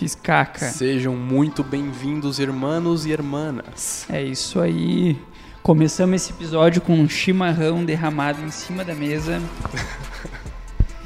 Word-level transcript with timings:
Fiz 0.00 0.14
caca. 0.14 0.64
Sejam 0.70 1.14
muito 1.14 1.62
bem-vindos, 1.62 2.38
irmãos 2.38 3.04
e 3.04 3.10
irmãs. 3.10 4.06
É 4.08 4.22
isso 4.22 4.58
aí. 4.58 5.20
Começamos 5.62 6.22
esse 6.22 6.32
episódio 6.32 6.80
com 6.80 6.94
um 6.94 7.06
chimarrão 7.06 7.84
derramado 7.84 8.40
em 8.40 8.50
cima 8.50 8.82
da 8.82 8.94
mesa. 8.94 9.38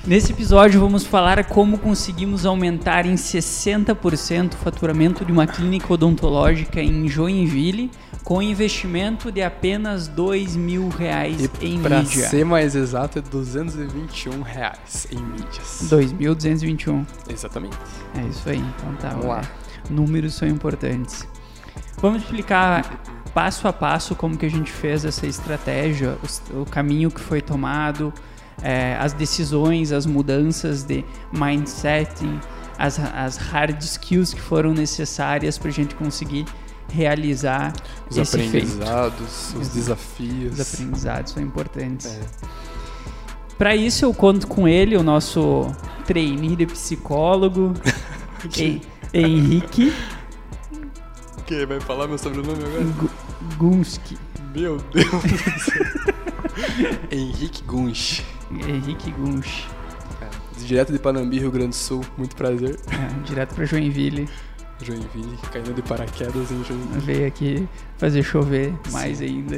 Nesse 0.06 0.32
episódio 0.32 0.78
vamos 0.80 1.06
falar 1.06 1.42
como 1.46 1.78
conseguimos 1.78 2.44
aumentar 2.44 3.06
em 3.06 3.14
60% 3.14 4.52
o 4.52 4.56
faturamento 4.56 5.24
de 5.24 5.32
uma 5.32 5.46
clínica 5.46 5.90
odontológica 5.94 6.82
em 6.82 7.08
Joinville 7.08 7.90
com 8.22 8.42
investimento 8.42 9.32
de 9.32 9.42
apenas 9.42 10.06
dois 10.06 10.56
mil 10.56 10.88
reais 10.90 11.48
E 11.60 11.66
em 11.66 11.80
pra 11.80 12.00
mídia. 12.00 12.28
ser 12.28 12.44
mais 12.44 12.76
exato, 12.76 13.18
é 13.18 13.22
221 13.22 14.42
reais 14.42 15.06
em 15.10 15.20
mídias. 15.20 15.88
2.221. 15.90 17.06
Exatamente. 17.30 17.76
É 18.14 18.28
isso 18.28 18.48
aí. 18.48 18.58
Então 18.58 18.94
tá. 18.96 19.08
Vamos 19.08 19.26
lá. 19.26 19.42
Números 19.88 20.34
são 20.34 20.46
importantes. 20.46 21.26
Vamos 21.98 22.22
explicar 22.22 23.02
passo 23.32 23.66
a 23.66 23.72
passo 23.72 24.14
como 24.14 24.36
que 24.36 24.44
a 24.44 24.50
gente 24.50 24.70
fez 24.70 25.04
essa 25.04 25.26
estratégia, 25.26 26.16
o 26.52 26.64
caminho 26.66 27.10
que 27.10 27.20
foi 27.20 27.40
tomado, 27.40 28.12
é, 28.62 28.96
as 29.00 29.12
decisões, 29.12 29.92
as 29.92 30.06
mudanças 30.06 30.82
de 30.84 31.04
mindset, 31.32 32.10
as, 32.78 32.98
as 32.98 33.36
hard 33.36 33.80
skills 33.82 34.32
que 34.34 34.40
foram 34.40 34.72
necessárias 34.72 35.58
para 35.58 35.68
a 35.68 35.72
gente 35.72 35.94
conseguir 35.94 36.44
realizar 36.92 37.72
Os 38.10 38.16
esse 38.16 38.36
feito. 38.36 38.48
aprendizados, 38.56 39.54
os 39.54 39.68
desafios. 39.68 40.58
Os 40.58 40.60
aprendizados 40.74 41.32
são 41.32 41.42
importantes. 41.42 42.06
É. 42.06 42.20
Para 43.58 43.74
isso 43.76 44.04
eu 44.04 44.12
conto 44.12 44.46
com 44.48 44.66
ele, 44.66 44.96
o 44.96 45.02
nosso 45.02 45.66
trainee 46.06 46.56
de 46.56 46.66
psicólogo, 46.66 47.72
Hen- 48.58 48.80
Henrique 49.12 49.92
Quem 51.46 51.64
vai 51.64 51.80
falar 51.80 52.08
meu 52.08 52.18
sobrenome 52.18 52.62
agora? 52.64 52.84
Gu- 52.84 53.10
Gunski. 53.56 54.18
Meu 54.54 54.76
Deus 54.92 55.10
do 55.10 55.60
céu. 55.60 55.84
Henrique 57.10 57.62
Gunsch. 57.64 58.22
Henrique 58.50 59.10
Gunsch. 59.12 59.66
É, 60.20 60.28
Direto 60.58 60.92
de 60.92 60.98
Panambi, 60.98 61.38
Rio 61.38 61.50
Grande 61.50 61.70
do 61.70 61.74
Sul. 61.74 62.04
Muito 62.16 62.36
prazer. 62.36 62.78
É, 62.88 63.22
direto 63.24 63.54
para 63.54 63.64
Joinville. 63.64 64.28
Joinville, 64.82 65.38
caindo 65.52 65.72
de 65.72 65.82
paraquedas 65.82 66.50
em 66.50 66.64
Joinville. 66.64 67.00
Veio 67.00 67.26
aqui 67.26 67.68
fazer 67.96 68.22
chover 68.22 68.74
mais 68.90 69.20
ainda. 69.20 69.56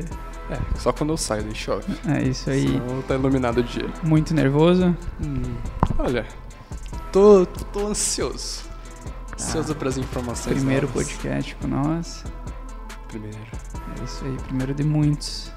É, 0.50 0.58
só 0.78 0.92
quando 0.92 1.10
eu 1.10 1.16
saio, 1.16 1.42
daí 1.42 1.54
chove. 1.54 1.92
É 2.06 2.22
isso 2.22 2.48
aí. 2.50 2.68
Senão 2.68 3.02
tá 3.02 3.14
iluminado 3.14 3.58
o 3.58 3.62
dia. 3.62 3.88
Muito 4.02 4.32
nervoso. 4.34 4.94
Hum, 5.20 5.42
olha, 5.98 6.24
tô, 7.10 7.44
tô 7.72 7.88
ansioso. 7.88 8.62
Ansioso 9.34 9.74
pras 9.74 9.98
informações. 9.98 10.54
Primeiro 10.56 10.86
novas. 10.86 11.04
podcast 11.04 11.54
com 11.56 11.66
nós. 11.66 12.24
Primeiro, 13.08 13.36
É 14.00 14.04
isso 14.04 14.24
aí, 14.24 14.36
primeiro 14.46 14.74
de 14.74 14.84
muitos. 14.84 15.50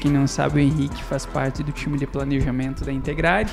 Quem 0.00 0.10
não 0.10 0.26
sabe, 0.26 0.56
o 0.56 0.58
Henrique 0.58 1.02
faz 1.04 1.24
parte 1.26 1.62
do 1.62 1.70
time 1.72 1.98
de 1.98 2.06
planejamento 2.06 2.84
da 2.84 2.92
Integrare. 2.92 3.50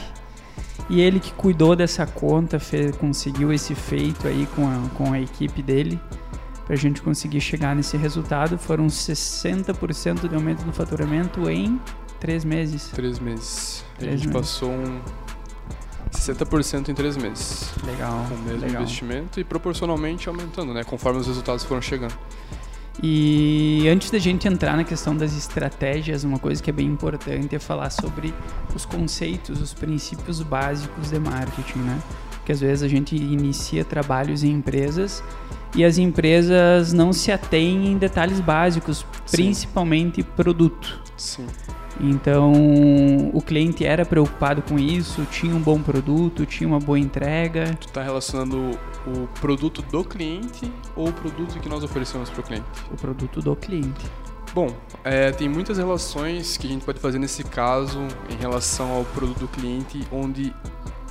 E 0.90 1.02
ele 1.02 1.20
que 1.20 1.32
cuidou 1.34 1.76
dessa 1.76 2.06
conta, 2.08 2.60
fez, 2.60 2.96
conseguiu 2.96 3.54
esse 3.54 3.76
feito 3.76 4.28
aí 4.28 4.48
com 4.56 4.68
a, 4.68 4.90
com 4.96 5.14
a 5.14 5.20
equipe 5.22 5.62
dele. 5.62 6.00
Pra 6.66 6.76
gente 6.76 7.02
conseguir 7.02 7.42
chegar 7.42 7.76
nesse 7.76 7.98
resultado. 7.98 8.58
Foram 8.58 8.88
60% 8.88 10.28
de 10.28 10.36
aumento 10.36 10.64
do 10.64 10.72
faturamento 10.72 11.50
em 11.50 11.80
três 12.20 12.44
meses. 12.46 12.90
Três 12.90 13.20
meses. 13.20 13.84
a 13.96 14.00
Três 14.00 14.22
gente 14.22 14.34
meses. 14.34 14.42
passou 14.52 14.72
um 14.72 15.00
60% 16.12 16.90
em 16.90 16.94
três 16.94 17.16
meses. 17.18 17.72
Legal. 17.86 18.26
Com 18.28 18.36
o 18.36 18.38
mesmo 18.40 18.62
legal. 18.62 18.82
investimento 18.82 19.40
e 19.40 19.44
proporcionalmente 19.44 20.28
aumentando, 20.28 20.74
né? 20.74 20.84
Conforme 20.84 21.20
os 21.20 21.28
resultados 21.28 21.64
foram 21.64 21.82
chegando. 21.82 22.14
E 23.02 23.88
antes 23.88 24.12
da 24.12 24.20
gente 24.20 24.48
entrar 24.48 24.76
na 24.76 24.84
questão 24.84 25.16
das 25.16 25.36
estratégias, 25.36 26.24
uma 26.26 26.38
coisa 26.38 26.62
que 26.62 26.70
é 26.70 26.74
bem 26.74 26.88
importante 26.88 27.56
é 27.56 27.60
falar 27.60 27.90
sobre 27.90 28.34
os 28.76 28.86
conceitos, 28.86 29.62
os 29.62 29.74
princípios 29.74 30.42
básicos 30.42 31.10
de 31.10 31.20
marketing, 31.20 31.80
né? 31.80 32.00
Porque 32.32 32.52
às 32.52 32.60
vezes 32.60 32.84
a 32.84 32.88
gente 32.88 33.16
inicia 33.16 33.86
trabalhos 33.86 34.44
em 34.44 34.52
empresas 34.52 35.24
e 35.76 35.86
as 35.86 35.98
empresas 35.98 36.92
não 36.92 37.14
se 37.14 37.32
atêm 37.32 37.88
em 37.88 37.98
detalhes 37.98 38.42
básicos, 38.42 39.06
principalmente 39.32 40.22
produto. 40.22 41.02
Sim. 41.16 41.46
Então, 42.00 42.52
o 43.34 43.42
cliente 43.42 43.86
era 43.86 44.06
preocupado 44.06 44.62
com 44.62 44.80
isso, 44.80 45.26
tinha 45.32 45.56
um 45.56 45.60
bom 45.60 45.82
produto, 45.82 46.46
tinha 46.46 46.68
uma 46.68 46.80
boa 46.80 47.00
entrega. 47.00 47.78
Tu 47.80 47.88
tá 47.90 48.02
relacionando 48.02 48.72
o 49.08 49.28
produto 49.40 49.82
do 49.82 50.04
cliente 50.04 50.72
ou 50.96 51.10
o 51.10 51.14
produto 51.14 51.60
que 51.60 51.70
nós 51.70 51.84
oferecemos 51.84 52.30
para 52.30 52.42
o 52.42 52.44
cliente? 52.44 52.66
O 52.92 52.96
produto 52.96 53.42
do 53.42 53.56
cliente. 53.56 54.06
Bom, 54.54 54.76
é, 55.04 55.32
tem 55.32 55.48
muitas 55.48 55.78
relações 55.78 56.58
que 56.58 56.66
a 56.66 56.70
gente 56.70 56.84
pode 56.84 57.00
fazer 57.00 57.20
nesse 57.20 57.44
caso 57.44 58.00
em 58.30 58.36
relação 58.36 58.92
ao 58.92 59.06
produto 59.06 59.40
do 59.40 59.48
cliente, 59.48 60.00
onde 60.12 60.54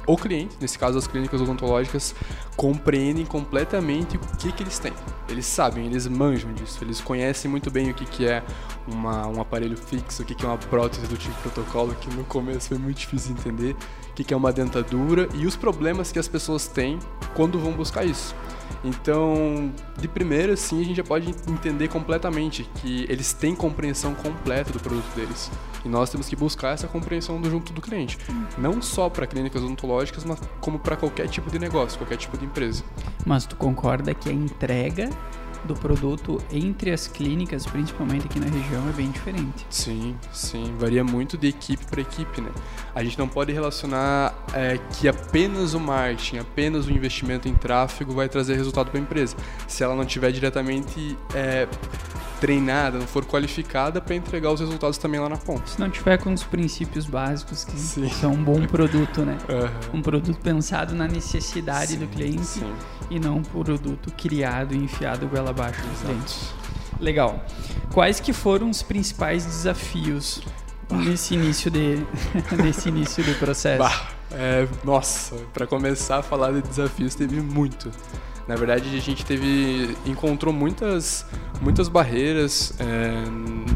o 0.08 0.16
cliente, 0.16 0.56
nesse 0.58 0.78
caso 0.78 0.96
as 0.96 1.06
clínicas 1.06 1.40
odontológicas, 1.42 2.14
compreendem 2.56 3.26
completamente 3.26 4.16
o 4.16 4.20
que, 4.38 4.50
que 4.50 4.62
eles 4.62 4.78
têm. 4.78 4.92
Eles 5.28 5.44
sabem, 5.44 5.84
eles 5.84 6.06
manjam 6.06 6.50
disso, 6.54 6.82
eles 6.82 6.98
conhecem 6.98 7.50
muito 7.50 7.70
bem 7.70 7.90
o 7.90 7.94
que, 7.94 8.06
que 8.06 8.26
é 8.26 8.42
uma, 8.86 9.26
um 9.26 9.38
aparelho 9.38 9.76
fixo, 9.76 10.22
o 10.22 10.24
que, 10.24 10.34
que 10.34 10.46
é 10.46 10.48
uma 10.48 10.56
prótese 10.56 11.06
do 11.06 11.16
tipo 11.18 11.34
protocolo, 11.42 11.94
que 11.94 12.08
no 12.14 12.24
começo 12.24 12.68
foi 12.68 12.78
muito 12.78 12.96
difícil 12.96 13.34
de 13.34 13.40
entender, 13.40 13.76
o 14.10 14.14
que, 14.14 14.24
que 14.24 14.32
é 14.32 14.36
uma 14.36 14.50
dentadura 14.50 15.28
e 15.34 15.46
os 15.46 15.54
problemas 15.54 16.10
que 16.10 16.18
as 16.18 16.26
pessoas 16.26 16.66
têm 16.66 16.98
quando 17.34 17.58
vão 17.58 17.72
buscar 17.72 18.02
isso. 18.02 18.34
Então, 18.84 19.72
de 19.98 20.08
primeira, 20.08 20.56
sim, 20.56 20.80
a 20.80 20.84
gente 20.84 20.96
já 20.96 21.04
pode 21.04 21.28
entender 21.48 21.88
completamente 21.88 22.68
que 22.76 23.06
eles 23.08 23.32
têm 23.32 23.54
compreensão 23.54 24.14
completa 24.14 24.72
do 24.72 24.80
produto 24.80 25.08
deles. 25.14 25.50
E 25.84 25.88
nós 25.88 26.10
temos 26.10 26.28
que 26.28 26.36
buscar 26.36 26.70
essa 26.70 26.86
compreensão 26.86 27.40
do 27.40 27.50
junto 27.50 27.72
do 27.72 27.80
cliente. 27.80 28.18
Não 28.56 28.80
só 28.82 29.08
para 29.08 29.26
clínicas 29.26 29.62
odontológicas, 29.62 30.24
mas 30.24 30.40
como 30.60 30.78
para 30.78 30.96
qualquer 30.96 31.28
tipo 31.28 31.50
de 31.50 31.58
negócio, 31.58 31.98
qualquer 31.98 32.16
tipo 32.16 32.36
de 32.36 32.44
empresa. 32.44 32.84
Mas 33.24 33.46
tu 33.46 33.56
concorda 33.56 34.14
que 34.14 34.28
a 34.28 34.32
entrega 34.32 35.10
do 35.68 35.74
produto 35.74 36.42
entre 36.50 36.90
as 36.90 37.06
clínicas, 37.06 37.66
principalmente 37.66 38.26
aqui 38.26 38.40
na 38.40 38.46
região, 38.46 38.88
é 38.88 38.92
bem 38.92 39.10
diferente. 39.10 39.66
Sim, 39.70 40.16
sim. 40.32 40.74
Varia 40.78 41.04
muito 41.04 41.36
de 41.36 41.48
equipe 41.48 41.84
para 41.84 42.00
equipe, 42.00 42.40
né? 42.40 42.50
A 42.94 43.04
gente 43.04 43.18
não 43.18 43.28
pode 43.28 43.52
relacionar 43.52 44.34
é, 44.52 44.78
que 44.94 45.06
apenas 45.06 45.74
o 45.74 45.80
marketing, 45.80 46.38
apenas 46.38 46.86
o 46.86 46.90
investimento 46.90 47.48
em 47.48 47.54
tráfego 47.54 48.12
vai 48.12 48.28
trazer 48.28 48.54
resultado 48.54 48.90
para 48.90 48.98
a 48.98 49.02
empresa. 49.02 49.36
Se 49.68 49.84
ela 49.84 49.94
não 49.94 50.04
tiver 50.04 50.32
diretamente 50.32 51.16
é, 51.34 51.68
treinada, 52.40 52.98
não 52.98 53.06
for 53.06 53.24
qualificada 53.24 54.00
para 54.00 54.14
entregar 54.14 54.50
os 54.50 54.60
resultados 54.60 54.98
também 54.98 55.20
lá 55.20 55.28
na 55.28 55.36
ponta. 55.36 55.66
Se 55.66 55.80
não 55.80 55.90
tiver 55.90 56.18
com 56.18 56.32
os 56.32 56.42
princípios 56.42 57.06
básicos 57.06 57.64
que 57.64 57.78
Sim. 57.78 58.08
são 58.08 58.32
um 58.32 58.42
bom 58.42 58.66
produto, 58.66 59.22
né? 59.22 59.36
Aham. 59.48 59.70
Um 59.92 60.02
produto 60.02 60.38
pensado 60.40 60.94
na 60.94 61.06
necessidade 61.06 61.96
do 61.96 62.06
Sim, 62.06 62.12
cliente 62.12 62.44
Sim. 62.44 62.72
e 63.10 63.18
não 63.18 63.38
um 63.38 63.42
produto 63.42 64.12
criado 64.16 64.74
e 64.74 64.78
enfiado 64.78 65.26
goela 65.26 65.50
abaixo 65.50 65.80
do 65.80 66.00
cliente. 66.00 66.34
Exato. 66.34 66.58
Legal. 67.00 67.44
Quais 67.92 68.20
que 68.20 68.32
foram 68.32 68.70
os 68.70 68.82
principais 68.82 69.44
desafios 69.44 70.42
nesse 70.90 71.34
início 71.34 71.70
de 71.70 72.04
nesse 72.62 72.88
início 72.88 73.22
do 73.22 73.34
processo? 73.38 73.78
Bah, 73.78 74.08
é, 74.32 74.66
nossa, 74.84 75.36
para 75.54 75.66
começar 75.66 76.18
a 76.18 76.22
falar 76.22 76.52
de 76.52 76.62
desafios 76.62 77.14
teve 77.14 77.40
muito. 77.40 77.90
Na 78.48 78.56
verdade, 78.56 78.96
a 78.96 79.00
gente 79.00 79.26
teve 79.26 79.94
encontrou 80.06 80.54
muitas 80.54 81.26
muitas 81.60 81.86
barreiras 81.86 82.72
é, 82.80 83.24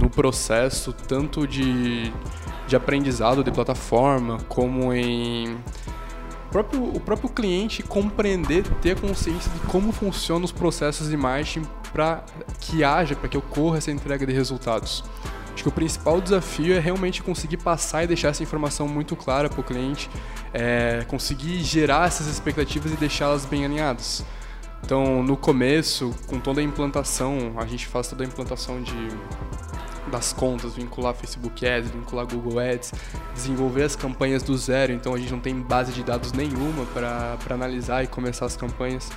no 0.00 0.08
processo, 0.08 0.92
tanto 0.92 1.46
de, 1.46 2.10
de 2.66 2.74
aprendizado 2.74 3.44
de 3.44 3.50
plataforma, 3.50 4.38
como 4.48 4.92
em 4.94 5.58
próprio, 6.50 6.84
o 6.84 7.00
próprio 7.00 7.28
cliente 7.28 7.82
compreender, 7.82 8.62
ter 8.80 8.98
consciência 8.98 9.50
de 9.50 9.60
como 9.66 9.92
funcionam 9.92 10.44
os 10.44 10.52
processos 10.52 11.10
de 11.10 11.16
marketing 11.16 11.66
para 11.92 12.24
que 12.60 12.82
haja, 12.82 13.14
para 13.14 13.28
que 13.28 13.36
ocorra 13.36 13.78
essa 13.78 13.90
entrega 13.90 14.24
de 14.24 14.32
resultados. 14.32 15.04
Acho 15.52 15.64
que 15.64 15.68
o 15.68 15.72
principal 15.72 16.18
desafio 16.18 16.74
é 16.74 16.78
realmente 16.78 17.22
conseguir 17.22 17.58
passar 17.58 18.04
e 18.04 18.06
deixar 18.06 18.28
essa 18.28 18.42
informação 18.42 18.88
muito 18.88 19.14
clara 19.14 19.50
para 19.50 19.60
o 19.60 19.62
cliente, 19.62 20.08
é, 20.54 21.04
conseguir 21.08 21.62
gerar 21.62 22.06
essas 22.06 22.26
expectativas 22.26 22.90
e 22.90 22.96
deixá-las 22.96 23.44
bem 23.44 23.66
alinhadas. 23.66 24.24
Então, 24.84 25.22
no 25.22 25.36
começo, 25.36 26.14
com 26.26 26.40
toda 26.40 26.60
a 26.60 26.64
implantação, 26.64 27.54
a 27.56 27.66
gente 27.66 27.86
faz 27.86 28.08
toda 28.08 28.24
a 28.24 28.26
implantação 28.26 28.82
de 28.82 29.08
das 30.10 30.32
contas, 30.32 30.74
vincular 30.74 31.14
Facebook 31.14 31.66
Ads, 31.66 31.90
vincular 31.90 32.26
Google 32.26 32.58
Ads, 32.58 32.92
desenvolver 33.34 33.84
as 33.84 33.96
campanhas 33.96 34.42
do 34.42 34.56
zero, 34.56 34.92
então 34.92 35.14
a 35.14 35.18
gente 35.18 35.32
não 35.32 35.40
tem 35.40 35.54
base 35.54 35.92
de 35.92 36.02
dados 36.02 36.32
nenhuma 36.32 36.84
para 36.92 37.38
analisar 37.48 38.04
e 38.04 38.06
começar 38.06 38.44
as 38.44 38.56
campanhas. 38.56 39.10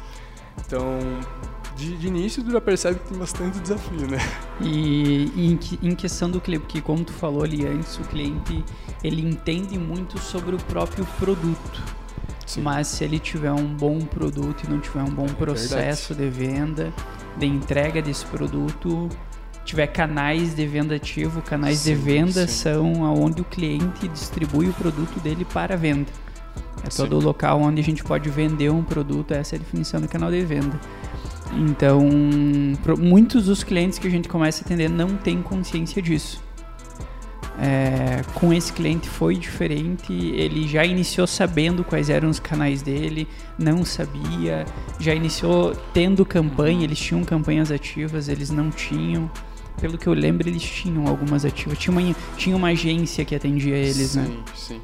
Então, 0.66 1.00
de, 1.76 1.98
de 1.98 2.08
início, 2.08 2.42
tu 2.42 2.52
já 2.52 2.62
percebe 2.62 3.00
que 3.00 3.10
tem 3.10 3.18
bastante 3.18 3.60
desafio, 3.60 4.08
né? 4.08 4.18
E, 4.62 5.32
e 5.36 5.52
em, 5.52 5.90
em 5.90 5.96
questão 5.96 6.32
do 6.32 6.40
cliente, 6.40 6.64
porque 6.64 6.82
como 6.82 7.04
tu 7.04 7.12
falou 7.12 7.44
ali 7.44 7.68
antes, 7.68 7.98
o 7.98 8.04
cliente 8.04 8.64
ele 9.04 9.22
entende 9.22 9.78
muito 9.78 10.18
sobre 10.18 10.56
o 10.56 10.58
próprio 10.60 11.06
produto. 11.20 12.05
Sim. 12.46 12.62
Mas 12.62 12.88
se 12.88 13.04
ele 13.04 13.20
tiver 13.20 13.52
um 13.52 13.66
bom 13.66 14.00
produto 14.00 14.64
e 14.64 14.70
não 14.70 14.80
tiver 14.80 15.02
um 15.02 15.10
bom 15.10 15.26
é 15.26 15.34
processo 15.34 16.14
de 16.14 16.30
venda, 16.30 16.94
de 17.38 17.46
entrega 17.46 18.02
desse 18.02 18.26
produto, 18.26 19.10
tiver 19.66 19.88
canais 19.88 20.56
de 20.56 20.66
venda 20.68 20.96
ativo, 20.96 21.42
canais 21.42 21.80
sim, 21.80 21.94
de 21.94 22.00
venda 22.00 22.48
sim. 22.48 22.54
são 22.54 23.02
onde 23.02 23.42
o 23.42 23.46
cliente 23.46 24.08
distribui 24.08 24.70
o 24.70 24.74
produto 24.74 25.20
dele 25.20 25.44
para 25.44 25.76
venda. 25.76 26.12
É 26.84 26.90
todo 26.90 27.18
o 27.18 27.22
local 27.22 27.62
onde 27.62 27.82
a 27.82 27.84
gente 27.84 28.04
pode 28.04 28.30
vender 28.30 28.70
um 28.70 28.84
produto, 28.84 29.34
essa 29.34 29.56
é 29.56 29.58
a 29.58 29.60
definição 29.60 30.00
do 30.00 30.08
canal 30.08 30.30
de 30.30 30.46
venda. 30.46 30.80
Então, 31.54 32.08
muitos 32.98 33.46
dos 33.46 33.64
clientes 33.64 33.98
que 33.98 34.08
a 34.08 34.12
gente 34.12 34.30
começa 34.30 34.64
a 34.64 34.66
atender 34.66 34.90
não 34.90 35.16
têm 35.16 35.42
consciência 35.42 36.02
disso. 36.02 36.45
É, 37.58 38.22
com 38.34 38.54
esse 38.54 38.72
cliente 38.74 39.08
foi 39.08 39.36
diferente. 39.36 40.12
Ele 40.12 40.68
já 40.68 40.86
iniciou 40.86 41.26
sabendo 41.26 41.84
quais 41.84 42.10
eram 42.10 42.30
os 42.30 42.40
canais 42.40 42.82
dele, 42.82 43.28
não 43.58 43.86
sabia. 43.86 44.66
Já 45.00 45.14
iniciou 45.14 45.76
tendo 45.94 46.26
campanha, 46.26 46.84
eles 46.84 47.00
tinham 47.00 47.24
campanhas 47.24 47.72
ativas, 47.72 48.28
eles 48.28 48.50
não 48.50 48.70
tinham. 48.70 49.30
Pelo 49.80 49.98
que 49.98 50.08
eu 50.08 50.14
lembro, 50.14 50.48
eles 50.48 50.64
tinham 50.64 51.08
algumas 51.08 51.46
ativas. 51.46 51.78
Tinha 51.78 51.98
uma, 51.98 52.16
tinha 52.38 52.56
uma 52.56 52.70
agência 52.70 53.26
que 53.26 53.36
atendia 53.36 53.76
eles, 53.76 54.12
sim, 54.12 54.20
né? 54.20 54.26
Sim, 54.26 54.44
sim. 54.56 54.82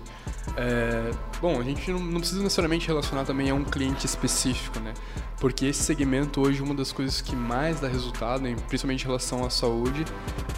É, 0.57 1.11
bom, 1.41 1.59
a 1.59 1.63
gente 1.63 1.89
não, 1.91 1.99
não, 1.99 2.19
precisa 2.19 2.41
necessariamente 2.41 2.87
relacionar 2.87 3.23
também 3.23 3.49
a 3.49 3.55
um 3.55 3.63
cliente 3.63 4.05
específico, 4.05 4.79
né? 4.79 4.93
Porque 5.39 5.65
esse 5.65 5.81
segmento 5.83 6.41
hoje, 6.41 6.61
uma 6.61 6.73
das 6.73 6.91
coisas 6.91 7.21
que 7.21 7.35
mais 7.35 7.79
dá 7.79 7.87
resultado, 7.87 8.43
principalmente 8.67 9.03
em 9.03 9.07
relação 9.07 9.45
à 9.45 9.49
saúde, 9.49 10.05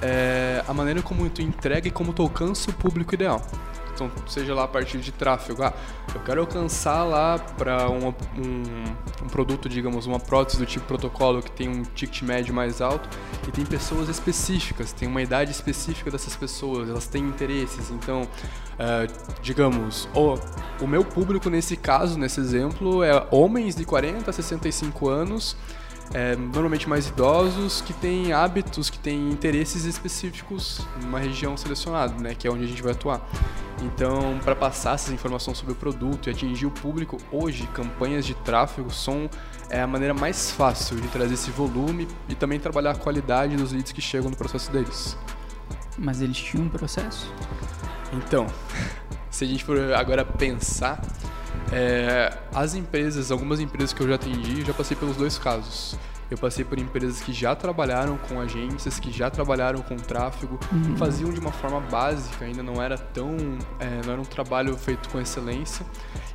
é 0.02 0.64
a 0.68 0.74
maneira 0.74 1.02
como 1.02 1.30
tu 1.30 1.42
entrega 1.42 1.88
e 1.88 1.92
como 1.92 2.12
tu 2.12 2.22
alcança 2.22 2.70
o 2.70 2.74
público 2.74 3.14
ideal. 3.14 3.46
Então, 3.94 4.10
seja 4.28 4.54
lá 4.54 4.64
a 4.64 4.68
partir 4.68 5.00
de 5.00 5.12
tráfego. 5.12 5.64
Ah, 5.64 5.74
eu 6.14 6.22
quero 6.22 6.42
alcançar 6.42 7.04
lá 7.04 7.38
para 7.38 7.90
um, 7.90 8.08
um, 8.08 8.14
um, 9.24 9.28
produto, 9.30 9.70
digamos, 9.70 10.06
uma 10.06 10.20
prótese 10.20 10.58
do 10.58 10.66
tipo 10.66 10.86
protocolo 10.86 11.42
que 11.42 11.52
tem 11.52 11.70
um 11.70 11.84
ticket 11.84 12.22
médio 12.24 12.54
mais 12.54 12.82
alto 12.82 13.08
e 13.48 13.52
tem 13.52 13.66
pessoas 13.66 14.10
específicas, 14.10 14.92
tem 14.94 15.08
uma 15.08 15.22
idade 15.22 15.52
específica 15.52 16.10
dessas 16.12 16.36
pessoas, 16.36 16.90
elas 16.90 17.08
têm 17.08 17.24
interesses. 17.24 17.90
Então, 17.92 18.24
uh, 18.24 19.40
digamos, 19.42 20.08
o, 20.14 20.38
o 20.84 20.88
meu 20.88 21.04
público 21.06 21.50
nesse 21.50 21.78
caso, 21.78 22.18
nesse 22.18 22.40
exemplo, 22.40 23.04
é 23.04 23.28
homens 23.32 23.76
de 23.76 23.86
40 23.86 24.30
a 24.30 24.34
65 24.34 25.08
anos 25.10 25.56
é, 26.14 26.36
normalmente 26.36 26.88
mais 26.88 27.08
idosos, 27.08 27.82
que 27.82 27.94
têm 27.94 28.34
hábitos, 28.34 28.90
que 28.90 29.00
têm 29.00 29.30
interesses 29.30 29.86
específicos 29.86 30.82
numa 31.02 31.20
região 31.20 31.56
selecionada, 31.58 32.14
né, 32.22 32.36
que 32.36 32.48
é 32.48 32.52
onde 32.52 32.64
a 32.64 32.68
gente 32.68 32.82
vai 32.82 32.92
atuar. 32.92 33.22
Então, 33.82 34.40
para 34.44 34.56
passar 34.56 34.96
essas 34.96 35.14
informações 35.14 35.58
sobre 35.58 35.74
o 35.74 35.76
produto 35.76 36.30
e 36.30 36.32
atingir 36.32 36.66
o 36.66 36.72
público, 36.72 37.18
hoje 37.32 37.68
campanhas 37.74 38.26
de 38.26 38.34
tráfego 38.34 38.90
são 38.92 39.30
é, 39.70 39.82
a 39.82 39.88
maneira 39.88 40.14
mais 40.14 40.52
fácil 40.52 41.02
de 41.02 41.08
trazer 41.10 41.34
esse 41.34 41.52
volume 41.52 42.08
e 42.30 42.36
também 42.36 42.60
trabalhar 42.60 42.92
a 42.92 42.96
qualidade 42.96 43.56
dos 43.56 43.72
leads 43.74 43.92
que 43.92 44.02
chegam 44.02 44.30
no 44.30 44.38
processo 44.38 44.72
deles. 44.72 45.18
Mas 45.98 46.22
eles 46.22 46.38
tinham 46.38 46.66
um 46.66 46.70
processo? 46.70 47.34
Então, 48.14 48.48
se 49.30 49.44
a 49.44 49.48
gente 49.48 49.64
for 49.66 49.78
agora 49.94 50.24
pensar 50.24 51.02
é, 51.72 52.38
as 52.54 52.76
empresas, 52.76 53.32
algumas 53.32 53.60
empresas 53.60 53.94
que 53.94 54.02
eu 54.02 54.08
já 54.08 54.16
atendi, 54.16 54.60
eu 54.60 54.66
já 54.66 54.74
passei 54.74 54.96
pelos 54.96 55.18
dois 55.18 55.38
casos. 55.38 55.98
Eu 56.30 56.38
passei 56.38 56.66
por 56.66 56.80
empresas 56.80 57.22
que 57.22 57.34
já 57.34 57.56
trabalharam 57.56 58.18
com 58.18 58.40
agências, 58.40 59.00
que 59.00 59.12
já 59.12 59.30
trabalharam 59.30 59.82
com 59.82 59.96
tráfego, 59.96 60.60
uhum. 60.72 60.98
faziam 60.98 61.32
de 61.32 61.40
uma 61.40 61.52
forma 61.52 61.80
básica, 61.80 62.46
ainda 62.46 62.64
não 62.64 62.82
era 62.82 62.98
tão. 62.98 63.36
É, 63.80 64.02
não 64.06 64.14
era 64.14 64.22
um 64.22 64.26
trabalho 64.26 64.76
feito 64.78 65.10
com 65.10 65.20
excelência. 65.20 65.86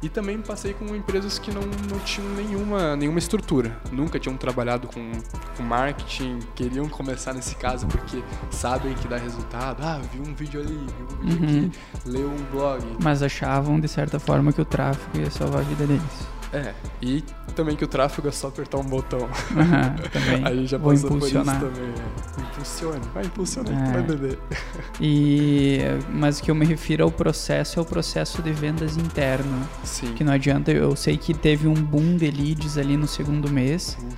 E 0.02 0.08
também 0.08 0.40
passei 0.40 0.74
com 0.74 0.94
empresas 0.94 1.38
que 1.38 1.52
não, 1.52 1.62
não 1.62 1.98
tinham 2.00 2.28
nenhuma, 2.34 2.94
nenhuma 2.94 3.18
estrutura, 3.18 3.76
nunca 3.90 4.18
tinham 4.18 4.36
trabalhado 4.36 4.86
com, 4.86 5.12
com 5.56 5.62
marketing, 5.62 6.38
queriam 6.54 6.88
começar 6.88 7.32
nesse 7.32 7.56
caso 7.56 7.86
porque 7.86 8.22
sabem 8.50 8.94
que 8.94 9.08
dá 9.08 9.16
resultado. 9.16 9.82
Ah, 9.82 10.00
vi 10.12 10.20
um 10.20 10.34
vídeo 10.34 10.60
ali, 10.60 10.76
vi 10.76 11.02
um 11.02 11.28
vídeo 11.28 11.38
uhum. 11.38 11.66
aqui, 11.66 11.78
leu 12.06 12.30
um 12.30 12.44
blog. 12.52 12.84
Mas 13.02 13.22
achavam 13.22 13.80
de 13.80 13.88
certa 13.88 14.20
forma 14.20 14.52
que 14.52 14.60
o 14.60 14.64
tráfego 14.64 15.18
ia 15.18 15.30
salvar 15.30 15.60
a 15.60 15.64
vida 15.64 15.86
deles. 15.86 16.37
É, 16.52 16.72
e 17.02 17.22
também 17.54 17.76
que 17.76 17.84
o 17.84 17.88
tráfego 17.88 18.28
é 18.28 18.30
só 18.30 18.48
apertar 18.48 18.78
um 18.78 18.84
botão. 18.84 19.28
Uhum. 19.58 20.46
Aí 20.46 20.66
já 20.66 20.78
Vou 20.78 20.92
passou 20.92 21.10
impulsionar. 21.10 21.58
por 21.58 21.68
isso 21.68 21.76
também. 21.76 21.94
É. 21.94 22.40
Impulsione, 22.50 23.00
vai 23.12 23.24
impulsionar 23.24 23.88
é. 23.88 23.92
vai 23.92 24.02
beber. 24.02 24.38
E, 25.00 25.80
mas 26.10 26.38
o 26.38 26.42
que 26.42 26.50
eu 26.50 26.54
me 26.54 26.64
refiro 26.64 27.04
ao 27.04 27.10
processo 27.10 27.78
é 27.78 27.82
o 27.82 27.84
processo 27.84 28.42
de 28.42 28.52
vendas 28.52 28.96
interno. 28.96 29.68
Sim. 29.84 30.12
Que 30.14 30.24
não 30.24 30.32
adianta, 30.32 30.70
eu 30.70 30.94
sei 30.96 31.16
que 31.16 31.34
teve 31.34 31.68
um 31.68 31.74
boom 31.74 32.16
de 32.16 32.30
leads 32.30 32.78
ali 32.78 32.96
no 32.96 33.06
segundo 33.06 33.50
mês. 33.50 33.96
Uhum. 34.00 34.08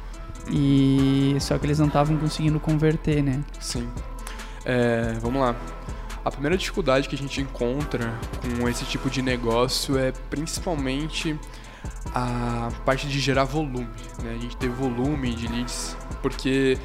E 0.52 1.36
só 1.40 1.58
que 1.58 1.66
eles 1.66 1.78
não 1.78 1.86
estavam 1.86 2.16
conseguindo 2.16 2.58
converter, 2.58 3.22
né? 3.22 3.42
Sim. 3.60 3.88
É, 4.64 5.14
vamos 5.20 5.40
lá. 5.40 5.54
A 6.24 6.30
primeira 6.30 6.56
dificuldade 6.56 7.08
que 7.08 7.14
a 7.14 7.18
gente 7.18 7.40
encontra 7.40 8.12
com 8.42 8.68
esse 8.68 8.84
tipo 8.84 9.08
de 9.08 9.22
negócio 9.22 9.98
é 9.98 10.12
principalmente 10.28 11.38
a 12.14 12.70
parte 12.84 13.06
de 13.08 13.18
gerar 13.18 13.44
volume, 13.44 13.88
né? 14.22 14.34
A 14.36 14.42
gente 14.42 14.56
ter 14.56 14.68
volume 14.68 15.34
de 15.34 15.46
leads, 15.48 15.96
porque 16.22 16.78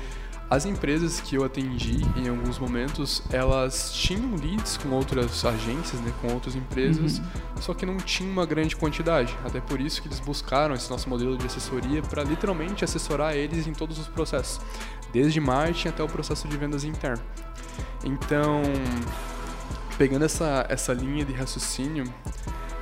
as 0.49 0.65
empresas 0.65 1.19
que 1.19 1.35
eu 1.35 1.43
atendi 1.43 2.01
em 2.15 2.27
alguns 2.27 2.59
momentos, 2.59 3.23
elas 3.31 3.91
tinham 3.91 4.35
leads 4.35 4.77
com 4.77 4.89
outras 4.89 5.43
agências, 5.43 5.99
né, 6.01 6.13
com 6.21 6.31
outras 6.33 6.55
empresas, 6.55 7.17
uhum. 7.17 7.61
só 7.61 7.73
que 7.73 7.85
não 7.85 7.97
tinham 7.97 8.31
uma 8.31 8.45
grande 8.45 8.75
quantidade. 8.75 9.35
Até 9.43 9.59
por 9.59 9.81
isso 9.81 10.01
que 10.01 10.07
eles 10.07 10.19
buscaram 10.19 10.75
esse 10.75 10.89
nosso 10.89 11.09
modelo 11.09 11.35
de 11.35 11.47
assessoria 11.47 12.01
para 12.03 12.23
literalmente 12.23 12.83
assessorar 12.83 13.35
eles 13.35 13.65
em 13.65 13.73
todos 13.73 13.97
os 13.97 14.07
processos, 14.07 14.61
desde 15.11 15.39
marketing 15.39 15.87
até 15.87 16.03
o 16.03 16.07
processo 16.07 16.47
de 16.47 16.55
vendas 16.57 16.83
interno. 16.83 17.23
Então, 18.03 18.61
pegando 19.97 20.25
essa, 20.25 20.65
essa 20.69 20.93
linha 20.93 21.25
de 21.25 21.33
raciocínio, 21.33 22.05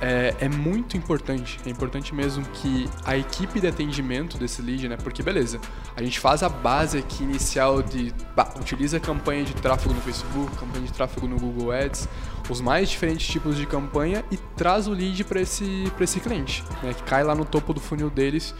é, 0.04 0.34
é, 0.40 0.48
muito 0.50 0.98
importante, 0.98 1.58
é 1.64 1.70
importante 1.70 2.14
mesmo 2.14 2.44
que 2.52 2.86
a 3.06 3.16
equipe 3.16 3.58
de 3.58 3.66
atendimento 3.66 4.36
desse 4.36 4.60
lead, 4.60 4.86
né? 4.86 4.98
Porque 4.98 5.22
beleza, 5.22 5.58
a 5.96 6.02
gente 6.02 6.20
faz 6.20 6.42
a 6.42 6.48
base 6.48 6.98
aqui 6.98 7.24
inicial 7.24 7.82
de 7.82 8.12
bah, 8.36 8.52
utiliza 8.60 8.98
a 8.98 9.00
campanha 9.00 9.44
de 9.44 9.54
tráfego 9.54 9.94
no 9.94 10.00
Facebook, 10.02 10.54
campanha 10.58 10.84
de 10.84 10.92
tráfego 10.92 11.26
no 11.26 11.38
Google 11.40 11.72
Ads, 11.72 12.06
os 12.48 12.60
mais 12.60 12.88
diferentes 12.88 13.26
tipos 13.26 13.56
de 13.56 13.66
campanha 13.66 14.24
e 14.30 14.36
traz 14.36 14.86
o 14.86 14.92
lead 14.92 15.24
para 15.24 15.40
esse, 15.40 15.90
esse 16.00 16.20
cliente, 16.20 16.62
né? 16.82 16.92
Que 16.94 17.02
cai 17.02 17.24
lá 17.24 17.34
no 17.34 17.44
topo 17.44 17.72
do 17.72 17.80
funil 17.80 18.10
deles 18.10 18.54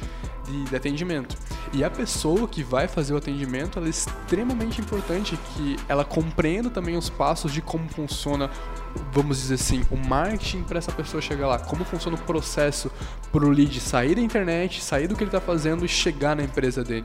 de, 0.46 0.64
de, 0.64 0.76
atendimento. 0.76 1.36
E 1.72 1.82
a 1.84 1.90
pessoa 1.90 2.46
que 2.46 2.62
vai 2.62 2.88
fazer 2.88 3.14
o 3.14 3.16
atendimento, 3.16 3.78
é 3.78 3.88
extremamente 3.88 4.80
importante 4.80 5.38
que 5.54 5.76
ela 5.88 6.04
compreenda 6.04 6.70
também 6.70 6.96
os 6.96 7.10
passos 7.10 7.52
de 7.52 7.60
como 7.60 7.88
funciona 7.88 8.50
vamos 9.12 9.38
dizer 9.38 9.54
assim, 9.54 9.82
o 9.90 9.96
marketing 9.96 10.62
para 10.62 10.78
essa 10.78 10.92
pessoa 10.92 11.20
chegar 11.20 11.46
lá, 11.46 11.58
como 11.58 11.84
funciona 11.84 12.16
o 12.16 12.20
processo 12.20 12.90
para 13.32 13.44
o 13.44 13.50
lead 13.50 13.80
sair 13.80 14.14
da 14.14 14.20
internet, 14.20 14.82
sair 14.82 15.08
do 15.08 15.16
que 15.16 15.24
ele 15.24 15.28
está 15.28 15.40
fazendo 15.40 15.84
e 15.84 15.88
chegar 15.88 16.36
na 16.36 16.42
empresa 16.42 16.84
dele. 16.84 17.04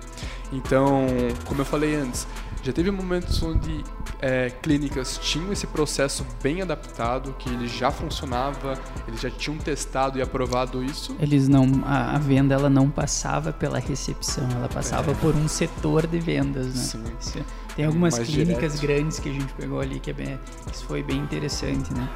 Então, 0.51 1.07
como 1.45 1.61
eu 1.61 1.65
falei 1.65 1.95
antes, 1.95 2.27
já 2.61 2.73
teve 2.73 2.91
momentos 2.91 3.41
onde 3.41 3.83
é, 4.21 4.49
clínicas 4.49 5.17
tinham 5.17 5.51
esse 5.51 5.65
processo 5.67 6.25
bem 6.43 6.61
adaptado, 6.61 7.33
que 7.39 7.49
ele 7.49 7.67
já 7.67 7.89
funcionava, 7.89 8.77
eles 9.07 9.21
já 9.21 9.29
tinham 9.29 9.57
testado 9.57 10.17
e 10.17 10.21
aprovado 10.21 10.83
isso. 10.83 11.15
Eles 11.19 11.47
não, 11.47 11.65
a, 11.85 12.15
a 12.15 12.17
venda 12.17 12.53
ela 12.53 12.69
não 12.69 12.89
passava 12.89 13.53
pela 13.53 13.79
recepção, 13.79 14.47
ela 14.51 14.67
passava 14.67 15.11
é. 15.11 15.15
por 15.15 15.35
um 15.35 15.47
setor 15.47 16.05
de 16.05 16.19
vendas, 16.19 16.93
né? 16.95 17.11
Sim. 17.19 17.43
Tem 17.75 17.85
algumas 17.85 18.17
Mais 18.17 18.27
clínicas 18.27 18.79
direto. 18.79 18.99
grandes 18.99 19.19
que 19.19 19.29
a 19.29 19.33
gente 19.33 19.53
pegou 19.53 19.79
ali 19.79 19.99
que 19.99 20.09
é 20.09 20.13
bem, 20.13 20.39
isso 20.71 20.83
foi 20.85 21.01
bem 21.01 21.17
interessante, 21.17 21.93
né? 21.93 22.09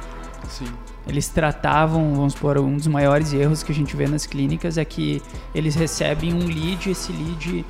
Sim. 0.48 0.66
Eles 1.06 1.28
tratavam, 1.28 2.14
vamos 2.14 2.34
supor, 2.34 2.58
um 2.58 2.76
dos 2.76 2.86
maiores 2.86 3.32
erros 3.32 3.62
que 3.62 3.72
a 3.72 3.74
gente 3.74 3.96
vê 3.96 4.06
nas 4.06 4.26
clínicas 4.26 4.78
é 4.78 4.84
que 4.84 5.22
eles 5.54 5.74
recebem 5.74 6.34
um 6.34 6.46
lead, 6.46 6.90
esse 6.90 7.12
lead 7.12 7.64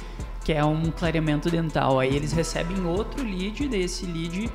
que 0.45 0.53
é 0.53 0.65
um 0.65 0.91
clareamento 0.91 1.51
dental. 1.51 1.99
Aí 1.99 2.15
eles 2.15 2.33
recebem 2.33 2.85
outro 2.85 3.25
lead 3.25 3.67
desse 3.67 4.07
lead 4.07 4.51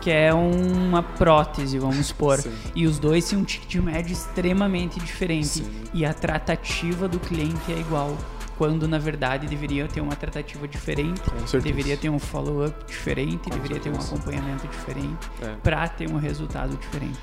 que 0.00 0.10
é 0.10 0.32
uma 0.34 1.02
prótese, 1.02 1.78
vamos 1.78 2.06
supor. 2.06 2.38
Sim. 2.38 2.52
E 2.74 2.86
os 2.86 2.98
dois 2.98 3.28
têm 3.28 3.38
um 3.38 3.44
ticket 3.44 3.82
médio 3.82 4.12
extremamente 4.12 4.98
diferente. 5.00 5.46
Sim. 5.46 5.84
E 5.92 6.04
a 6.04 6.12
tratativa 6.12 7.08
do 7.08 7.18
cliente 7.18 7.72
é 7.72 7.78
igual. 7.78 8.16
Quando 8.56 8.86
na 8.86 8.98
verdade 8.98 9.46
deveria 9.46 9.88
ter 9.88 10.00
uma 10.00 10.14
tratativa 10.14 10.66
diferente, 10.68 11.22
deveria 11.62 11.96
ter 11.96 12.08
um 12.08 12.18
follow-up 12.18 12.84
diferente, 12.86 13.44
Com 13.44 13.50
deveria 13.50 13.82
certeza. 13.82 13.98
ter 13.98 14.14
um 14.14 14.16
acompanhamento 14.16 14.68
diferente 14.68 15.30
é. 15.42 15.54
para 15.62 15.88
ter 15.88 16.08
um 16.08 16.16
resultado 16.16 16.76
diferente. 16.76 17.18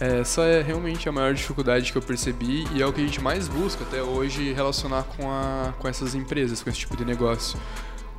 É, 0.00 0.20
essa 0.20 0.42
é 0.42 0.62
realmente 0.62 1.08
a 1.08 1.12
maior 1.12 1.32
dificuldade 1.32 1.92
que 1.92 1.98
eu 1.98 2.02
percebi 2.02 2.66
e 2.74 2.82
é 2.82 2.86
o 2.86 2.92
que 2.92 3.00
a 3.00 3.04
gente 3.04 3.20
mais 3.20 3.48
busca 3.48 3.84
até 3.84 4.02
hoje 4.02 4.52
relacionar 4.52 5.04
com, 5.04 5.30
a, 5.30 5.72
com 5.78 5.88
essas 5.88 6.14
empresas, 6.14 6.62
com 6.62 6.68
esse 6.68 6.80
tipo 6.80 6.96
de 6.96 7.04
negócio. 7.04 7.58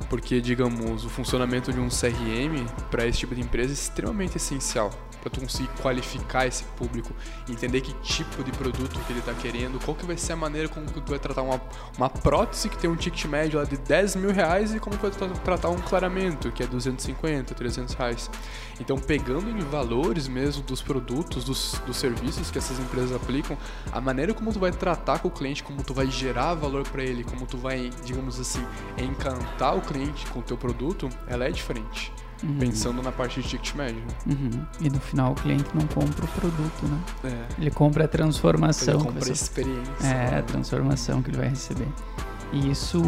Porque, 0.08 0.40
digamos, 0.40 1.04
o 1.04 1.08
funcionamento 1.08 1.72
de 1.72 1.80
um 1.80 1.88
CRM 1.88 2.66
para 2.90 3.06
esse 3.06 3.18
tipo 3.18 3.34
de 3.34 3.40
empresa 3.40 3.72
é 3.72 3.74
extremamente 3.74 4.36
essencial 4.36 4.90
para 5.20 5.30
tu 5.30 5.40
conseguir 5.40 5.68
qualificar 5.80 6.46
esse 6.46 6.64
público, 6.76 7.12
entender 7.48 7.80
que 7.80 7.92
tipo 7.94 8.42
de 8.42 8.52
produto 8.52 8.98
que 9.06 9.12
ele 9.12 9.20
está 9.20 9.34
querendo, 9.34 9.82
qual 9.84 9.96
que 9.96 10.06
vai 10.06 10.16
ser 10.16 10.32
a 10.32 10.36
maneira 10.36 10.68
como 10.68 10.86
que 10.86 11.00
tu 11.00 11.10
vai 11.10 11.18
tratar 11.18 11.42
uma, 11.42 11.60
uma 11.96 12.08
prótese 12.08 12.68
que 12.68 12.78
tem 12.78 12.88
um 12.88 12.96
ticket 12.96 13.24
médio 13.26 13.58
lá 13.58 13.64
de 13.64 13.76
10 13.76 14.16
mil 14.16 14.32
reais 14.32 14.74
e 14.74 14.80
como 14.80 14.96
que 14.96 15.02
vai 15.02 15.30
tratar 15.44 15.68
um 15.68 15.80
claramento 15.80 16.50
que 16.52 16.62
é 16.62 16.66
250, 16.66 17.54
300 17.54 17.94
reais. 17.94 18.30
Então, 18.80 18.96
pegando 18.96 19.50
em 19.50 19.58
valores 19.58 20.28
mesmo 20.28 20.62
dos 20.62 20.80
produtos, 20.80 21.44
dos, 21.44 21.80
dos 21.84 21.96
serviços 21.96 22.50
que 22.50 22.58
essas 22.58 22.78
empresas 22.78 23.12
aplicam, 23.12 23.56
a 23.92 24.00
maneira 24.00 24.32
como 24.32 24.52
tu 24.52 24.60
vai 24.60 24.70
tratar 24.70 25.18
com 25.18 25.28
o 25.28 25.30
cliente, 25.30 25.62
como 25.64 25.82
tu 25.82 25.92
vai 25.92 26.06
gerar 26.06 26.54
valor 26.54 26.86
para 26.88 27.02
ele, 27.02 27.24
como 27.24 27.44
tu 27.44 27.58
vai, 27.58 27.90
digamos 28.04 28.38
assim, 28.38 28.64
encantar 28.96 29.76
o 29.76 29.80
cliente 29.88 30.26
com 30.26 30.40
o 30.40 30.42
teu 30.42 30.56
produto, 30.56 31.08
ela 31.26 31.44
é 31.44 31.50
diferente. 31.50 32.12
Uhum. 32.42 32.58
Pensando 32.58 33.02
na 33.02 33.10
parte 33.10 33.42
de 33.42 33.48
ticket 33.48 33.74
médio. 33.74 34.02
Uhum. 34.26 34.64
E 34.80 34.88
no 34.88 35.00
final 35.00 35.32
o 35.32 35.34
cliente 35.34 35.68
não 35.74 35.86
compra 35.88 36.24
o 36.24 36.28
produto, 36.28 36.86
né? 36.86 37.00
É. 37.24 37.60
Ele 37.60 37.70
compra 37.70 38.04
a 38.04 38.08
transformação. 38.08 38.94
Ele 38.94 39.04
compra 39.04 39.28
a 39.28 39.32
experiência. 39.32 40.06
É, 40.06 40.30
né? 40.30 40.38
a 40.38 40.42
transformação 40.42 41.20
que 41.20 41.30
ele 41.30 41.38
vai 41.38 41.48
receber. 41.48 41.88
E 42.52 42.70
isso 42.70 43.02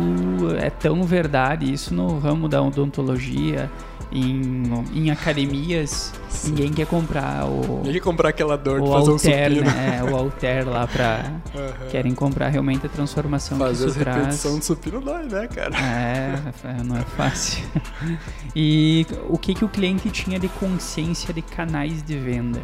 é 0.58 0.68
tão 0.68 1.02
verdade, 1.02 1.72
isso 1.72 1.94
no 1.94 2.18
ramo 2.18 2.48
da 2.48 2.60
odontologia, 2.60 3.70
em, 4.12 4.62
em 4.92 5.10
academias, 5.10 6.12
Sim. 6.28 6.50
ninguém 6.50 6.72
quer 6.72 6.86
comprar 6.86 7.46
o. 7.46 7.76
Ninguém 7.78 7.94
quer 7.94 8.00
comprar 8.00 8.28
aquela 8.30 8.56
dor 8.56 8.80
de 8.82 8.88
fazer 8.88 9.10
alter, 9.10 9.52
um 9.52 9.54
supino. 9.54 9.70
Né? 9.70 10.04
O 10.04 10.16
alter 10.16 10.68
lá 10.68 10.86
pra. 10.86 11.32
Uhum. 11.54 11.88
Querem 11.90 12.14
comprar 12.14 12.48
realmente 12.48 12.86
a 12.86 12.88
transformação 12.88 13.58
fazer 13.58 13.84
que 13.84 13.90
isso 13.90 13.98
traz. 14.00 14.16
repetição 14.16 14.58
de 14.58 14.64
supino 14.64 15.00
dói, 15.00 15.24
né, 15.24 15.46
cara? 15.46 15.76
É, 15.76 16.34
é, 16.64 16.82
não 16.82 16.96
é 16.96 17.02
fácil. 17.02 17.64
e 18.54 19.06
o 19.28 19.38
que, 19.38 19.54
que 19.54 19.64
o 19.64 19.68
cliente 19.68 20.10
tinha 20.10 20.38
de 20.38 20.48
consciência 20.48 21.32
de 21.32 21.42
canais 21.42 22.02
de 22.02 22.18
venda? 22.18 22.60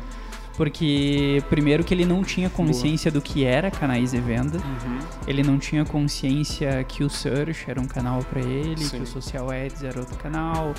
Porque, 0.56 1.42
primeiro, 1.50 1.84
que 1.84 1.92
ele 1.92 2.06
não 2.06 2.24
tinha 2.24 2.48
consciência 2.48 3.10
Boa. 3.10 3.20
do 3.20 3.24
que 3.24 3.44
era 3.44 3.70
canais 3.70 4.12
de 4.12 4.20
venda, 4.20 4.56
uhum. 4.56 4.98
ele 5.26 5.42
não 5.42 5.58
tinha 5.58 5.84
consciência 5.84 6.82
que 6.84 7.04
o 7.04 7.10
Search 7.10 7.64
era 7.68 7.78
um 7.78 7.86
canal 7.86 8.24
para 8.24 8.40
ele, 8.40 8.82
Sim. 8.82 8.96
que 8.96 9.02
o 9.02 9.06
Social 9.06 9.50
Ads 9.50 9.82
era 9.82 10.00
outro 10.00 10.16
canal, 10.16 10.72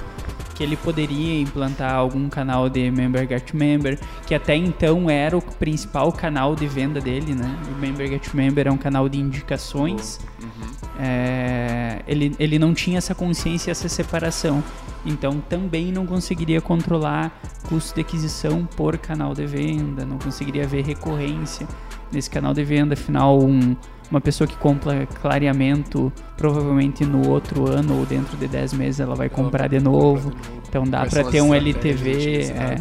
que 0.55 0.63
ele 0.63 0.75
poderia 0.75 1.39
implantar 1.39 1.93
algum 1.93 2.27
canal 2.27 2.67
de 2.69 2.89
Member 2.89 3.27
Get 3.27 3.53
Member, 3.53 3.99
que 4.25 4.33
até 4.33 4.55
então 4.55 5.09
era 5.09 5.37
o 5.37 5.41
principal 5.41 6.11
canal 6.11 6.55
de 6.55 6.65
venda 6.65 6.99
dele, 6.99 7.35
né? 7.35 7.55
O 7.71 7.79
Member 7.79 8.07
Get 8.07 8.33
Member 8.33 8.67
é 8.67 8.71
um 8.71 8.77
canal 8.77 9.07
de 9.07 9.19
indicações. 9.19 10.19
Uhum. 10.41 10.67
É, 10.99 12.01
ele, 12.07 12.35
ele 12.39 12.57
não 12.57 12.73
tinha 12.73 12.97
essa 12.97 13.13
consciência, 13.13 13.69
essa 13.69 13.87
separação. 13.87 14.63
Então 15.05 15.39
também 15.39 15.91
não 15.91 16.05
conseguiria 16.05 16.59
controlar 16.59 17.39
custo 17.69 17.95
de 17.95 18.01
aquisição 18.01 18.65
por 18.65 18.97
canal 18.97 19.33
de 19.33 19.45
venda, 19.45 19.66
não 19.75 20.17
conseguiria 20.17 20.65
ver 20.67 20.83
recorrência 20.83 21.67
nesse 22.11 22.29
canal 22.29 22.53
de 22.53 22.63
venda. 22.63 22.93
Afinal, 22.93 23.39
um, 23.39 23.75
uma 24.09 24.21
pessoa 24.21 24.47
que 24.47 24.55
compra 24.55 25.05
clareamento, 25.05 26.11
provavelmente 26.37 27.05
no 27.05 27.27
outro 27.29 27.69
ano 27.69 27.99
ou 27.99 28.05
dentro 28.05 28.37
de 28.37 28.47
10 28.47 28.73
meses 28.73 28.99
ela 28.99 29.15
vai 29.15 29.29
comprar 29.29 29.67
de 29.67 29.79
novo. 29.79 30.31
Então 30.67 30.83
dá 30.83 31.05
para 31.05 31.23
ter 31.23 31.41
um 31.41 31.53
LTV 31.53 32.51
é, 32.51 32.77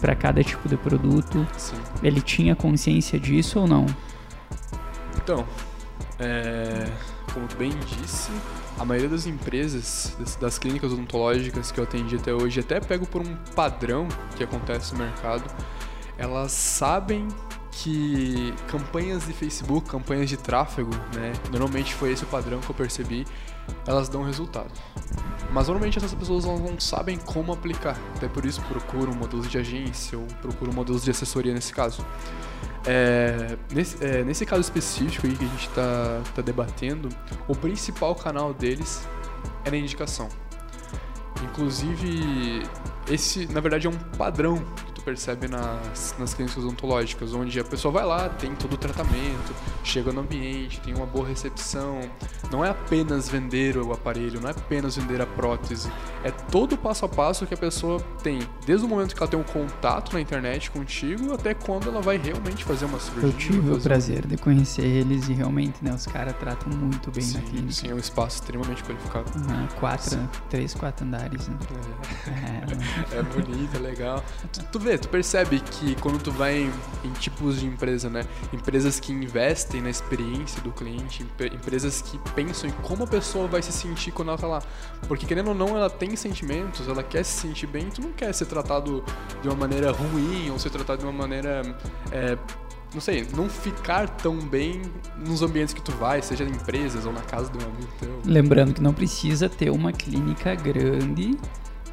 para 0.00 0.14
cada 0.14 0.42
tipo 0.42 0.68
de 0.68 0.76
produto. 0.76 1.46
Sim. 1.56 1.76
Ele 2.02 2.20
tinha 2.20 2.54
consciência 2.54 3.18
disso 3.18 3.60
ou 3.60 3.66
não? 3.66 3.86
Então, 5.22 5.44
é, 6.18 6.86
como 7.32 7.46
tu 7.46 7.56
bem 7.56 7.70
disse, 8.00 8.30
a 8.78 8.84
maioria 8.84 9.08
das 9.08 9.26
empresas, 9.26 10.16
das 10.40 10.58
clínicas 10.58 10.92
odontológicas 10.92 11.70
que 11.70 11.78
eu 11.78 11.84
atendi 11.84 12.16
até 12.16 12.32
hoje, 12.32 12.60
até 12.60 12.80
pego 12.80 13.06
por 13.06 13.20
um 13.20 13.36
padrão 13.54 14.08
que 14.36 14.42
acontece 14.42 14.94
no 14.94 15.00
mercado, 15.00 15.44
elas 16.20 16.52
sabem 16.52 17.26
que 17.72 18.52
campanhas 18.68 19.26
de 19.26 19.32
Facebook, 19.32 19.88
campanhas 19.88 20.28
de 20.28 20.36
tráfego, 20.36 20.90
né, 21.16 21.32
normalmente 21.50 21.94
foi 21.94 22.12
esse 22.12 22.24
o 22.24 22.26
padrão 22.26 22.60
que 22.60 22.68
eu 22.68 22.74
percebi, 22.74 23.26
elas 23.86 24.08
dão 24.08 24.22
resultado. 24.22 24.70
Mas 25.50 25.66
normalmente 25.66 25.96
essas 25.96 26.12
pessoas 26.12 26.44
não 26.44 26.78
sabem 26.78 27.16
como 27.16 27.52
aplicar, 27.52 27.96
até 28.16 28.28
por 28.28 28.44
isso 28.44 28.60
procuram 28.62 29.14
modelos 29.14 29.48
de 29.48 29.56
agência 29.56 30.18
ou 30.18 30.26
procuram 30.42 30.74
modelos 30.74 31.02
de 31.02 31.10
assessoria 31.10 31.54
nesse 31.54 31.72
caso. 31.72 32.04
É, 32.86 33.56
nesse, 33.72 34.04
é, 34.04 34.22
nesse 34.22 34.44
caso 34.44 34.60
específico 34.60 35.26
aí 35.26 35.34
que 35.34 35.44
a 35.44 35.48
gente 35.48 35.68
está 35.68 36.20
tá 36.34 36.42
debatendo, 36.42 37.08
o 37.48 37.56
principal 37.56 38.14
canal 38.14 38.52
deles 38.52 39.08
é 39.64 39.70
na 39.70 39.76
indicação. 39.78 40.28
Inclusive, 41.42 42.62
esse 43.08 43.46
na 43.46 43.60
verdade 43.60 43.86
é 43.86 43.90
um 43.90 43.98
padrão 44.18 44.62
tu 45.00 45.04
percebe 45.04 45.48
nas, 45.48 46.14
nas 46.18 46.34
clínicas 46.34 46.62
odontológicas, 46.62 47.34
onde 47.34 47.58
a 47.58 47.64
pessoa 47.64 47.90
vai 47.90 48.04
lá, 48.04 48.28
tem 48.28 48.54
todo 48.54 48.74
o 48.74 48.76
tratamento, 48.76 49.54
chega 49.82 50.12
no 50.12 50.20
ambiente, 50.20 50.80
tem 50.80 50.94
uma 50.94 51.06
boa 51.06 51.26
recepção. 51.26 52.00
Não 52.50 52.64
é 52.64 52.70
apenas 52.70 53.28
vender 53.28 53.76
o 53.78 53.92
aparelho, 53.92 54.40
não 54.40 54.48
é 54.48 54.52
apenas 54.52 54.96
vender 54.96 55.20
a 55.20 55.26
prótese. 55.26 55.90
É 56.22 56.30
todo 56.30 56.74
o 56.74 56.78
passo 56.78 57.04
a 57.04 57.08
passo 57.08 57.46
que 57.46 57.54
a 57.54 57.56
pessoa 57.56 58.00
tem, 58.22 58.40
desde 58.66 58.84
o 58.84 58.88
momento 58.88 59.14
que 59.14 59.22
ela 59.22 59.30
tem 59.30 59.40
um 59.40 59.44
contato 59.44 60.12
na 60.12 60.20
internet 60.20 60.70
contigo 60.70 61.32
até 61.32 61.54
quando 61.54 61.88
ela 61.88 62.02
vai 62.02 62.18
realmente 62.18 62.64
fazer 62.64 62.84
uma 62.84 63.00
cirurgia. 63.00 63.28
Eu 63.28 63.32
tive 63.32 63.72
o 63.72 63.80
prazer 63.80 64.26
de 64.26 64.36
conhecer 64.36 64.84
eles 64.84 65.28
e 65.28 65.32
realmente, 65.32 65.82
né, 65.82 65.92
os 65.94 66.06
caras 66.06 66.36
tratam 66.36 66.70
muito 66.72 67.10
bem 67.10 67.22
sim, 67.22 67.38
na 67.38 67.44
clínica. 67.44 67.72
Sim, 67.72 67.88
é 67.88 67.94
um 67.94 67.98
espaço 67.98 68.36
extremamente 68.36 68.84
qualificado. 68.84 69.30
Uhum, 69.38 69.66
quatro, 69.78 70.10
sim. 70.10 70.28
três, 70.50 70.74
quatro 70.74 71.06
andares, 71.06 71.48
né? 71.48 71.58
É, 72.26 73.16
é, 73.16 73.18
é 73.18 73.22
bonito, 73.24 73.76
é 73.76 73.78
legal. 73.78 74.22
Tu, 74.52 74.62
tu 74.64 74.78
vê 74.78 74.89
vê, 74.90 74.98
tu 74.98 75.08
percebe 75.08 75.60
que 75.60 75.94
quando 75.96 76.20
tu 76.20 76.32
vai 76.32 76.62
em, 76.62 76.72
em, 77.04 77.12
tipos 77.12 77.60
de 77.60 77.66
empresa, 77.66 78.10
né? 78.10 78.26
Empresas 78.52 78.98
que 78.98 79.12
investem 79.12 79.80
na 79.80 79.90
experiência 79.90 80.60
do 80.62 80.72
cliente, 80.72 81.24
empresas 81.52 82.02
que 82.02 82.18
pensam 82.34 82.68
em 82.68 82.72
como 82.82 83.04
a 83.04 83.06
pessoa 83.06 83.46
vai 83.46 83.62
se 83.62 83.72
sentir 83.72 84.10
quando 84.10 84.28
ela 84.28 84.38
tá 84.38 84.46
lá. 84.46 84.62
Porque 85.06 85.26
querendo 85.26 85.48
ou 85.48 85.54
não, 85.54 85.76
ela 85.76 85.88
tem 85.88 86.16
sentimentos, 86.16 86.88
ela 86.88 87.02
quer 87.02 87.24
se 87.24 87.40
sentir 87.40 87.66
bem, 87.66 87.88
tu 87.88 88.00
não 88.02 88.12
quer 88.12 88.32
ser 88.32 88.46
tratado 88.46 89.04
de 89.40 89.48
uma 89.48 89.56
maneira 89.56 89.92
ruim 89.92 90.50
ou 90.50 90.58
ser 90.58 90.70
tratado 90.70 91.00
de 91.00 91.04
uma 91.04 91.12
maneira. 91.12 91.62
É, 92.10 92.36
não 92.92 93.00
sei, 93.00 93.24
não 93.36 93.48
ficar 93.48 94.08
tão 94.08 94.36
bem 94.36 94.82
nos 95.16 95.42
ambientes 95.42 95.72
que 95.72 95.80
tu 95.80 95.92
vai, 95.92 96.20
seja 96.22 96.42
em 96.42 96.48
empresas 96.48 97.06
ou 97.06 97.12
na 97.12 97.20
casa 97.20 97.52
um 97.52 97.62
amigo 97.62 97.88
teu. 98.00 98.20
Lembrando 98.24 98.74
que 98.74 98.82
não 98.82 98.92
precisa 98.92 99.48
ter 99.48 99.70
uma 99.70 99.92
clínica 99.92 100.56
grande 100.56 101.38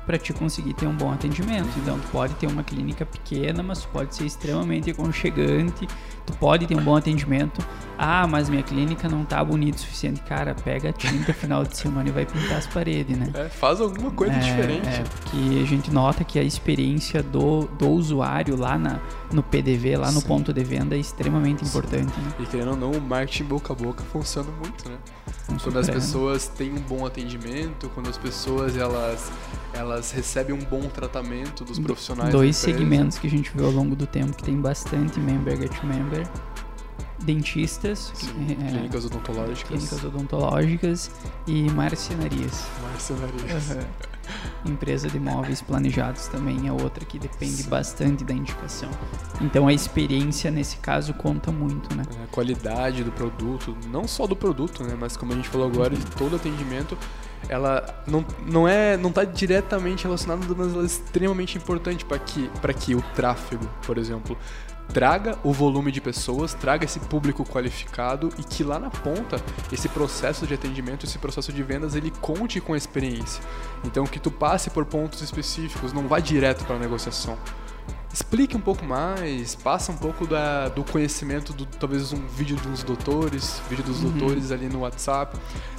para 0.08 0.18
te 0.18 0.32
conseguir 0.32 0.74
ter 0.74 0.88
um 0.88 0.96
bom 0.96 1.12
atendimento. 1.12 1.68
Então, 1.78 2.00
tu 2.00 2.08
pode 2.08 2.34
ter 2.36 2.48
uma 2.48 2.64
clínica 2.64 3.06
pequena, 3.06 3.62
mas 3.62 3.86
pode 3.86 4.16
ser 4.16 4.26
extremamente 4.26 4.90
aconchegante, 4.90 5.86
tu 6.26 6.32
pode 6.38 6.66
ter 6.66 6.76
um 6.76 6.82
bom 6.82 6.96
atendimento. 6.96 7.62
Ah, 7.98 8.26
mas 8.26 8.48
minha 8.48 8.64
clínica 8.64 9.10
não 9.10 9.26
tá 9.26 9.44
bonita 9.44 9.78
o 9.78 9.82
suficiente. 9.82 10.22
Cara, 10.22 10.56
pega 10.56 10.90
a 10.90 10.94
tinta 10.94 11.34
final 11.34 11.66
de 11.66 11.76
semana 11.76 12.08
e 12.08 12.12
vai 12.12 12.26
pintar 12.26 12.58
as 12.58 12.68
paredes, 12.68 13.18
né? 13.18 13.30
É, 13.34 13.50
faz 13.50 13.82
alguma 13.82 14.12
coisa 14.12 14.36
é, 14.36 14.40
diferente. 14.40 14.88
É, 14.88 15.04
porque 15.04 15.60
a 15.62 15.66
gente 15.66 15.92
nota 15.92 16.24
que 16.24 16.40
a 16.40 16.44
experiência 16.44 17.22
do, 17.22 17.66
do 17.78 17.90
usuário 17.90 18.56
lá 18.56 18.78
na, 18.78 19.00
no 19.32 19.44
PDV, 19.44 19.98
lá 19.98 20.12
no 20.12 20.22
Sim. 20.22 20.28
ponto 20.28 20.54
de 20.54 20.64
venda, 20.64 20.96
é 20.96 21.00
extremamente 21.00 21.66
Sim. 21.66 21.70
importante. 21.70 22.18
Né? 22.18 22.32
E 22.40 22.46
querendo 22.46 22.72
ou 22.72 22.78
não, 22.78 22.92
o 22.92 23.02
marketing 23.02 23.44
boca 23.44 23.74
a 23.74 23.76
boca 23.76 24.04
funciona 24.06 24.50
muito, 24.62 24.88
né? 24.88 24.98
Quando 25.62 25.80
as 25.80 25.90
pessoas 25.90 26.48
têm 26.48 26.74
um 26.74 26.82
bom 26.82 27.06
atendimento, 27.06 27.90
quando 27.94 28.10
as 28.10 28.18
pessoas 28.18 28.76
elas, 28.76 29.32
elas 29.74 30.12
recebem 30.12 30.54
um 30.54 30.64
bom 30.64 30.82
tratamento 30.90 31.64
dos 31.64 31.80
profissionais. 31.80 32.32
Dois 32.32 32.56
segmentos 32.58 33.18
que 33.18 33.28
a 33.28 33.30
gente 33.30 33.52
viu 33.56 33.66
ao 33.66 33.72
longo 33.72 33.96
do 33.96 34.06
tempo 34.06 34.36
que 34.36 34.44
tem 34.44 34.60
bastante 34.60 35.20
member 35.20 35.58
get 35.58 35.84
member. 35.84 36.28
Dentistas, 37.20 38.12
Sim, 38.14 38.58
é, 38.62 38.70
clínicas 38.70 39.06
odontológicas. 39.06 39.68
Clínicas 39.68 40.04
odontológicas 40.04 41.12
e 41.48 41.64
marcenarias. 41.72 42.66
Marcenarias. 42.84 43.70
Uhum. 43.72 44.17
Empresa 44.66 45.08
de 45.10 45.20
móveis 45.20 45.62
planejados 45.62 46.28
também 46.28 46.68
é 46.68 46.72
outra 46.72 47.06
que 47.06 47.18
depende 47.20 47.64
Sim. 47.64 47.70
bastante 47.70 48.24
da 48.24 48.34
indicação. 48.34 48.90
Então 49.42 49.68
a 49.68 49.74
experiência 49.74 50.52
nesse 50.52 50.78
caso 50.78 51.14
conta 51.14 51.52
muito, 51.52 51.96
né? 51.96 52.04
É, 52.20 52.24
a 52.24 52.28
qualidade 52.28 53.04
do 53.04 53.12
produto, 53.12 53.76
não 53.88 54.08
só 54.08 54.28
do 54.28 54.36
produto, 54.36 54.84
né, 54.84 54.96
mas 55.00 55.16
como 55.16 55.34
a 55.34 55.36
gente 55.36 55.50
falou 55.50 55.68
agora, 55.68 55.96
de 55.96 56.06
todo 56.06 56.36
atendimento, 56.36 56.98
ela 57.50 58.04
não, 58.08 58.26
não 58.46 58.68
é 58.68 58.98
não 58.98 59.10
está 59.10 59.24
diretamente 59.24 60.04
relacionada, 60.04 60.44
mas 60.58 60.74
ela 60.74 60.84
é 60.84 60.86
extremamente 60.86 61.58
importante 61.58 62.04
para 62.04 62.20
que 62.20 62.50
para 62.62 62.74
que 62.74 62.96
o 62.96 63.02
tráfego, 63.16 63.68
por 63.86 63.98
exemplo, 63.98 64.38
traga 64.94 65.38
o 65.44 65.52
volume 65.52 65.92
de 65.92 66.02
pessoas, 66.02 66.54
traga 66.54 66.86
esse 66.86 67.00
público 67.00 67.44
qualificado 67.46 68.30
e 68.38 68.44
que 68.44 68.64
lá 68.64 68.80
na 68.80 68.90
ponta 68.90 69.42
esse 69.72 69.90
processo 69.90 70.48
de 70.48 70.54
atendimento, 70.54 71.06
esse 71.06 71.18
processo 71.18 71.52
de 71.52 71.62
vendas, 71.64 71.96
ele 71.96 72.12
conte 72.22 72.60
com 72.60 72.74
a 72.74 72.78
experiência. 72.78 73.44
Então 73.84 74.06
que 74.06 74.20
tu 74.20 74.32
passe 74.32 74.70
por 74.70 74.86
pontos 74.86 75.22
específicos, 75.22 75.94
não 75.94 76.08
vá 76.08 76.20
direto 76.20 76.66
para 76.66 76.76
a 76.76 76.80
negociação. 76.80 77.38
explique 78.12 78.56
um 78.56 78.62
pouco 78.62 78.84
mais, 78.84 79.54
passa 79.56 79.92
um 79.92 79.98
pouco 79.98 80.26
da, 80.26 80.70
do 80.70 80.84
conhecimento, 80.84 81.54
do, 81.54 81.66
talvez 81.66 82.14
um 82.14 82.26
vídeo 82.26 82.56
dos 82.58 82.84
doutores, 82.84 83.62
vídeo 83.70 83.84
dos 83.84 84.02
uhum. 84.02 84.12
doutores 84.12 84.52
ali 84.52 84.68
no 84.68 84.80
WhatsApp. 84.80 85.38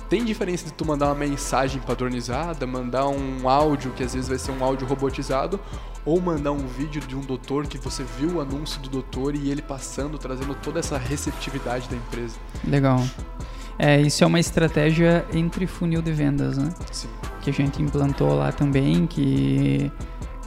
Tem 0.09 0.25
diferença 0.25 0.65
de 0.65 0.73
tu 0.73 0.87
mandar 0.87 1.07
uma 1.07 1.15
mensagem 1.15 1.81
padronizada, 1.83 2.67
mandar 2.67 3.09
um 3.09 3.49
áudio 3.49 3.93
que 3.93 4.03
às 4.03 4.15
vezes 4.15 4.29
vai 4.29 4.38
ser 4.38 4.53
um 4.53 4.65
áudio 4.65 4.87
robotizado, 4.87 5.61
ou 6.05 6.19
mandar 6.21 6.53
um 6.53 6.67
vídeo 6.67 7.03
de 7.03 7.15
um 7.15 7.21
doutor 7.21 7.67
que 7.67 7.77
você 7.77 8.03
viu 8.19 8.37
o 8.37 8.41
anúncio 8.41 8.81
do 8.81 8.88
doutor 8.88 9.35
e 9.35 9.50
ele 9.50 9.61
passando, 9.61 10.17
trazendo 10.17 10.55
toda 10.55 10.81
essa 10.81 10.97
receptividade 10.97 11.88
da 11.88 11.97
empresa. 11.97 12.37
Legal. 12.67 13.05
É, 13.79 14.00
isso 14.00 14.25
é 14.25 14.27
uma 14.27 14.41
estratégia 14.41 15.27
entre 15.33 15.67
funil 15.67 16.00
de 16.00 16.11
vendas, 16.11 16.57
né? 16.57 16.71
Sim. 16.91 17.09
Que 17.43 17.50
a 17.50 17.53
gente 17.53 17.83
implantou 17.83 18.35
lá 18.35 18.50
também, 18.50 19.07
que 19.07 19.93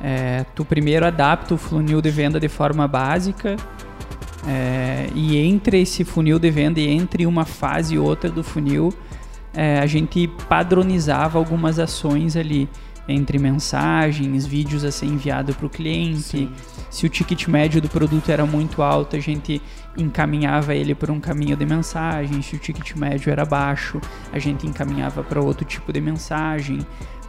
é, 0.01 0.43
tu 0.55 0.65
primeiro 0.65 1.05
adapta 1.05 1.53
o 1.53 1.57
funil 1.57 2.01
de 2.01 2.09
venda 2.09 2.39
de 2.39 2.49
forma 2.49 2.87
básica 2.87 3.55
é, 4.47 5.07
e 5.13 5.37
entre 5.37 5.81
esse 5.81 6.03
funil 6.03 6.39
de 6.39 6.49
venda 6.49 6.79
e 6.79 6.87
entre 6.87 7.25
uma 7.25 7.45
fase 7.45 7.95
e 7.95 7.99
outra 7.99 8.29
do 8.29 8.43
funil, 8.43 8.93
é, 9.53 9.79
a 9.79 9.85
gente 9.85 10.27
padronizava 10.47 11.37
algumas 11.37 11.79
ações 11.79 12.35
ali 12.35 12.69
entre 13.07 13.39
mensagens, 13.39 14.45
vídeos 14.45 14.83
a 14.83 14.91
ser 14.91 15.07
enviado 15.07 15.53
para 15.53 15.65
o 15.65 15.69
cliente. 15.69 16.21
Sim. 16.21 16.51
Se 16.89 17.05
o 17.05 17.09
ticket 17.09 17.47
médio 17.47 17.81
do 17.81 17.89
produto 17.89 18.29
era 18.29 18.45
muito 18.45 18.81
alto, 18.81 19.15
a 19.15 19.19
gente 19.19 19.61
encaminhava 19.97 20.73
ele 20.73 20.95
por 20.95 21.09
um 21.09 21.19
caminho 21.19 21.55
de 21.55 21.65
mensagem. 21.65 22.41
Se 22.41 22.55
o 22.55 22.59
ticket 22.59 22.95
médio 22.95 23.31
era 23.31 23.45
baixo, 23.45 23.99
a 24.31 24.39
gente 24.39 24.67
encaminhava 24.67 25.23
para 25.23 25.41
outro 25.41 25.65
tipo 25.65 25.91
de 25.91 25.99
mensagem. 25.99 26.79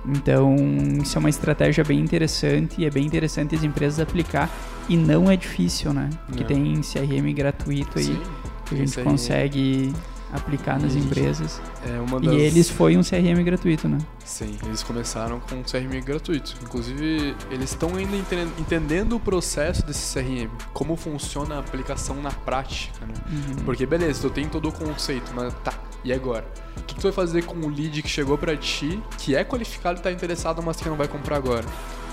Então, 0.06 0.56
isso 1.00 1.16
é 1.16 1.20
uma 1.20 1.30
estratégia 1.30 1.84
bem 1.84 2.00
interessante 2.00 2.80
e 2.80 2.84
é 2.84 2.90
bem 2.90 3.06
interessante 3.06 3.54
as 3.54 3.62
empresas 3.62 4.00
aplicar 4.00 4.50
e 4.88 4.96
não 4.96 5.30
é 5.30 5.36
difícil, 5.36 5.92
né? 5.92 6.10
Porque 6.26 6.42
tem 6.42 6.80
CRM 6.80 7.32
gratuito 7.32 7.98
aí 7.98 8.06
Sim, 8.06 8.20
que 8.66 8.74
a 8.74 8.78
gente 8.78 9.00
consegue 9.00 9.92
aplicar 10.32 10.80
nas 10.80 10.94
empresas. 10.94 11.60
É 11.84 12.20
das... 12.20 12.32
E 12.32 12.36
eles 12.36 12.70
foi 12.70 12.96
um 12.96 13.02
CRM 13.02 13.42
gratuito, 13.44 13.88
né? 13.88 13.98
Sim, 14.24 14.56
eles 14.64 14.82
começaram 14.82 15.40
com 15.40 15.56
um 15.56 15.62
CRM 15.62 16.02
gratuito. 16.04 16.54
Inclusive, 16.62 17.36
eles 17.50 17.70
estão 17.70 17.94
ainda 17.94 18.16
entendendo 18.58 19.16
o 19.16 19.20
processo 19.20 19.84
desse 19.84 20.14
CRM, 20.14 20.48
como 20.72 20.96
funciona 20.96 21.56
a 21.56 21.58
aplicação 21.58 22.16
na 22.22 22.30
prática, 22.30 23.04
né? 23.06 23.14
Uhum. 23.30 23.64
Porque 23.64 23.84
beleza, 23.84 24.22
tu 24.22 24.30
tem 24.30 24.48
todo 24.48 24.68
o 24.68 24.72
conceito, 24.72 25.32
mas 25.34 25.52
tá, 25.62 25.74
e 26.04 26.12
agora? 26.12 26.46
O 26.76 26.82
que, 26.82 26.94
que 26.94 27.00
tu 27.00 27.02
vai 27.02 27.12
fazer 27.12 27.44
com 27.44 27.56
o 27.56 27.68
lead 27.68 28.02
que 28.02 28.08
chegou 28.08 28.38
para 28.38 28.56
ti, 28.56 29.00
que 29.18 29.36
é 29.36 29.44
qualificado 29.44 30.00
e 30.00 30.02
tá 30.02 30.10
interessado, 30.10 30.62
mas 30.62 30.76
que 30.76 30.88
não 30.88 30.96
vai 30.96 31.08
comprar 31.08 31.36
agora? 31.36 31.66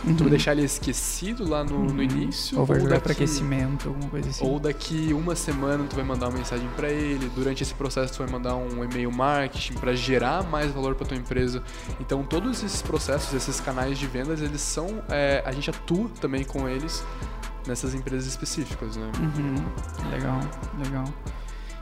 Uhum. 0.06 0.16
Tu 0.16 0.24
vai 0.24 0.30
deixar 0.30 0.52
ele 0.54 0.64
esquecido 0.64 1.48
lá 1.48 1.64
no, 1.64 1.76
uhum. 1.76 1.86
no 1.86 2.04
início? 2.04 2.60
Ou 2.60 2.66
vai 2.66 2.80
jogar 2.80 3.02
para 3.02 3.12
aquecimento, 3.12 3.90
alguma 3.90 4.10
coisa 4.10 4.30
assim. 4.30 4.46
Ou 4.46 4.60
daqui 4.60 5.14
uma 5.14 5.36
semana 5.36 5.84
tu 5.90 5.96
vai 5.96 6.06
mandar 6.06 6.30
uma 6.30 6.38
mensagem 6.38 6.68
para 6.76 6.90
ele, 6.90 7.30
durante 7.36 7.64
esse 7.64 7.74
processo 7.74 8.14
tu 8.14 8.20
vai 8.20 8.32
mandar 8.32 8.56
um 8.56 8.84
e-mail 8.84 9.12
marketing 9.12 9.74
para 9.74 9.94
gerar 9.94 10.44
mais 10.44 10.72
valor 10.72 10.96
para 10.96 11.06
tua 11.08 11.18
empresa. 11.18 11.62
Então 12.00 12.24
todos 12.24 12.64
esses 12.64 12.82
processos, 12.82 13.34
esses 13.34 13.60
canais 13.60 13.98
de 13.98 14.08
vendas, 14.08 14.42
eles 14.42 14.62
são, 14.62 15.04
é, 15.10 15.44
a 15.46 15.52
gente 15.52 15.70
atua 15.70 16.10
também 16.22 16.44
com 16.44 16.68
eles 16.68 17.04
nessas 17.68 17.94
empresas 17.94 18.26
específicas, 18.26 18.96
né? 18.96 19.12
Uhum. 19.20 20.12
Legal, 20.12 20.40
legal. 20.84 21.06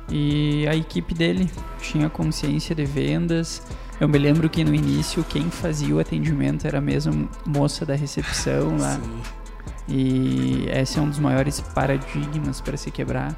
E 0.10 0.66
a 0.68 0.76
equipe 0.76 1.14
dele 1.14 1.50
tinha 1.82 2.10
consciência 2.10 2.74
de 2.74 2.86
vendas, 2.86 3.62
eu 4.00 4.08
me 4.08 4.18
lembro 4.18 4.48
que 4.48 4.64
no 4.64 4.76
início 4.76 5.24
quem 5.24 5.50
fazia 5.50 5.96
o 5.96 6.00
atendimento 6.00 6.68
era 6.68 6.80
mesmo 6.80 7.28
moça 7.46 7.84
da 7.84 7.96
recepção 7.96 8.78
lá. 8.78 8.94
Sim. 8.94 9.22
E 9.90 10.68
esse 10.70 11.00
é 11.00 11.02
um 11.02 11.10
dos 11.10 11.18
maiores 11.18 11.60
paradigmas 11.60 12.62
para 12.62 12.78
se 12.78 12.92
quebrar. 12.92 13.36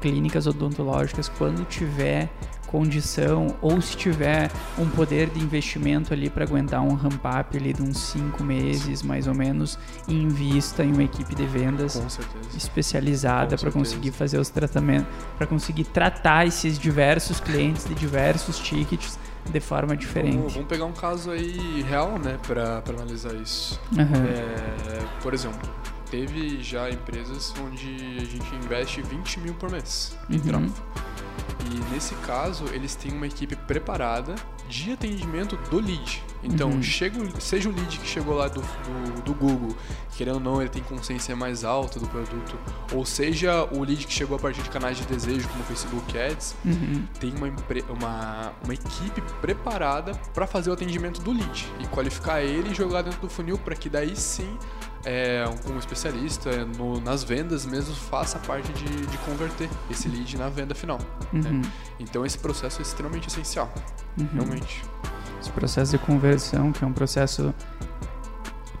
Clínicas 0.00 0.46
odontológicas, 0.46 1.28
quando 1.28 1.66
tiver 1.66 2.30
condição 2.70 3.56
ou 3.60 3.80
se 3.80 3.96
tiver 3.96 4.50
um 4.78 4.88
poder 4.88 5.28
de 5.28 5.40
investimento 5.40 6.12
ali 6.14 6.30
para 6.30 6.44
aguentar 6.44 6.80
um 6.80 6.94
ramp-up 6.94 7.56
ali 7.56 7.72
de 7.72 7.82
uns 7.82 7.98
5 7.98 8.44
meses, 8.44 9.02
mais 9.02 9.26
ou 9.26 9.34
menos, 9.34 9.78
invista 10.06 10.84
em 10.84 10.92
uma 10.92 11.02
equipe 11.02 11.34
de 11.34 11.44
vendas 11.46 12.00
especializada 12.56 13.56
para 13.58 13.72
conseguir 13.72 14.12
fazer 14.12 14.38
os 14.38 14.48
tratamentos, 14.48 15.08
para 15.36 15.46
conseguir 15.46 15.84
tratar 15.84 16.46
esses 16.46 16.78
diversos 16.78 17.40
clientes 17.40 17.84
de 17.84 17.94
diversos 17.94 18.58
tickets 18.58 19.18
de 19.50 19.60
forma 19.60 19.96
diferente. 19.96 20.36
Vamos, 20.36 20.52
vamos 20.52 20.68
pegar 20.68 20.84
um 20.84 20.92
caso 20.92 21.30
aí 21.30 21.82
real, 21.82 22.18
né, 22.18 22.38
para 22.46 22.82
analisar 22.88 23.34
isso. 23.34 23.80
Uhum. 23.92 24.04
É, 24.04 25.00
por 25.22 25.34
exemplo, 25.34 25.68
teve 26.10 26.62
já 26.62 26.88
empresas 26.90 27.52
onde 27.64 28.18
a 28.20 28.24
gente 28.24 28.54
investe 28.54 29.02
20 29.02 29.40
mil 29.40 29.54
por 29.54 29.70
mês 29.70 30.16
em 30.28 30.36
uhum. 30.36 30.40
tráfego. 30.40 31.09
E 31.66 31.92
nesse 31.92 32.14
caso, 32.16 32.64
eles 32.72 32.94
têm 32.94 33.12
uma 33.12 33.26
equipe 33.26 33.54
preparada 33.54 34.34
de 34.68 34.92
atendimento 34.92 35.56
do 35.68 35.78
lead. 35.78 36.22
Então, 36.42 36.70
uhum. 36.70 36.82
chega, 36.82 37.18
seja 37.38 37.68
o 37.68 37.72
lead 37.72 37.98
que 37.98 38.06
chegou 38.06 38.34
lá 38.34 38.48
do, 38.48 38.60
do, 38.60 39.22
do, 39.22 39.34
Google, 39.34 39.76
querendo 40.16 40.36
ou 40.36 40.40
não, 40.40 40.60
ele 40.60 40.70
tem 40.70 40.82
consciência 40.82 41.36
mais 41.36 41.64
alta 41.64 42.00
do 42.00 42.06
produto, 42.08 42.58
ou 42.92 43.04
seja 43.04 43.64
o 43.64 43.84
lead 43.84 44.06
que 44.06 44.12
chegou 44.12 44.36
a 44.36 44.40
partir 44.40 44.62
de 44.62 44.70
canais 44.70 44.96
de 44.96 45.04
desejo, 45.04 45.46
como 45.48 45.62
o 45.62 45.66
Facebook 45.66 46.18
Ads, 46.18 46.56
uhum. 46.64 47.04
tem 47.18 47.34
uma, 47.34 47.46
uma, 47.90 48.52
uma 48.64 48.74
equipe 48.74 49.20
preparada 49.40 50.12
para 50.32 50.46
fazer 50.46 50.70
o 50.70 50.72
atendimento 50.72 51.20
do 51.20 51.32
lead 51.32 51.66
e 51.78 51.86
qualificar 51.88 52.42
ele 52.42 52.70
e 52.70 52.74
jogar 52.74 53.02
dentro 53.02 53.20
do 53.20 53.28
funil 53.28 53.58
para 53.58 53.74
que 53.74 53.88
daí 53.88 54.16
sim 54.16 54.56
é, 55.04 55.44
um 55.66 55.78
especialista 55.78 56.64
no, 56.64 57.00
nas 57.00 57.24
vendas 57.24 57.64
mesmo 57.64 57.94
faça 57.94 58.38
parte 58.38 58.70
de, 58.72 59.06
de, 59.06 59.18
converter 59.18 59.68
esse 59.90 60.08
lead 60.08 60.36
na 60.36 60.48
venda 60.48 60.74
final. 60.74 60.98
Né? 61.32 61.50
Uhum. 61.50 61.60
Né? 61.60 61.72
Então 61.98 62.24
esse 62.24 62.38
processo 62.38 62.80
é 62.80 62.82
extremamente 62.82 63.28
essencial, 63.28 63.72
uhum. 64.18 64.28
realmente. 64.34 64.82
Esse 65.40 65.50
processo 65.50 65.92
de 65.92 65.98
conversão, 65.98 66.70
que 66.70 66.84
é 66.84 66.86
um 66.86 66.92
processo 66.92 67.54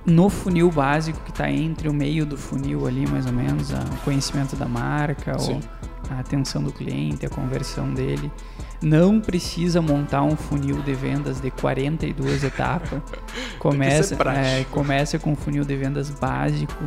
no 0.04 0.28
funil 0.28 0.70
básico 0.70 1.20
que 1.24 1.30
está 1.30 1.50
entre 1.50 1.88
o 1.88 1.92
meio 1.92 2.26
do 2.26 2.36
funil 2.36 2.86
ali, 2.86 3.06
mais 3.06 3.26
ou 3.26 3.32
menos, 3.32 3.70
o 3.70 4.04
conhecimento 4.04 4.56
da 4.56 4.66
marca 4.66 5.38
Sim. 5.38 5.54
ou 5.54 6.16
a 6.16 6.20
atenção 6.20 6.62
do 6.62 6.72
cliente, 6.72 7.24
a 7.24 7.30
conversão 7.30 7.92
dele. 7.92 8.30
Não 8.82 9.20
precisa 9.20 9.82
montar 9.82 10.22
um 10.22 10.36
funil 10.36 10.80
de 10.82 10.94
vendas 10.94 11.40
de 11.40 11.50
42 11.50 12.44
etapas. 12.44 13.00
Começa, 13.58 14.16
é, 14.30 14.64
começa 14.70 15.18
com 15.18 15.32
um 15.32 15.36
funil 15.36 15.64
de 15.64 15.76
vendas 15.76 16.08
básico. 16.08 16.82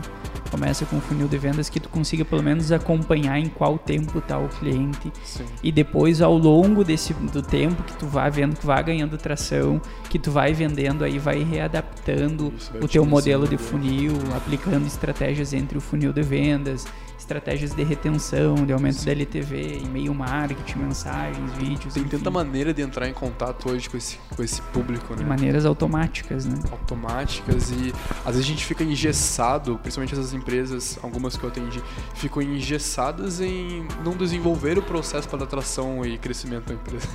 Começa 0.50 0.86
com 0.86 0.96
um 0.96 1.02
funil 1.02 1.28
de 1.28 1.38
vendas 1.38 1.70
que 1.70 1.80
tu 1.80 1.90
consiga 1.90 2.26
pelo 2.26 2.42
menos 2.42 2.72
acompanhar 2.72 3.40
em 3.40 3.48
qual 3.48 3.78
tempo 3.78 4.18
está 4.18 4.40
o 4.40 4.48
cliente. 4.50 5.12
Sim. 5.24 5.46
E 5.62 5.72
depois, 5.72 6.22
ao 6.22 6.36
longo 6.36 6.84
desse, 6.84 7.14
do 7.14 7.42
tempo 7.42 7.82
que 7.84 7.94
tu 7.94 8.08
vai 8.08 8.30
vendo 8.30 8.56
que 8.56 8.66
vai 8.66 8.84
ganhando 8.84 9.18
tração, 9.18 9.80
que 10.10 10.18
tu 10.18 10.32
vai 10.32 10.54
vendendo, 10.54 11.04
aí 11.04 11.20
vai 11.20 11.44
readaptando 11.44 12.54
Isso, 12.58 12.72
o 12.82 12.88
teu 12.88 13.06
modelo 13.06 13.48
de 13.48 13.58
funil, 13.58 14.14
aplicando 14.36 14.86
estratégias 14.86 15.54
entre 15.54 15.78
o 15.78 15.82
funil 15.82 16.12
de 16.14 16.22
vendas, 16.22 16.86
estratégias 17.18 17.74
de 17.74 17.84
retenção, 17.84 18.56
de 18.56 18.74
aumento 18.74 18.98
Sim. 18.98 19.06
da 19.06 19.12
LTV, 19.12 19.82
e-mail 19.84 20.14
marketing, 20.14 20.80
mensagens, 20.80 21.52
Tem 21.92 22.04
tanta 22.04 22.30
maneira 22.30 22.74
de 22.74 22.82
entrar 22.82 23.08
em 23.08 23.14
contato 23.14 23.70
hoje 23.70 23.90
com 23.90 23.98
esse, 23.98 24.18
com 24.36 24.44
esse 24.44 24.62
público, 24.62 25.14
né? 25.14 25.20
De 25.20 25.26
maneiras 25.26 25.66
automáticas, 25.66 26.46
né? 26.46 26.60
Automáticas 26.72 27.72
e 27.72 27.94
às 28.26 28.36
vezes 28.36 28.46
a 28.46 28.50
gente 28.50 28.66
fica 28.66 28.84
engessado, 28.84 29.78
principalmente 29.80 30.14
essas 30.14 30.34
empresas, 30.34 30.98
algumas 31.02 31.36
que 31.36 31.44
eu 31.44 31.50
atendi, 31.50 31.82
ficam 32.16 32.42
engessadas 32.42 33.40
em 33.40 33.88
não 34.04 34.16
desenvolver 34.16 34.78
o 34.78 34.82
processo 34.82 35.28
para 35.28 35.44
atração 35.44 36.06
e 36.06 36.18
crescimento 36.18 36.68
da 36.68 36.74
empresa. 36.74 37.08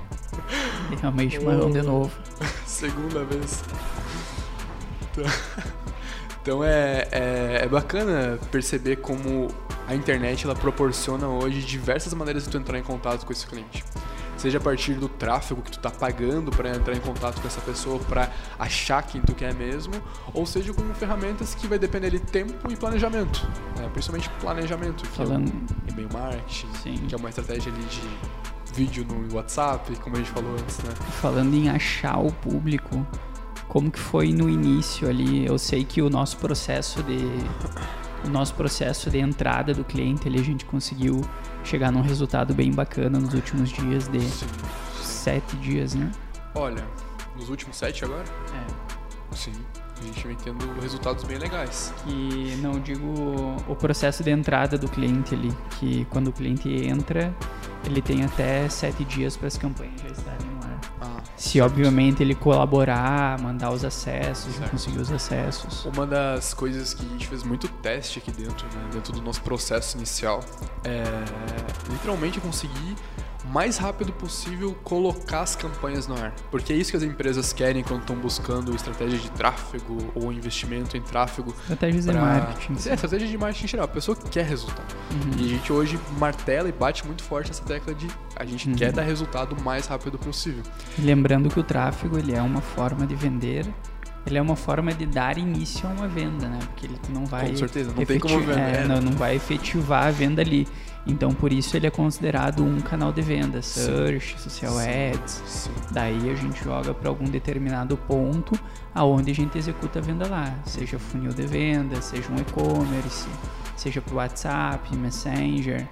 Realmente, 1.00 1.38
mas 1.40 1.72
de 1.72 1.82
novo. 1.82 2.10
Segunda 2.66 3.24
vez. 3.24 3.62
Então... 5.10 5.24
Então 6.42 6.64
é, 6.64 7.06
é, 7.12 7.60
é, 7.64 7.68
bacana 7.68 8.38
perceber 8.50 8.96
como 8.96 9.48
a 9.90 9.94
internet 9.96 10.44
ela 10.44 10.54
proporciona 10.54 11.26
hoje 11.26 11.62
diversas 11.62 12.14
maneiras 12.14 12.44
de 12.44 12.50
tu 12.50 12.56
entrar 12.56 12.78
em 12.78 12.82
contato 12.82 13.26
com 13.26 13.32
esse 13.32 13.44
cliente. 13.44 13.84
Seja 14.36 14.58
a 14.58 14.60
partir 14.60 14.94
do 14.94 15.08
tráfego 15.08 15.60
que 15.60 15.72
tu 15.72 15.80
tá 15.80 15.90
pagando 15.90 16.52
para 16.52 16.70
entrar 16.70 16.94
em 16.94 17.00
contato 17.00 17.40
com 17.40 17.48
essa 17.48 17.60
pessoa 17.60 17.98
para 17.98 18.30
achar 18.56 19.02
quem 19.02 19.20
tu 19.20 19.34
quer 19.34 19.52
mesmo, 19.52 19.92
ou 20.32 20.46
seja 20.46 20.72
com 20.72 20.82
ferramentas 20.94 21.56
que 21.56 21.66
vai 21.66 21.76
depender 21.76 22.10
de 22.10 22.20
tempo 22.20 22.70
e 22.70 22.76
planejamento, 22.76 23.44
né? 23.76 23.90
principalmente 23.92 24.30
planejamento, 24.40 25.02
que 25.02 25.16
Falando... 25.16 25.52
é 25.88 25.90
e-mail 25.90 26.08
marketing, 26.12 26.68
Sim. 26.80 26.94
que 27.08 27.14
é 27.14 27.18
uma 27.18 27.28
estratégia 27.28 27.72
ali 27.72 27.82
de 27.82 28.72
vídeo 28.72 29.04
no 29.04 29.34
WhatsApp, 29.34 29.94
como 29.96 30.14
a 30.14 30.18
gente 30.20 30.30
falou 30.30 30.52
antes, 30.52 30.78
né? 30.78 30.94
Falando 31.20 31.52
em 31.52 31.68
achar 31.68 32.20
o 32.20 32.30
público, 32.30 33.04
como 33.66 33.90
que 33.90 33.98
foi 33.98 34.32
no 34.32 34.48
início 34.48 35.08
ali? 35.08 35.44
Eu 35.44 35.58
sei 35.58 35.84
que 35.84 36.00
o 36.00 36.08
nosso 36.08 36.36
processo 36.36 37.02
de 37.02 37.18
o 38.24 38.28
nosso 38.28 38.54
processo 38.54 39.10
de 39.10 39.18
entrada 39.18 39.72
do 39.72 39.84
cliente 39.84 40.28
ali 40.28 40.38
a 40.38 40.44
gente 40.44 40.64
conseguiu 40.64 41.20
chegar 41.64 41.90
num 41.90 42.02
resultado 42.02 42.54
bem 42.54 42.72
bacana 42.72 43.18
nos 43.18 43.34
últimos 43.34 43.70
dias 43.70 44.08
de 44.08 44.20
sim, 44.20 44.46
sete 45.02 45.56
dias, 45.56 45.94
né? 45.94 46.10
Olha, 46.54 46.84
nos 47.36 47.48
últimos 47.48 47.76
sete 47.76 48.04
agora? 48.04 48.24
É. 48.54 49.34
Sim. 49.34 49.52
A 50.00 50.04
gente 50.04 50.26
vem 50.26 50.36
tendo 50.36 50.80
resultados 50.80 51.24
bem 51.24 51.36
legais. 51.36 51.92
Que 52.04 52.56
não 52.62 52.80
digo 52.80 53.14
o 53.68 53.76
processo 53.76 54.24
de 54.24 54.30
entrada 54.30 54.78
do 54.78 54.88
cliente 54.88 55.34
ali, 55.34 55.52
que 55.78 56.06
quando 56.06 56.28
o 56.28 56.32
cliente 56.32 56.68
entra, 56.68 57.34
ele 57.84 58.00
tem 58.00 58.24
até 58.24 58.66
sete 58.68 59.04
dias 59.04 59.36
para 59.36 59.48
as 59.48 59.58
campanhas 59.58 60.00
já 60.00 60.08
estarem 60.08 60.59
Se 61.40 61.58
obviamente 61.58 62.22
ele 62.22 62.34
colaborar, 62.34 63.40
mandar 63.40 63.70
os 63.70 63.82
acessos, 63.82 64.58
conseguir 64.70 64.98
os 64.98 65.10
acessos. 65.10 65.86
Uma 65.86 66.06
das 66.06 66.52
coisas 66.52 66.92
que 66.92 67.02
a 67.04 67.08
gente 67.08 67.26
fez 67.26 67.42
muito 67.42 67.66
teste 67.66 68.18
aqui 68.18 68.30
dentro, 68.30 68.66
né, 68.66 68.90
dentro 68.92 69.10
do 69.10 69.22
nosso 69.22 69.40
processo 69.40 69.96
inicial, 69.96 70.44
é 70.84 71.02
literalmente 71.90 72.38
conseguir 72.40 72.94
mais 73.52 73.76
rápido 73.76 74.12
possível 74.12 74.74
colocar 74.84 75.40
as 75.40 75.56
campanhas 75.56 76.06
no 76.06 76.14
ar. 76.14 76.32
Porque 76.50 76.72
é 76.72 76.76
isso 76.76 76.90
que 76.90 76.96
as 76.96 77.02
empresas 77.02 77.52
querem 77.52 77.82
quando 77.82 78.00
estão 78.00 78.16
buscando 78.16 78.74
estratégia 78.74 79.18
de 79.18 79.30
tráfego 79.32 79.98
ou 80.14 80.32
investimento 80.32 80.96
em 80.96 81.02
tráfego. 81.02 81.54
Estratégias 81.62 82.04
pra... 82.04 82.14
de 82.14 82.20
marketing. 82.20 82.72
É, 82.72 82.94
estratégia 82.94 83.28
de 83.28 83.38
marketing 83.38 83.64
em 83.64 83.68
geral. 83.68 83.84
A 83.84 83.88
pessoa 83.88 84.16
quer 84.16 84.44
resultado. 84.44 84.94
Uhum. 85.10 85.42
E 85.42 85.44
a 85.44 85.48
gente 85.48 85.72
hoje 85.72 85.98
martela 86.18 86.68
e 86.68 86.72
bate 86.72 87.04
muito 87.06 87.22
forte 87.22 87.50
essa 87.50 87.64
tecla 87.64 87.94
de 87.94 88.06
a 88.36 88.44
gente 88.44 88.68
uhum. 88.68 88.74
quer 88.74 88.92
dar 88.92 89.02
resultado 89.02 89.56
o 89.56 89.62
mais 89.62 89.86
rápido 89.86 90.18
possível. 90.18 90.62
lembrando 90.98 91.50
que 91.50 91.58
o 91.58 91.62
tráfego 91.62 92.18
ele 92.18 92.32
é 92.32 92.40
uma 92.40 92.60
forma 92.60 93.06
de 93.06 93.14
vender 93.14 93.66
ele 94.26 94.36
é 94.36 94.42
uma 94.42 94.56
forma 94.56 94.92
de 94.92 95.06
dar 95.06 95.38
início 95.38 95.88
a 95.88 95.92
uma 95.92 96.06
venda, 96.06 96.46
né? 96.46 96.58
Porque 96.66 96.86
ele 96.86 96.96
não 97.08 97.24
vai. 97.24 97.50
Com 97.50 97.56
certeza, 97.56 97.92
não 97.96 98.04
tem 98.04 98.18
como 98.18 98.38
vender. 98.40 98.60
É, 98.60 98.84
não, 98.86 99.00
não 99.00 99.12
vai 99.12 99.36
efetivar 99.36 100.06
a 100.06 100.10
venda 100.10 100.42
ali. 100.42 100.68
Então, 101.06 101.32
por 101.32 101.52
isso 101.52 101.76
ele 101.76 101.86
é 101.86 101.90
considerado 101.90 102.62
um 102.62 102.80
canal 102.80 103.12
de 103.12 103.22
venda, 103.22 103.62
search, 103.62 104.38
social 104.38 104.72
sim, 104.74 105.10
ads. 105.14 105.42
Sim. 105.46 105.70
Daí 105.90 106.30
a 106.30 106.34
gente 106.34 106.62
joga 106.62 106.92
para 106.92 107.08
algum 107.08 107.24
determinado 107.24 107.96
ponto 107.96 108.58
aonde 108.94 109.30
a 109.30 109.34
gente 109.34 109.56
executa 109.56 109.98
a 109.98 110.02
venda 110.02 110.28
lá, 110.28 110.54
seja 110.64 110.98
funil 110.98 111.32
de 111.32 111.46
venda, 111.46 112.00
seja 112.02 112.30
um 112.30 112.36
e-commerce, 112.36 113.28
seja 113.76 114.00
para 114.00 114.14
WhatsApp, 114.14 114.94
Messenger. 114.94 115.88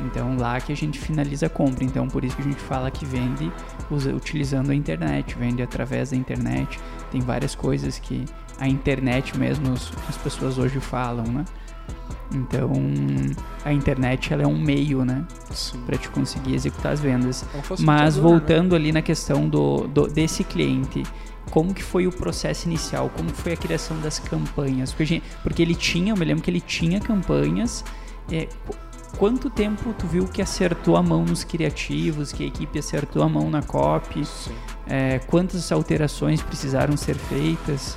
Então, 0.00 0.36
lá 0.36 0.60
que 0.60 0.72
a 0.72 0.76
gente 0.76 0.98
finaliza 0.98 1.46
a 1.46 1.48
compra. 1.48 1.84
Então, 1.84 2.08
por 2.08 2.24
isso 2.24 2.36
que 2.36 2.42
a 2.42 2.44
gente 2.44 2.60
fala 2.60 2.90
que 2.90 3.04
vende 3.04 3.52
utilizando 4.14 4.70
a 4.70 4.74
internet, 4.74 5.36
vende 5.36 5.62
através 5.62 6.10
da 6.10 6.16
internet. 6.16 6.78
Tem 7.10 7.20
várias 7.20 7.54
coisas 7.54 7.98
que 7.98 8.24
a 8.58 8.68
internet 8.68 9.36
mesmo 9.36 9.72
as 9.72 10.16
pessoas 10.22 10.58
hoje 10.58 10.80
falam, 10.80 11.24
né? 11.26 11.44
Então, 12.32 12.72
a 13.64 13.72
internet 13.72 14.32
ela 14.32 14.42
é 14.42 14.46
um 14.46 14.58
meio, 14.58 15.04
né, 15.04 15.24
para 15.86 15.96
te 15.96 16.08
conseguir 16.08 16.54
executar 16.54 16.92
as 16.92 17.00
vendas. 17.00 17.44
É 17.54 17.58
um 17.58 17.76
Mas 17.80 18.16
né? 18.16 18.22
voltando 18.22 18.72
né? 18.72 18.76
ali 18.76 18.92
na 18.92 19.02
questão 19.02 19.48
do, 19.48 19.86
do, 19.86 20.08
desse 20.08 20.42
cliente, 20.42 21.04
como 21.50 21.72
que 21.72 21.82
foi 21.82 22.06
o 22.06 22.12
processo 22.12 22.66
inicial? 22.66 23.10
Como 23.16 23.30
foi 23.30 23.52
a 23.52 23.56
criação 23.56 23.98
das 24.00 24.18
campanhas? 24.18 24.90
Porque, 24.90 25.04
gente, 25.04 25.24
porque 25.42 25.62
ele 25.62 25.74
tinha, 25.74 26.12
eu 26.12 26.16
me 26.16 26.24
lembro 26.24 26.42
que 26.42 26.50
ele 26.50 26.60
tinha 26.60 26.98
campanhas. 27.00 27.84
É, 28.30 28.48
quanto 29.16 29.48
tempo 29.50 29.94
tu 29.96 30.06
viu 30.06 30.26
que 30.26 30.42
acertou 30.42 30.96
a 30.96 31.02
mão 31.02 31.24
nos 31.24 31.44
criativos, 31.44 32.32
que 32.32 32.42
a 32.42 32.46
equipe 32.46 32.78
acertou 32.78 33.22
a 33.22 33.28
mão 33.28 33.50
na 33.50 33.62
copy? 33.62 34.22
É, 34.86 35.20
quantas 35.20 35.70
alterações 35.70 36.42
precisaram 36.42 36.96
ser 36.96 37.14
feitas? 37.14 37.96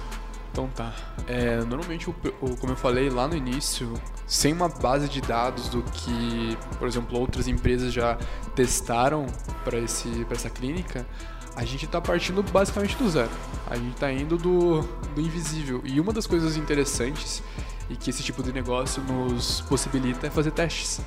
Então 0.51 0.67
tá. 0.69 0.93
É, 1.27 1.57
normalmente, 1.57 2.05
como 2.05 2.73
eu 2.73 2.75
falei 2.75 3.09
lá 3.09 3.27
no 3.27 3.35
início, 3.35 3.93
sem 4.25 4.53
uma 4.53 4.67
base 4.67 5.07
de 5.07 5.21
dados 5.21 5.69
do 5.69 5.83
que, 5.83 6.57
por 6.79 6.87
exemplo, 6.87 7.19
outras 7.19 7.47
empresas 7.47 7.93
já 7.93 8.17
testaram 8.55 9.25
para 9.63 9.77
essa 9.79 10.49
clínica, 10.49 11.05
a 11.55 11.65
gente 11.65 11.85
está 11.85 11.99
partindo 11.99 12.43
basicamente 12.43 12.95
do 12.97 13.09
zero. 13.09 13.31
A 13.69 13.75
gente 13.75 13.93
está 13.93 14.11
indo 14.11 14.37
do, 14.37 14.81
do 14.81 15.21
invisível. 15.21 15.81
E 15.83 15.99
uma 15.99 16.13
das 16.13 16.27
coisas 16.27 16.55
interessantes 16.55 17.43
e 17.89 17.95
que 17.95 18.09
esse 18.09 18.21
tipo 18.21 18.43
de 18.43 18.51
negócio 18.51 19.01
nos 19.03 19.61
possibilita 19.61 20.27
é 20.27 20.29
fazer 20.29 20.51
testes. 20.51 21.01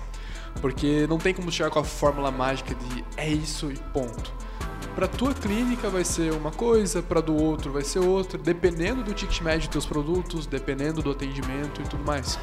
Porque 0.60 1.06
não 1.08 1.18
tem 1.18 1.32
como 1.32 1.50
chegar 1.52 1.70
com 1.70 1.78
a 1.78 1.84
fórmula 1.84 2.30
mágica 2.30 2.74
de 2.74 3.04
é 3.16 3.28
isso 3.28 3.70
e 3.70 3.76
ponto 3.92 4.49
para 4.94 5.06
tua 5.08 5.32
clínica 5.32 5.88
vai 5.88 6.04
ser 6.04 6.32
uma 6.32 6.50
coisa, 6.50 7.02
para 7.02 7.20
do 7.20 7.34
outro 7.34 7.72
vai 7.72 7.82
ser 7.82 8.00
outra, 8.00 8.38
dependendo 8.38 9.02
do 9.02 9.14
ticket 9.14 9.40
médio 9.40 9.60
dos 9.60 9.68
teus 9.68 9.86
produtos, 9.86 10.46
dependendo 10.46 11.02
do 11.02 11.10
atendimento 11.10 11.80
e 11.80 11.84
tudo 11.84 12.04
mais. 12.04 12.38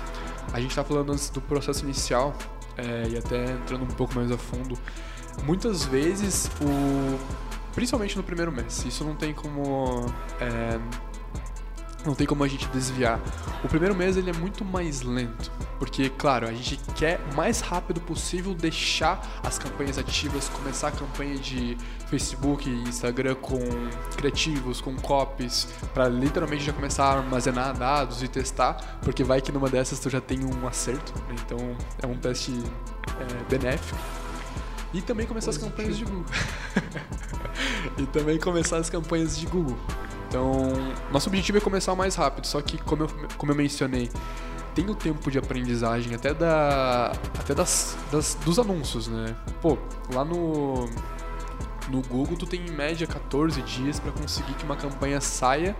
A 0.54 0.60
gente 0.60 0.72
está 0.72 0.84
falando 0.84 1.12
antes 1.12 1.30
do 1.30 1.42
processo 1.42 1.84
inicial 1.84 2.34
é, 2.78 3.10
e 3.10 3.18
até 3.18 3.52
entrando 3.52 3.84
um 3.84 3.88
pouco 3.88 4.16
mais 4.16 4.32
a 4.32 4.38
fundo. 4.38 4.78
Muitas 5.44 5.86
vezes, 5.86 6.50
o, 6.62 7.20
principalmente 7.74 8.16
no 8.18 8.24
primeiro 8.24 8.52
mês, 8.52 8.86
isso 8.86 9.04
não 9.04 9.16
tem 9.16 9.34
como 9.34 10.06
é, 10.40 10.80
não 12.08 12.16
tem 12.16 12.26
como 12.26 12.44
a 12.44 12.48
gente 12.48 12.68
desviar. 12.70 13.20
O 13.64 13.68
primeiro 13.68 13.94
mês 13.94 14.16
ele 14.16 14.30
é 14.30 14.34
muito 14.34 14.64
mais 14.64 15.02
lento, 15.02 15.52
porque 15.78 16.10
claro, 16.10 16.48
a 16.48 16.54
gente 16.54 16.78
quer 16.96 17.20
o 17.32 17.36
mais 17.36 17.60
rápido 17.60 18.00
possível 18.00 18.56
deixar 18.56 19.22
as 19.44 19.60
campanhas 19.60 19.98
ativas, 19.98 20.48
começar 20.50 20.88
a 20.88 20.92
campanha 20.92 21.38
de 21.38 21.78
Facebook 22.10 22.70
e 22.70 22.84
Instagram 22.84 23.36
com 23.36 23.60
criativos, 24.16 24.80
com 24.80 24.96
copies, 24.96 25.68
para 25.94 26.08
literalmente 26.08 26.64
já 26.64 26.72
começar 26.72 27.04
a 27.04 27.18
armazenar 27.18 27.78
dados 27.78 28.24
e 28.24 28.28
testar, 28.28 29.00
porque 29.02 29.24
vai 29.24 29.42
que 29.42 29.52
numa 29.52 29.70
dessas 29.70 30.00
tu 30.00 30.10
já 30.10 30.22
tem 30.22 30.40
um 30.46 30.66
acerto, 30.66 31.14
né? 31.28 31.36
então 31.46 31.58
é 32.02 32.08
um 32.08 32.16
teste 32.16 32.54
é, 33.20 33.50
benéfico. 33.50 34.00
E 34.94 35.02
também 35.02 35.28
começar 35.28 35.50
as 35.50 35.58
campanhas 35.58 35.98
de 35.98 36.06
Google. 36.06 36.26
e 38.00 38.06
também 38.06 38.40
começar 38.40 38.78
as 38.78 38.90
campanhas 38.90 39.38
de 39.38 39.46
Google. 39.46 39.78
Então, 40.28 40.72
nosso 41.12 41.30
objetivo 41.30 41.58
é 41.58 41.62
começar 41.62 41.96
mais 41.96 42.16
rápido, 42.16 42.46
só 42.46 42.62
que 42.62 42.78
como 42.78 43.04
eu, 43.04 43.10
como 43.38 43.52
eu 43.52 43.56
mencionei, 43.56 44.10
tem 44.76 44.90
o 44.90 44.96
tempo 44.96 45.32
de 45.32 45.40
aprendizagem 45.40 46.14
até 46.14 46.34
da 46.34 47.14
até 47.40 47.56
das, 47.56 47.98
das 48.12 48.36
dos 48.36 48.60
anúncios, 48.60 49.08
né? 49.08 49.36
Pô, 49.62 49.78
lá 50.14 50.24
no 50.26 50.88
no 51.90 52.02
Google 52.02 52.36
tu 52.38 52.46
tem 52.46 52.66
em 52.66 52.72
média 52.72 53.08
14 53.08 53.62
dias 53.62 54.00
para 54.00 54.12
conseguir 54.12 54.54
que 54.54 54.66
uma 54.66 54.76
campanha 54.76 55.22
saia 55.22 55.76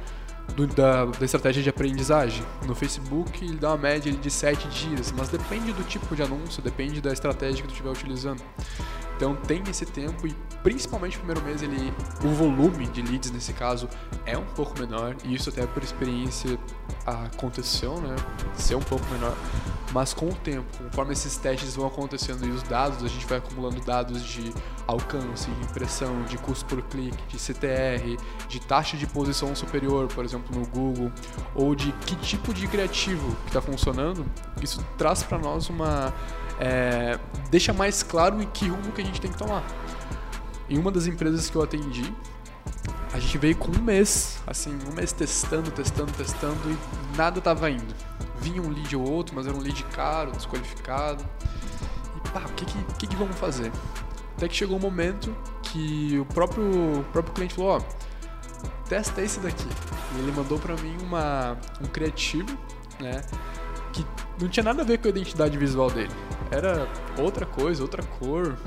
do, 0.56 0.66
da, 0.66 1.06
da, 1.06 1.26
estratégia 1.26 1.62
de 1.62 1.70
aprendizagem. 1.70 2.44
No 2.66 2.74
Facebook 2.74 3.44
ele 3.44 3.58
dá 3.58 3.70
uma 3.70 3.78
média 3.78 4.12
de 4.12 4.32
7 4.32 4.68
dias, 4.70 5.12
mas 5.12 5.30
depende 5.30 5.74
do 5.74 5.84
tipo 5.84 6.16
de 6.16 6.24
anúncio, 6.24 6.64
depende 6.64 7.02
da 7.02 7.12
estratégia 7.12 7.62
que 7.62 7.68
tu 7.68 7.72
estiver 7.72 7.90
utilizando. 7.90 8.42
Então 9.18 9.36
tem 9.36 9.64
esse 9.68 9.86
tempo 9.86 10.28
e 10.28 10.36
principalmente 10.62 11.18
no 11.18 11.26
primeiro 11.26 11.42
mês 11.44 11.64
ele, 11.64 11.92
o 12.24 12.30
volume 12.30 12.86
de 12.88 13.02
leads 13.02 13.32
nesse 13.32 13.52
caso 13.52 13.90
é 14.26 14.38
um 14.38 14.46
pouco 14.46 14.80
menor 14.80 15.16
e 15.24 15.34
isso 15.34 15.50
até 15.50 15.66
por 15.66 15.84
experiência 15.84 16.58
aconteceu, 17.06 18.00
né? 18.00 18.16
Ser 18.56 18.76
um 18.76 18.82
pouco 18.82 19.04
menor. 19.12 19.36
Mas 19.94 20.14
com 20.14 20.28
o 20.28 20.34
tempo, 20.34 20.66
conforme 20.78 21.14
esses 21.14 21.38
testes 21.38 21.76
vão 21.76 21.88
acontecendo 21.88 22.46
e 22.46 22.52
os 22.52 22.62
dados, 22.64 23.04
a 23.04 23.08
gente 23.08 23.26
vai 23.26 23.38
acumulando 23.38 23.80
dados 23.82 24.22
de 24.24 24.54
alcance, 24.86 25.50
de 25.50 25.62
impressão, 25.64 26.24
de 26.24 26.38
custo 26.38 26.66
por 26.66 26.82
clique, 26.84 27.18
de 27.28 27.40
CTR, 27.40 28.18
de 28.50 28.60
taxa 28.60 28.98
de 28.98 29.08
posição 29.08 29.56
superior, 29.56 30.08
por 30.08 30.26
exemplo, 30.26 30.58
no 30.58 30.68
Google, 30.68 31.12
ou 31.56 31.74
de 31.74 31.92
que 32.06 32.16
tipo 32.18 32.54
de 32.54 32.68
criativo 32.68 33.36
que 33.44 33.50
está 33.50 33.62
funcionando, 33.62 34.26
isso 34.62 34.86
traz 34.98 35.24
para 35.24 35.38
nós 35.38 35.70
uma 35.70 36.14
é, 36.60 37.20
deixa 37.50 37.72
mais 37.72 38.04
claro 38.04 38.42
em 38.42 38.48
que 38.48 38.68
rumo 38.68 38.92
que 38.92 39.02
a 39.02 39.06
gente 39.06 39.22
tem 39.22 39.32
que 39.32 39.38
tomar. 39.38 39.64
Em 40.70 40.78
uma 40.78 40.92
das 40.92 41.08
empresas 41.08 41.50
que 41.50 41.56
eu 41.56 41.64
atendi, 41.64 42.14
a 43.14 43.20
gente 43.20 43.38
veio 43.38 43.56
com 43.56 43.72
um 43.72 43.82
mês, 43.82 44.40
assim, 44.46 44.78
um 44.90 44.94
mês 44.94 45.12
testando, 45.12 45.72
testando, 45.72 46.12
testando 46.14 46.60
e 46.70 47.18
nada 47.18 47.42
tava 47.42 47.70
indo. 47.70 47.94
Vinha 48.40 48.62
um 48.62 48.70
lead 48.70 48.96
ou 48.96 49.10
outro, 49.10 49.36
mas 49.36 49.48
era 49.48 49.56
um 49.56 49.60
lead 49.60 49.84
caro, 49.86 50.32
desqualificado. 50.32 51.24
E 52.16 52.30
pá, 52.30 52.42
o 52.46 52.54
que 52.54 52.66
que, 52.66 52.84
que, 53.00 53.08
que 53.08 53.16
vamos 53.16 53.38
fazer? 53.38 53.72
Até 54.36 54.48
que 54.48 54.56
chegou 54.56 54.78
um 54.78 54.82
momento 54.82 55.36
que 55.64 56.20
o 56.20 56.26
próprio, 56.26 57.00
o 57.00 57.04
próprio 57.12 57.34
cliente 57.34 57.56
falou, 57.56 57.78
ó, 57.78 57.82
testa 58.88 59.22
esse 59.22 59.40
daqui. 59.40 59.68
E 60.16 60.20
ele 60.20 60.32
mandou 60.32 60.60
para 60.60 60.76
mim 60.76 60.96
uma, 61.02 61.58
um 61.82 61.88
criativo, 61.88 62.58
né, 63.00 63.22
que 63.92 64.06
não 64.40 64.48
tinha 64.48 64.64
nada 64.64 64.84
a 64.84 64.86
ver 64.86 65.00
com 65.00 65.08
a 65.08 65.10
identidade 65.10 65.58
visual 65.58 65.90
dele 65.90 66.14
era 66.52 66.88
outra 67.18 67.46
coisa, 67.46 67.82
outra 67.82 68.04
cor. 68.04 68.58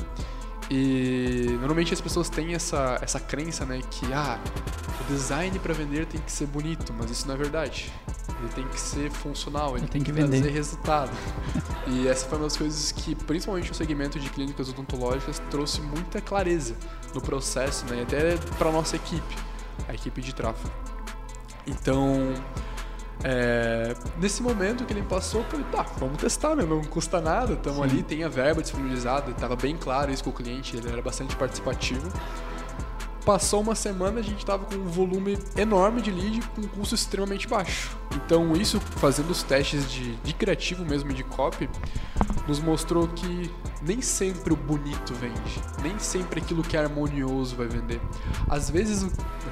E 0.71 1.47
normalmente 1.59 1.93
as 1.93 2.01
pessoas 2.01 2.29
têm 2.29 2.55
essa, 2.55 2.97
essa 3.03 3.19
crença, 3.19 3.67
né, 3.67 3.81
que 3.91 4.13
ah, 4.13 4.39
o 5.01 5.13
design 5.13 5.59
para 5.59 5.75
vender 5.75 6.07
tem 6.07 6.21
que 6.21 6.31
ser 6.31 6.47
bonito, 6.47 6.95
mas 6.97 7.11
isso 7.11 7.27
não 7.27 7.35
é 7.35 7.37
verdade. 7.37 7.93
Ele 8.39 8.49
tem 8.55 8.69
que 8.69 8.81
ser 8.81 9.11
funcional, 9.11 9.77
ele 9.77 9.89
tem, 9.89 10.01
tem 10.01 10.15
que, 10.15 10.23
que 10.23 10.29
trazer 10.29 10.51
resultado. 10.51 11.11
e 11.89 12.07
essa 12.07 12.25
foi 12.27 12.39
uma 12.39 12.45
das 12.45 12.57
coisas 12.57 12.93
que, 12.93 13.17
principalmente 13.17 13.69
no 13.69 13.75
segmento 13.75 14.21
de 14.21 14.31
clínicas 14.31 14.69
odontológicas, 14.69 15.43
trouxe 15.51 15.81
muita 15.81 16.21
clareza 16.21 16.77
no 17.13 17.21
processo, 17.21 17.85
né, 17.87 18.03
até 18.03 18.37
para 18.57 18.71
nossa 18.71 18.95
equipe, 18.95 19.37
a 19.89 19.95
equipe 19.95 20.23
de 20.23 20.33
tráfego. 20.33 20.73
Então, 21.67 22.33
é, 23.23 23.95
nesse 24.19 24.43
momento 24.43 24.85
que 24.85 24.93
ele 24.93 25.03
passou, 25.03 25.43
eu 25.43 25.47
falei, 25.47 25.67
tá, 25.71 25.83
vamos 25.99 26.19
testar, 26.19 26.55
né? 26.55 26.65
não 26.65 26.83
custa 26.83 27.21
nada, 27.21 27.53
estamos 27.53 27.81
ali, 27.83 28.03
tem 28.03 28.25
a 28.25 28.29
verba 28.29 28.63
disponibilizada, 28.63 29.31
estava 29.31 29.57
bem 29.57 29.77
claro 29.77 30.11
isso 30.11 30.25
com 30.25 30.31
o 30.31 30.33
cliente, 30.33 30.77
ele 30.77 30.89
era 30.89 31.03
bastante 31.03 31.37
participativo. 31.37 32.11
Passou 33.25 33.61
uma 33.61 33.75
semana, 33.75 34.21
a 34.21 34.23
gente 34.23 34.39
estava 34.39 34.65
com 34.65 34.77
um 34.77 34.87
volume 34.87 35.39
enorme 35.55 36.01
de 36.01 36.11
lead 36.11 36.41
com 36.55 36.63
um 36.63 36.67
custo 36.67 36.95
extremamente 36.95 37.47
baixo. 37.47 37.97
Então, 38.15 38.57
isso 38.57 38.81
fazendo 38.81 39.31
os 39.31 39.43
testes 39.43 39.91
de, 39.91 40.17
de 40.17 40.33
criativo 40.33 40.85
mesmo, 40.85 41.13
de 41.13 41.23
copy, 41.23 41.69
nos 42.47 42.61
mostrou 42.61 43.07
que 43.09 43.51
nem 43.83 44.01
sempre 44.03 44.53
o 44.53 44.57
bonito 44.57 45.15
vende, 45.15 45.61
nem 45.83 45.99
sempre 45.99 46.41
aquilo 46.41 46.63
que 46.63 46.77
é 46.77 46.81
harmonioso 46.81 47.57
vai 47.57 47.67
vender. 47.67 48.01
Às 48.49 48.71
vezes, 48.71 49.07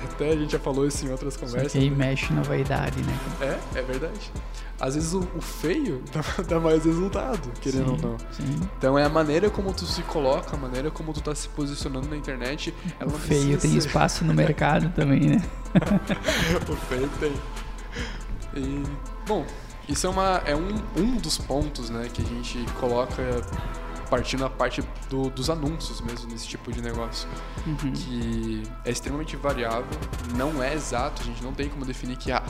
até 0.04 0.32
a 0.32 0.36
gente 0.36 0.52
já 0.52 0.58
falou 0.58 0.86
isso 0.86 1.06
em 1.06 1.10
outras 1.10 1.36
conversas. 1.36 1.72
Só 1.72 1.78
que 1.78 1.84
aí 1.84 1.90
né? 1.90 1.96
mexe 1.96 2.32
na 2.32 2.42
vaidade, 2.42 3.00
né? 3.02 3.18
É, 3.40 3.78
é 3.78 3.82
verdade 3.82 4.32
às 4.80 4.94
vezes 4.94 5.12
o, 5.12 5.20
o 5.36 5.40
feio 5.40 6.02
dá, 6.12 6.42
dá, 6.44 6.60
mais 6.60 6.84
resultado, 6.84 7.50
querendo 7.60 7.98
sim, 7.98 8.06
ou 8.06 8.10
não. 8.12 8.18
Sim. 8.30 8.68
Então 8.78 8.98
é 8.98 9.04
a 9.04 9.08
maneira 9.08 9.50
como 9.50 9.72
tu 9.72 9.84
se 9.84 10.02
coloca, 10.02 10.56
a 10.56 10.58
maneira 10.58 10.90
como 10.90 11.12
tu 11.12 11.20
tá 11.20 11.34
se 11.34 11.48
posicionando 11.48 12.08
na 12.08 12.16
internet. 12.16 12.74
o 13.04 13.10
feio 13.10 13.58
tem 13.58 13.76
espaço 13.76 14.24
no 14.24 14.32
mercado 14.32 14.90
também, 14.94 15.20
né? 15.20 15.42
o 16.68 16.76
feio 16.76 17.10
tem. 17.18 17.32
E, 18.54 18.82
bom, 19.26 19.44
isso 19.88 20.06
é, 20.06 20.10
uma, 20.10 20.42
é 20.44 20.54
um, 20.54 20.74
um 20.96 21.16
dos 21.16 21.38
pontos 21.38 21.90
né, 21.90 22.08
que 22.12 22.22
a 22.22 22.24
gente 22.24 22.58
coloca 22.78 23.22
partindo 24.08 24.44
a 24.44 24.50
parte 24.50 24.82
do, 25.08 25.30
dos 25.30 25.50
anúncios 25.50 26.00
mesmo 26.00 26.30
nesse 26.30 26.46
tipo 26.46 26.72
de 26.72 26.80
negócio. 26.80 27.28
Uhum. 27.66 27.92
Que 27.92 28.62
é 28.84 28.90
extremamente 28.90 29.36
variável, 29.36 29.86
não 30.36 30.62
é 30.62 30.74
exato, 30.74 31.22
a 31.22 31.24
gente 31.24 31.42
não 31.42 31.52
tem 31.52 31.68
como 31.68 31.84
definir 31.84 32.16
que 32.16 32.32
ah, 32.32 32.42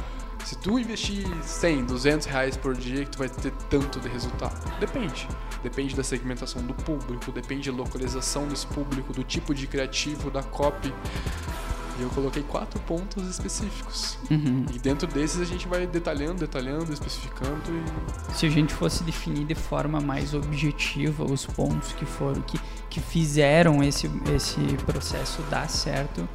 se 0.45 0.57
tu 0.57 0.79
investir 0.79 1.27
100, 1.43 1.85
200 1.85 2.27
reais 2.27 2.57
por 2.57 2.75
dia, 2.75 3.05
que 3.05 3.11
tu 3.11 3.19
vai 3.19 3.29
ter 3.29 3.53
tanto 3.69 4.01
de 4.01 4.09
resultado. 4.09 4.59
Depende. 4.79 5.29
Depende 5.63 5.95
da 5.95 6.05
segmentação 6.05 6.63
do 6.63 6.73
público, 6.73 7.33
depende 7.33 7.71
da 7.71 7.77
localização 7.77 8.47
desse 8.47 8.67
público, 8.69 9.13
do 9.13 9.25
tipo 9.25 9.53
de 9.53 9.67
criativo, 9.67 10.31
da 10.31 10.43
copy. 10.43 10.95
E 11.99 12.03
eu 12.03 12.09
coloquei 12.11 12.43
quatro 12.43 12.79
pontos 12.81 13.27
específicos. 13.29 14.19
Uhum. 14.31 14.65
E 14.73 14.79
dentro 14.79 15.07
desses 15.07 15.41
a 15.41 15.45
gente 15.45 15.67
vai 15.67 15.87
detalhando, 15.87 16.35
detalhando, 16.35 16.93
especificando. 16.93 17.61
E... 17.69 18.35
Se 18.37 18.47
a 18.47 18.51
gente 18.51 18.73
fosse 18.73 19.03
definir 19.03 19.45
de 19.45 19.55
forma 19.55 20.01
mais 20.01 20.35
objetiva 20.35 21.25
os 21.25 21.45
pontos 21.45 21.93
que 21.93 22.05
foram, 22.05 22.41
que, 22.43 22.59
que 22.89 23.01
fizeram 23.01 23.83
esse, 23.83 24.11
esse 24.35 24.61
processo 24.85 25.43
dar 25.51 25.69
certo, 25.69 26.29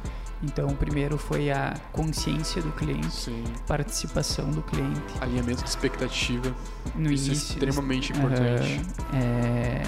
então, 0.44 0.68
o 0.68 0.76
primeiro 0.76 1.16
foi 1.16 1.50
a 1.50 1.74
consciência 1.90 2.60
do 2.60 2.70
cliente, 2.72 3.10
Sim. 3.10 3.44
participação 3.66 4.50
do 4.50 4.62
cliente. 4.62 5.00
Alinhamento 5.20 5.62
de 5.62 5.68
expectativa. 5.68 6.54
No 6.94 7.10
Isso 7.10 7.24
é 7.24 7.26
início. 7.28 7.52
É 7.52 7.54
extremamente 7.54 8.12
importante. 8.12 8.78
Uh, 8.78 9.16
é, 9.16 9.82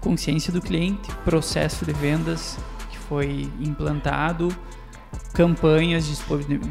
consciência 0.00 0.52
do 0.52 0.60
cliente, 0.60 1.10
processo 1.24 1.84
de 1.84 1.92
vendas 1.92 2.56
que 2.90 2.98
foi 2.98 3.50
implantado, 3.60 4.54
campanhas 5.32 6.06
de 6.06 6.16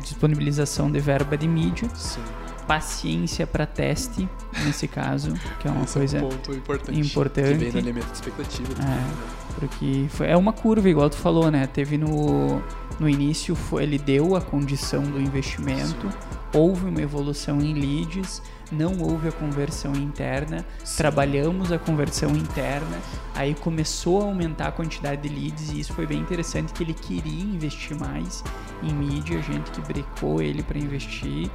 disponibilização 0.01 0.91
de 0.91 0.99
verba 0.99 1.37
de 1.37 1.47
mídia. 1.47 1.89
Sim 1.95 2.21
paciência 2.67 3.47
para 3.47 3.65
teste, 3.65 4.27
nesse 4.65 4.87
caso, 4.87 5.33
que 5.59 5.67
é 5.67 5.71
uma 5.71 5.85
Esse 5.85 5.93
coisa 5.93 6.17
é 6.17 6.21
um 6.21 6.29
ponto 6.29 6.53
importante, 6.53 6.99
importante. 6.99 7.47
Que 7.47 7.55
vem 7.55 7.71
no 7.71 7.79
elemento 7.79 8.07
de 8.07 8.13
expectativa. 8.13 8.73
É, 8.73 8.85
né? 8.85 9.13
porque 9.55 10.05
foi, 10.09 10.27
é 10.27 10.35
uma 10.35 10.51
curva, 10.51 10.89
igual 10.89 11.09
tu 11.09 11.15
falou, 11.15 11.49
né? 11.49 11.65
Teve 11.65 11.97
no, 11.97 12.61
no 12.99 13.09
início, 13.09 13.55
foi, 13.55 13.83
ele 13.83 13.97
deu 13.97 14.35
a 14.35 14.41
condição 14.41 15.01
do 15.01 15.19
investimento, 15.19 16.11
Sim. 16.11 16.36
Houve 16.53 16.85
uma 16.85 17.01
evolução 17.01 17.61
em 17.61 17.73
leads, 17.73 18.41
não 18.71 18.99
houve 18.99 19.29
a 19.29 19.31
conversão 19.31 19.93
interna, 19.95 20.65
Sim. 20.83 20.97
trabalhamos 20.97 21.71
a 21.71 21.79
conversão 21.79 22.31
interna, 22.31 22.99
aí 23.33 23.55
começou 23.55 24.21
a 24.21 24.25
aumentar 24.25 24.67
a 24.67 24.71
quantidade 24.71 25.27
de 25.27 25.33
leads 25.33 25.71
e 25.71 25.79
isso 25.79 25.93
foi 25.93 26.05
bem 26.05 26.19
interessante 26.19 26.73
que 26.73 26.83
ele 26.83 26.93
queria 26.93 27.43
investir 27.43 27.97
mais 27.97 28.43
em 28.83 28.93
mídia, 28.93 29.41
gente 29.41 29.71
que 29.71 29.81
brecou 29.81 30.41
ele 30.41 30.63
para 30.63 30.77
investir 30.77 31.49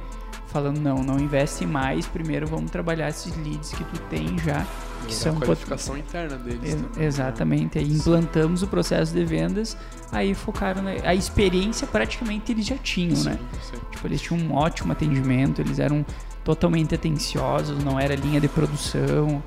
falando 0.53 0.77
não, 0.79 1.03
não 1.03 1.19
investe 1.19 1.65
mais, 1.65 2.05
primeiro 2.05 2.45
vamos 2.45 2.69
trabalhar 2.69 3.09
esses 3.09 3.35
leads 3.37 3.71
que 3.71 3.83
tu 3.83 3.99
tem 4.01 4.37
já, 4.37 4.63
que 5.07 5.11
e 5.11 5.15
são 5.15 5.35
a 5.35 5.39
qualificação 5.41 5.95
pot... 5.95 6.05
interna 6.05 6.37
deles. 6.37 6.75
Também, 6.75 6.89
né? 6.95 7.05
exatamente, 7.05 7.79
aí 7.79 7.91
implantamos 7.91 8.61
o 8.61 8.67
processo 8.67 9.11
de 9.11 9.25
vendas, 9.25 9.75
aí 10.11 10.35
focaram 10.35 10.83
na 10.83 10.91
a 11.03 11.15
experiência 11.15 11.87
praticamente 11.87 12.51
eles 12.51 12.67
já 12.67 12.77
tinham, 12.77 13.15
sim, 13.15 13.29
né? 13.29 13.39
Sim. 13.63 13.77
Tipo, 13.91 14.07
eles 14.07 14.21
tinham 14.21 14.39
um 14.39 14.53
ótimo 14.53 14.91
atendimento, 14.91 15.59
eles 15.59 15.79
eram 15.79 16.05
totalmente 16.43 16.93
atenciosos, 16.93 17.83
não 17.83 17.99
era 17.99 18.15
linha 18.15 18.39
de 18.39 18.47
produção. 18.47 19.41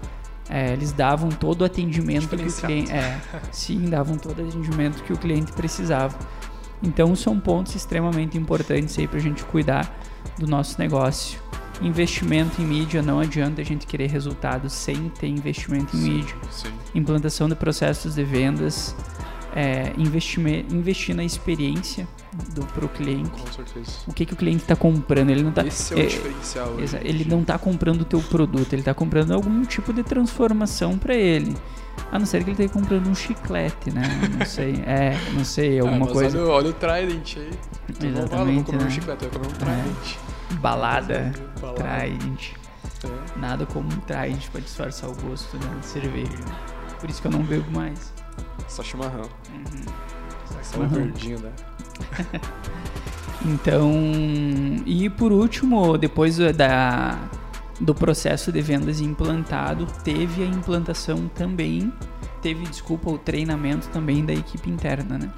É, 0.49 0.73
eles 0.73 0.92
davam 0.92 1.29
todo 1.29 1.62
o 1.62 1.64
atendimento 1.64 2.29
que 2.29 2.35
o 2.35 2.53
cliente. 2.53 2.92
É, 2.92 3.21
sim, 3.53 3.88
davam 3.88 4.16
todo 4.16 4.40
o 4.40 4.49
atendimento 4.49 5.03
que 5.05 5.12
o 5.12 5.16
cliente 5.16 5.53
precisava. 5.53 6.16
Então 6.83 7.14
são 7.16 7.38
pontos 7.38 7.75
extremamente 7.75 8.37
importantes 8.37 8.99
aí 8.99 9.07
para 9.09 9.19
a 9.19 9.23
gente 9.23 9.45
cuidar 9.45 9.92
do 10.39 10.47
nosso 10.47 10.79
negócio. 10.79 11.41
Investimento 11.81 12.62
em 12.62 12.65
mídia, 12.65 13.03
não 13.03 13.21
adianta 13.21 13.61
a 13.61 13.65
gente 13.65 13.87
querer 13.87 14.09
resultados 14.09 14.73
sem 14.73 15.11
ter 15.11 15.29
investimento 15.29 15.95
em 15.97 16.01
sim, 16.01 16.11
mídia. 16.11 16.37
Sim. 16.51 16.73
Implantação 16.95 17.49
de 17.49 17.55
processos 17.55 18.15
de 18.15 18.25
vendas, 18.25 18.97
é, 19.55 19.93
investir, 19.99 20.65
investir 20.71 21.15
na 21.15 21.25
experiência 21.25 22.09
para 22.75 22.85
o 22.85 22.89
cliente. 22.89 23.31
Com 23.31 23.53
certeza. 23.53 23.91
O 24.07 24.12
que, 24.12 24.27
que 24.27 24.35
o 24.35 24.37
cliente 24.37 24.62
está 24.62 24.77
comprando? 24.77 25.31
Ele 25.31 25.43
não 25.43 25.53
tá, 25.53 25.67
Esse 25.67 25.95
é 25.95 25.97
o 25.97 26.01
é, 26.01 26.07
diferencial. 26.07 26.77
ele 27.03 27.25
não 27.25 27.41
está 27.41 27.59
comprando 27.59 28.03
o 28.03 28.05
teu 28.05 28.21
produto, 28.21 28.73
ele 28.73 28.83
está 28.83 28.95
comprando 28.95 29.33
algum 29.33 29.62
tipo 29.65 29.93
de 29.93 30.03
transformação 30.03 30.99
para 30.99 31.15
ele. 31.15 31.57
A 32.12 32.19
não 32.19 32.27
ser 32.27 32.39
que 32.45 32.51
ele 32.51 32.53
esteja 32.53 32.69
comprando 32.73 33.09
um 33.09 33.15
chiclete, 33.15 33.91
né? 33.91 34.03
Não 34.39 34.47
sei. 34.47 34.75
É, 34.87 35.19
não 35.33 35.45
sei, 35.45 35.79
ah, 35.81 35.83
alguma 35.83 36.07
ah, 36.07 36.12
coisa. 36.12 36.39
Olha, 36.39 36.51
olha 36.51 36.71
o 36.71 36.73
Trident 36.73 37.37
aí. 37.39 37.51
Tu 37.99 38.07
Exatamente. 38.07 38.55
Vou 38.55 38.65
comer 38.65 38.79
né? 38.79 38.87
um 38.87 38.91
chiclete, 38.91 39.25
eu 39.25 39.31
vou 39.31 39.41
comer 39.41 39.53
um 39.53 39.59
Trident. 39.59 40.17
É. 40.51 40.55
Balada, 40.55 41.33
Balada. 41.61 41.85
Trident. 41.85 42.53
É. 43.05 43.39
Nada 43.39 43.67
como 43.67 43.89
um 43.89 44.01
Trident 44.01 44.49
pra 44.51 44.61
disfarçar 44.61 45.11
o 45.11 45.15
gosto 45.15 45.57
né, 45.57 45.77
de 45.81 45.87
cerveja. 45.87 46.45
Por 47.01 47.11
isso 47.11 47.21
que 47.21 47.29
eu 47.29 47.33
não 47.33 47.43
bebo 47.43 47.71
mais. 47.71 48.13
Só 48.69 48.83
chimarrão. 48.83 49.29
Uhum. 49.53 49.85
Só, 50.47 50.77
Só 50.77 50.81
um 50.81 50.89
verdinho, 50.89 51.41
né? 51.41 51.53
então, 53.45 53.93
e 54.85 55.09
por 55.11 55.33
último, 55.33 55.97
depois 55.97 56.39
da 56.39 57.19
do 57.81 57.95
processo 57.95 58.51
de 58.51 58.63
vendas 58.63 59.01
implantado, 59.01 59.87
teve 60.03 60.43
a 60.43 60.47
implantação 60.47 61.29
também, 61.29 61.93
teve, 62.47 62.65
desculpa, 62.65 63.11
o 63.11 63.19
treinamento 63.19 63.89
também 63.89 64.25
da 64.25 64.33
equipe 64.33 64.71
interna, 64.71 65.19
né? 65.19 65.33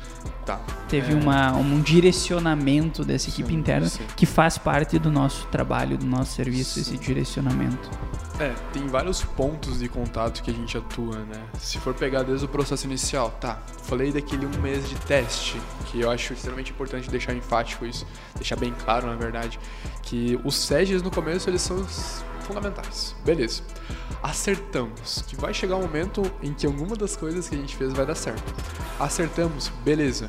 Tá. 0.45 0.61
Teve 0.91 1.15
é... 1.15 1.17
uma, 1.17 1.53
um 1.57 1.81
direcionamento 1.81 3.03
dessa 3.03 3.31
equipe 3.31 3.49
sim, 3.49 3.57
interna 3.57 3.89
sim. 3.89 4.05
que 4.15 4.27
faz 4.27 4.59
parte 4.59 4.99
do 4.99 5.11
nosso 5.11 5.47
trabalho, 5.47 5.97
do 5.97 6.05
nosso 6.05 6.35
serviço, 6.35 6.75
sim. 6.75 6.81
esse 6.81 6.99
direcionamento. 6.99 7.91
É, 8.39 8.55
tem 8.75 8.87
vários 8.89 9.25
pontos 9.25 9.79
de 9.79 9.89
contato 9.89 10.43
que 10.43 10.51
a 10.51 10.55
gente 10.55 10.77
atua, 10.77 11.17
né? 11.21 11.43
Se 11.59 11.79
for 11.79 11.95
pegar 11.95 12.25
desde 12.25 12.45
o 12.45 12.49
processo 12.49 12.87
inicial, 12.87 13.31
tá, 13.41 13.59
falei 13.85 14.13
daquele 14.13 14.45
um 14.45 14.61
mês 14.61 14.87
de 14.87 14.95
teste, 14.97 15.59
que 15.87 16.01
eu 16.01 16.11
acho 16.11 16.35
extremamente 16.35 16.73
importante 16.73 17.11
deixar 17.11 17.33
enfático 17.33 17.87
isso, 17.87 18.07
deixar 18.35 18.57
bem 18.57 18.75
claro, 18.85 19.07
na 19.07 19.17
verdade, 19.17 19.59
que 20.03 20.39
os 20.45 20.57
SEGs 20.57 21.03
no 21.03 21.11
começo 21.11 21.49
eles 21.49 21.63
são 21.63 21.79
fundamentais. 22.49 23.15
Beleza. 23.25 23.63
Acertamos 24.23 25.23
que 25.29 25.37
vai 25.37 25.55
chegar 25.55 25.77
um 25.77 25.83
momento 25.83 26.23
em 26.43 26.53
que 26.53 26.67
alguma 26.67 26.97
das 26.97 27.17
coisas 27.17 27.49
que 27.49 27.55
a 27.55 27.59
gente 27.59 27.77
fez 27.77 27.93
vai 27.93 28.05
dar 28.05 28.15
certo. 28.15 28.43
Acertamos, 28.99 29.69
beleza. 29.85 30.29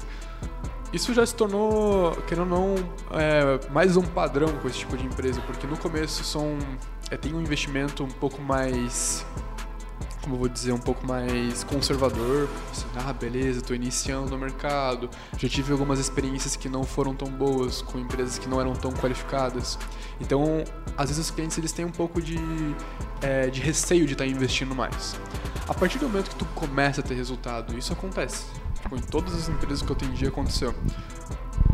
Isso 0.91 1.13
já 1.13 1.25
se 1.25 1.35
tornou, 1.35 2.15
querendo 2.27 2.51
ou 2.53 2.59
não, 2.59 2.75
é, 3.11 3.71
mais 3.71 3.95
um 3.95 4.01
padrão 4.01 4.47
com 4.57 4.67
esse 4.67 4.79
tipo 4.79 4.97
de 4.97 5.05
empresa, 5.05 5.39
porque 5.41 5.67
no 5.67 5.77
começo 5.77 6.23
são, 6.23 6.57
é, 7.11 7.17
tem 7.17 7.33
um 7.33 7.41
investimento 7.41 8.03
um 8.03 8.09
pouco 8.09 8.41
mais 8.41 9.25
como 10.21 10.35
eu 10.35 10.39
vou 10.39 10.49
dizer, 10.49 10.71
um 10.71 10.79
pouco 10.79 11.05
mais 11.05 11.63
conservador. 11.63 12.49
Assim, 12.71 12.85
ah, 12.95 13.13
beleza, 13.13 13.59
estou 13.59 13.75
iniciando 13.75 14.29
no 14.29 14.37
mercado. 14.37 15.09
Já 15.37 15.47
tive 15.47 15.71
algumas 15.71 15.99
experiências 15.99 16.55
que 16.55 16.69
não 16.69 16.83
foram 16.83 17.13
tão 17.13 17.29
boas 17.29 17.81
com 17.81 17.99
empresas 17.99 18.37
que 18.37 18.47
não 18.47 18.59
eram 18.59 18.73
tão 18.73 18.91
qualificadas. 18.91 19.77
Então, 20.19 20.63
às 20.97 21.09
vezes 21.09 21.25
os 21.25 21.31
clientes 21.31 21.57
eles 21.57 21.71
têm 21.71 21.85
um 21.85 21.91
pouco 21.91 22.21
de, 22.21 22.37
é, 23.21 23.47
de 23.47 23.61
receio 23.61 24.05
de 24.05 24.13
estar 24.13 24.25
tá 24.25 24.29
investindo 24.29 24.75
mais. 24.75 25.15
A 25.67 25.73
partir 25.73 25.99
do 25.99 26.07
momento 26.07 26.29
que 26.29 26.35
tu 26.35 26.45
começa 26.55 27.01
a 27.01 27.03
ter 27.03 27.15
resultado, 27.15 27.77
isso 27.77 27.93
acontece. 27.93 28.45
Tipo, 28.81 28.95
em 28.95 29.01
todas 29.01 29.33
as 29.33 29.49
empresas 29.49 29.81
que 29.81 29.89
eu 29.91 29.95
atendi 29.95 30.27
aconteceu. 30.27 30.73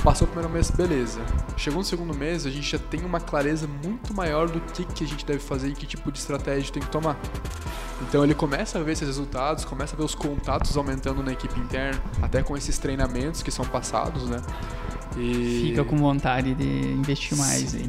Passou 0.06 0.28
o 0.28 0.30
primeiro 0.30 0.54
mês, 0.54 0.70
beleza. 0.70 1.20
Chegou 1.58 1.80
no 1.80 1.84
segundo 1.84 2.13
mês, 2.13 2.46
a 2.46 2.52
gente 2.52 2.70
já 2.70 2.78
tem 2.78 3.04
uma 3.04 3.20
clareza 3.20 3.68
muito 3.68 4.13
maior 4.13 4.48
do 4.48 4.62
que, 4.62 4.86
que 4.86 5.04
a 5.04 5.08
gente 5.08 5.26
deve 5.26 5.39
fazer 5.39 5.70
e 5.70 5.74
que 5.74 5.88
tipo 5.88 6.12
de 6.12 6.20
estratégia 6.20 6.72
tem 6.72 6.84
que 6.84 6.89
tomar. 6.89 7.18
Então 8.04 8.24
ele 8.24 8.36
começa 8.36 8.78
a 8.78 8.84
ver 8.84 8.91
esses 8.91 9.08
resultados, 9.08 9.65
começa 9.65 9.96
a 9.96 9.98
ver 9.98 10.04
os 10.04 10.13
contatos 10.13 10.78
aumentando 10.78 11.24
na 11.24 11.32
equipe 11.32 11.60
interna, 11.60 12.00
até 12.22 12.44
com 12.44 12.56
esses 12.56 12.78
treinamentos 12.78 13.41
que 13.41 13.50
são 13.50 13.65
passados, 13.65 14.30
né? 14.30 14.44
E... 15.18 15.70
Fica 15.70 15.84
com 15.84 15.98
vontade 15.98 16.54
de 16.54 16.91
investir 16.91 17.36
mais. 17.36 17.74
Hein? 17.74 17.88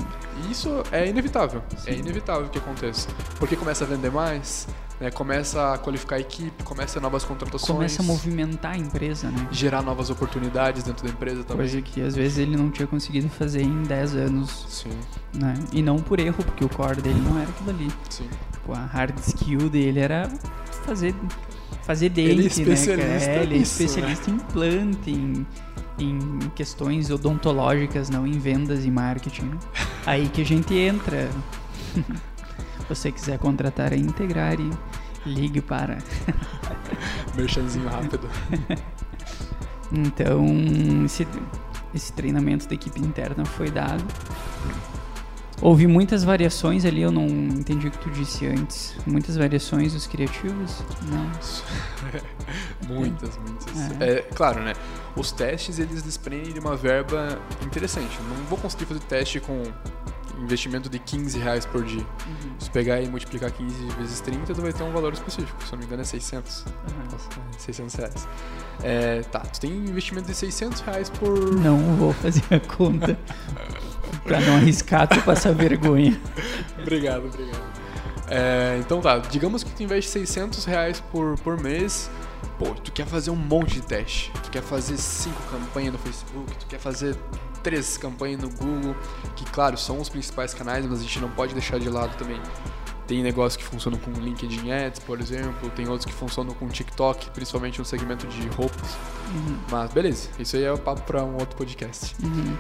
Isso 0.50 0.70
é 0.90 1.07
inevitável. 1.07 1.62
É 1.70 1.76
Sim. 1.76 1.90
É 1.90 1.94
inevitável 1.98 2.48
que 2.48 2.57
aconteça. 2.57 3.09
Porque 3.38 3.57
começa 3.57 3.85
a 3.85 3.87
vender 3.87 4.11
mais, 4.11 4.66
né? 5.00 5.11
começa 5.11 5.74
a 5.74 5.78
qualificar 5.78 6.16
a 6.16 6.20
equipe, 6.20 6.62
começa 6.62 7.00
novas 7.00 7.24
contratações. 7.24 7.70
Começa 7.70 8.02
a 8.02 8.04
movimentar 8.04 8.72
a 8.72 8.78
empresa, 8.78 9.30
né? 9.30 9.48
Gerar 9.50 9.82
novas 9.82 10.11
oportunidades 10.11 10.82
dentro 10.82 11.04
da 11.04 11.12
empresa 11.12 11.44
também. 11.44 11.68
Coisa 11.68 11.82
que 11.82 12.00
às 12.00 12.14
vezes 12.14 12.38
ele 12.38 12.56
não 12.56 12.70
tinha 12.70 12.87
conseguido 12.87 13.28
fazer 13.28 13.62
em 13.62 13.82
10 13.82 14.16
anos. 14.16 14.66
Sim. 14.68 14.98
Né? 15.35 15.54
E 15.72 15.82
não 15.82 15.96
por 15.96 16.18
erro, 16.18 16.42
porque 16.44 16.64
o 16.64 16.68
core 16.68 17.00
dele 17.00 17.20
não 17.20 17.38
era 17.38 17.48
aquilo 17.48 17.70
ali. 17.70 17.92
Sim. 18.09 18.28
Tipo, 18.52 18.72
a 18.72 18.85
hard 18.85 19.18
skill 19.18 19.68
dele 19.68 20.00
era 20.00 20.28
fazer, 20.85 21.14
fazer 21.82 22.09
dente, 22.09 22.30
ele 22.30 22.40
é 22.40 22.42
né? 22.42 22.48
especialista 22.48 23.30
É, 23.30 23.42
ele 23.42 23.54
é 23.54 23.59
nisso, 23.59 23.82
especialista 23.82 24.30
em 24.30 24.38
planta, 24.38 25.11
em, 25.11 25.46
em 25.98 26.38
questões 26.54 27.11
odontológicas, 27.11 28.09
não 28.09 28.26
em 28.26 28.38
vendas 28.38 28.85
e 28.85 28.90
marketing. 28.90 29.52
Aí 30.06 30.28
que 30.28 30.42
a 30.42 30.44
gente 30.44 30.74
entra. 30.74 31.28
Você 32.88 33.11
quiser 33.12 33.38
contratar 33.38 33.92
a 33.92 33.96
Integrare, 33.96 34.70
ligue 35.25 35.61
para. 35.61 35.99
Merchanzinho 37.37 37.88
rápido. 37.88 38.29
Então, 39.92 40.44
esse, 41.05 41.25
esse 41.94 42.12
treinamento 42.12 42.66
da 42.66 42.75
equipe 42.75 43.01
interna 43.01 43.44
foi 43.44 43.70
dado. 43.70 44.05
Houve 45.62 45.87
muitas 45.87 46.22
variações 46.22 46.85
ali, 46.85 47.01
eu 47.01 47.11
não 47.11 47.27
entendi 47.27 47.88
o 47.88 47.90
que 47.90 47.99
tu 47.99 48.11
disse 48.11 48.46
antes. 48.46 48.94
Muitas 49.07 49.37
variações 49.37 49.94
dos 49.94 50.07
criativos? 50.07 50.83
Não. 51.03 51.31
muitas, 52.94 53.38
muitas. 53.38 54.01
É. 54.01 54.18
É, 54.18 54.22
claro, 54.22 54.61
né? 54.62 54.75
Os 55.16 55.33
testes, 55.33 55.79
eles 55.79 56.03
desprendem 56.03 56.53
de 56.53 56.61
uma 56.61 56.77
verba 56.77 57.38
interessante. 57.64 58.18
Não 58.29 58.44
vou 58.46 58.59
conseguir 58.59 58.85
fazer 58.85 59.01
teste 59.01 59.40
com 59.40 59.62
investimento 60.38 60.88
de 60.88 60.99
15 60.99 61.38
reais 61.38 61.66
por 61.66 61.85
dia. 61.85 62.01
Uhum. 62.01 62.55
Se 62.59 62.70
pegar 62.70 63.01
e 63.01 63.09
multiplicar 63.09 63.51
15 63.51 63.87
vezes 63.99 64.20
30, 64.20 64.55
tu 64.55 64.62
vai 64.62 64.72
ter 64.72 64.83
um 64.83 64.92
valor 64.92 65.12
específico. 65.12 65.62
Se 65.62 65.68
eu 65.68 65.72
não 65.72 65.79
me 65.79 65.85
engano 65.85 66.03
é 66.03 66.05
600. 66.05 66.64
Uhum. 66.64 66.72
Nossa, 67.11 67.29
é 67.55 67.59
600 67.59 67.94
reais. 67.94 68.29
É, 68.83 69.22
tá, 69.22 69.40
tu 69.40 69.61
tem 69.61 69.72
investimento 69.72 70.29
de 70.29 70.35
600 70.35 70.81
reais 70.81 71.11
por... 71.11 71.55
Não 71.59 71.79
vou 71.96 72.12
fazer 72.12 72.42
a 72.51 72.61
conta. 72.61 73.18
pra 74.25 74.40
não 74.40 74.57
arriscar 74.57 75.09
tu 75.09 75.20
passar 75.22 75.55
vergonha. 75.55 76.20
obrigado, 76.81 77.27
obrigado. 77.27 77.77
É, 78.29 78.77
então 78.81 79.01
tá, 79.01 79.18
digamos 79.18 79.62
que 79.62 79.70
tu 79.70 79.83
investe 79.85 80.11
600 80.11 80.64
reais 80.64 81.01
por, 81.12 81.38
por 81.40 81.61
mês 81.61 82.11
pô, 82.59 82.75
tu 82.75 82.92
quer 82.92 83.07
fazer 83.07 83.31
um 83.31 83.37
monte 83.37 83.75
de 83.75 83.83
teste, 83.83 84.33
tu 84.42 84.51
quer 84.51 84.62
fazer 84.62 84.96
cinco 84.96 85.40
campanhas 85.51 85.92
no 85.92 85.99
Facebook, 85.99 86.55
tu 86.59 86.66
quer 86.66 86.79
fazer 86.79 87.16
três 87.66 87.98
campanhas 87.98 88.40
no 88.40 88.48
Google, 88.48 88.94
que 89.35 89.44
claro, 89.46 89.76
são 89.76 90.00
os 90.00 90.09
principais 90.09 90.55
canais, 90.55 90.87
mas 90.87 91.00
a 91.00 91.02
gente 91.02 91.18
não 91.18 91.29
pode 91.29 91.52
deixar 91.52 91.81
de 91.81 91.90
lado 91.90 92.16
também. 92.16 92.40
Tem 93.09 93.24
negócios 93.24 93.57
que 93.57 93.64
funcionam 93.64 93.98
com 93.98 94.12
LinkedIn 94.12 94.70
Ads, 94.70 95.00
por 95.00 95.20
exemplo, 95.20 95.68
tem 95.70 95.88
outros 95.88 96.07
que 96.07 96.12
funcionam 96.12 96.55
com 96.55 96.68
TikTok, 96.68 97.31
principalmente 97.31 97.81
no 97.81 97.85
segmento 97.85 98.24
de 98.29 98.46
roupas. 98.50 98.96
Uhum. 99.35 99.59
Mas 99.68 99.92
beleza, 99.92 100.29
isso 100.38 100.55
aí 100.55 100.62
é 100.62 100.70
o 100.70 100.79
papo 100.79 101.00
para 101.02 101.24
um 101.24 101.35
outro 101.35 101.57
podcast. 101.57 102.14
Uhum. 102.22 102.57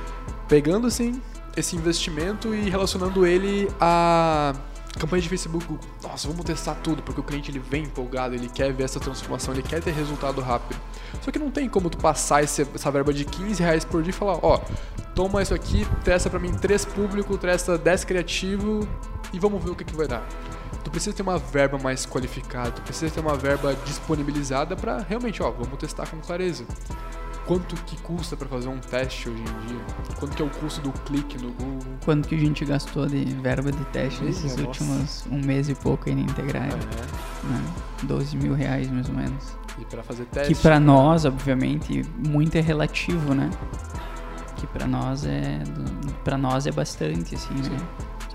Pegando 0.48 0.88
assim 0.88 1.22
esse 1.56 1.76
investimento 1.76 2.52
e 2.52 2.68
relacionando 2.68 3.24
ele 3.24 3.68
a 3.80 4.54
Campanha 4.98 5.22
de 5.22 5.28
Facebook, 5.28 5.66
nossa, 6.02 6.26
vamos 6.26 6.44
testar 6.44 6.74
tudo, 6.76 7.02
porque 7.02 7.20
o 7.20 7.22
cliente 7.22 7.50
ele 7.50 7.58
vem 7.58 7.84
empolgado, 7.84 8.34
ele 8.34 8.48
quer 8.48 8.72
ver 8.72 8.84
essa 8.84 8.98
transformação, 8.98 9.52
ele 9.52 9.62
quer 9.62 9.82
ter 9.82 9.92
resultado 9.92 10.40
rápido. 10.40 10.80
Só 11.20 11.30
que 11.30 11.38
não 11.38 11.50
tem 11.50 11.68
como 11.68 11.90
tu 11.90 11.98
passar 11.98 12.42
esse, 12.42 12.66
essa 12.74 12.90
verba 12.90 13.12
de 13.12 13.24
15 13.24 13.62
reais 13.62 13.84
por 13.84 14.02
dia 14.02 14.10
e 14.10 14.12
falar, 14.12 14.38
ó, 14.42 14.58
toma 15.14 15.42
isso 15.42 15.52
aqui, 15.52 15.86
testa 16.02 16.30
para 16.30 16.38
mim 16.38 16.52
três 16.54 16.84
público, 16.84 17.36
testa 17.36 17.76
10 17.76 18.04
criativo 18.04 18.88
e 19.32 19.38
vamos 19.38 19.62
ver 19.62 19.70
o 19.70 19.74
que, 19.74 19.84
que 19.84 19.94
vai 19.94 20.08
dar. 20.08 20.26
Tu 20.82 20.90
precisa 20.90 21.14
ter 21.14 21.22
uma 21.22 21.38
verba 21.38 21.78
mais 21.78 22.06
qualificada, 22.06 22.70
tu 22.70 22.82
precisa 22.82 23.12
ter 23.12 23.20
uma 23.20 23.36
verba 23.36 23.76
disponibilizada 23.84 24.76
para 24.76 24.98
realmente, 24.98 25.42
ó, 25.42 25.50
vamos 25.50 25.78
testar 25.78 26.08
com 26.08 26.18
clareza 26.20 26.64
quanto 27.46 27.76
que 27.84 27.96
custa 28.02 28.36
para 28.36 28.48
fazer 28.48 28.68
um 28.68 28.78
teste 28.78 29.28
hoje 29.28 29.40
em 29.40 29.66
dia? 29.66 29.80
Quanto 30.18 30.36
que 30.36 30.42
é 30.42 30.44
o 30.44 30.50
custo 30.50 30.80
do 30.80 30.92
clique 30.92 31.38
no 31.38 31.52
Google? 31.52 31.94
Quanto 32.04 32.28
que 32.28 32.34
a 32.34 32.38
gente 32.38 32.64
gastou 32.64 33.06
de 33.06 33.24
verba 33.24 33.70
de 33.70 33.84
teste 33.86 34.22
nesses 34.24 34.56
últimos 34.58 35.24
um 35.30 35.40
mês 35.40 35.68
e 35.68 35.74
pouco 35.74 36.08
aí 36.08 36.14
na 36.14 36.22
Integrar? 36.22 36.68
É. 36.68 37.46
Né? 37.46 37.64
12 38.02 38.36
mil 38.36 38.54
reais 38.54 38.90
mais 38.90 39.08
ou 39.08 39.14
menos. 39.14 39.56
E 39.78 39.84
para 39.84 40.02
fazer 40.02 40.24
teste? 40.26 40.54
Que 40.54 40.60
para 40.60 40.80
nós, 40.80 41.24
obviamente, 41.24 42.02
muito 42.16 42.56
é 42.56 42.60
relativo, 42.60 43.32
né? 43.34 43.48
Que 44.56 44.66
para 44.66 44.86
nós 44.86 45.24
é 45.24 45.60
para 46.24 46.36
nós 46.36 46.66
é 46.66 46.72
bastante 46.72 47.34
assim, 47.34 47.54
né? 47.54 47.62
Sim. 47.62 47.70
né? 47.70 47.86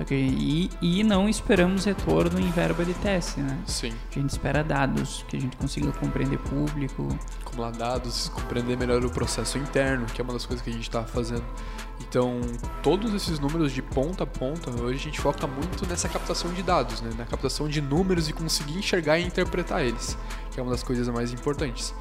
Só 0.02 0.06
que, 0.06 0.16
e, 0.16 0.70
e 0.82 1.04
não 1.04 1.30
esperamos 1.30 1.86
retorno 1.86 2.40
em 2.40 2.50
verba 2.50 2.84
de 2.84 2.94
teste, 2.96 3.40
né? 3.40 3.56
Sim. 3.68 3.94
A 4.10 4.20
gente 4.20 4.32
espera 4.32 4.64
dados, 4.64 5.24
que 5.28 5.38
a 5.38 5.40
gente 5.40 5.56
consiga 5.56 5.92
compreender 5.92 6.40
público. 6.40 7.08
Acumular 7.46 7.72
dados, 7.72 8.28
compreender 8.30 8.76
melhor 8.76 9.06
o 9.06 9.12
processo 9.12 9.60
interno, 9.60 10.08
que 10.08 10.20
é 10.20 10.24
uma 10.24 10.34
das 10.34 10.44
coisas 10.44 10.64
que 10.64 10.72
a 10.72 10.74
gente 10.74 10.88
está 10.88 11.04
fazendo. 11.04 11.44
Então, 12.00 12.42
todos 12.82 13.14
esses 13.14 13.38
números 13.38 13.72
de 13.72 13.84
ponta 13.84 14.24
a 14.24 14.28
ponta, 14.28 14.72
hoje 14.72 14.96
a 14.96 15.04
gente 15.04 15.22
foca 15.22 15.46
muito 15.46 15.88
nessa 15.88 16.10
captação 16.10 16.52
de 16.52 16.64
dados, 16.64 17.00
né? 17.02 17.12
na 17.16 17.26
captação 17.26 17.70
de 17.70 17.80
números 17.80 18.28
e 18.28 18.34
conseguir 18.34 18.80
enxergar 18.80 19.20
e 19.20 19.24
interpretar 19.24 19.86
eles, 19.86 20.18
que 20.52 20.60
é 20.60 20.64
uma 20.64 20.72
das 20.72 20.82
coisas 20.82 21.08
mais 21.10 21.32
importantes. 21.32 21.94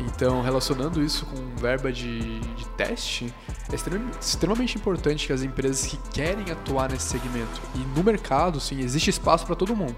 Então, 0.00 0.42
relacionando 0.42 1.02
isso 1.02 1.24
com 1.26 1.56
verba 1.56 1.92
de, 1.92 2.40
de 2.40 2.66
teste, 2.76 3.32
é 3.70 3.74
extremamente 4.20 4.76
importante 4.76 5.26
que 5.26 5.32
as 5.32 5.42
empresas 5.42 5.86
que 5.86 5.96
querem 6.10 6.50
atuar 6.50 6.90
nesse 6.90 7.06
segmento 7.06 7.60
e 7.74 7.78
no 7.96 8.02
mercado, 8.02 8.60
sim, 8.60 8.80
existe 8.80 9.10
espaço 9.10 9.46
para 9.46 9.54
todo 9.54 9.74
mundo. 9.74 9.96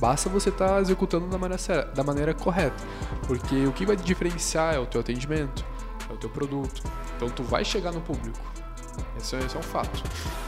Basta 0.00 0.28
você 0.28 0.48
estar 0.48 0.68
tá 0.68 0.80
executando 0.80 1.26
da 1.28 1.38
maneira, 1.38 1.84
da 1.94 2.02
maneira 2.02 2.34
correta, 2.34 2.82
porque 3.26 3.66
o 3.66 3.72
que 3.72 3.86
vai 3.86 3.96
diferenciar 3.96 4.74
é 4.74 4.78
o 4.78 4.86
teu 4.86 5.00
atendimento, 5.00 5.64
é 6.08 6.12
o 6.12 6.16
teu 6.16 6.28
produto. 6.28 6.82
Então, 7.16 7.28
tu 7.28 7.42
vai 7.42 7.64
chegar 7.64 7.92
no 7.92 8.00
público. 8.00 8.38
Esse 9.16 9.36
é, 9.36 9.40
esse 9.40 9.56
é 9.56 9.58
um 9.58 9.62
fato. 9.62 10.02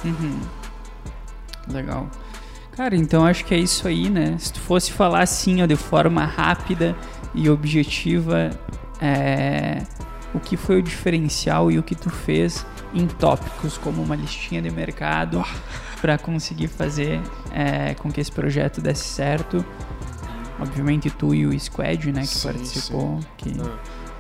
Uhum. 0.05 0.41
Legal. 1.69 2.09
Cara, 2.79 2.95
então 2.95 3.27
acho 3.27 3.45
que 3.45 3.53
é 3.53 3.59
isso 3.59 3.89
aí, 3.89 4.09
né? 4.09 4.37
Se 4.39 4.53
tu 4.53 4.61
fosse 4.61 4.93
falar 4.93 5.23
assim, 5.23 5.61
ó, 5.61 5.67
de 5.67 5.75
forma 5.75 6.25
rápida 6.25 6.97
e 7.35 7.51
objetiva, 7.51 8.51
é, 9.01 9.83
o 10.33 10.39
que 10.39 10.57
foi 10.57 10.79
o 10.79 10.83
diferencial 10.83 11.73
e 11.73 11.79
o 11.81 11.83
que 11.83 11.97
tu 11.97 12.09
fez 12.09 12.65
em 12.95 13.09
tópicos, 13.09 13.77
como 13.77 14.01
uma 14.01 14.15
listinha 14.15 14.63
de 14.63 14.71
mercado, 14.71 15.45
para 16.01 16.17
conseguir 16.19 16.69
fazer 16.69 17.21
é, 17.51 17.95
com 17.95 18.13
que 18.13 18.21
esse 18.21 18.31
projeto 18.31 18.81
desse 18.81 19.07
certo. 19.07 19.65
Obviamente 20.61 21.11
tu 21.11 21.35
e 21.35 21.47
o 21.47 21.59
Squad, 21.59 22.13
né, 22.13 22.21
que 22.21 22.29
sim, 22.29 22.47
participou. 22.47 23.21
Sim. 23.21 23.27
Que... 23.39 23.61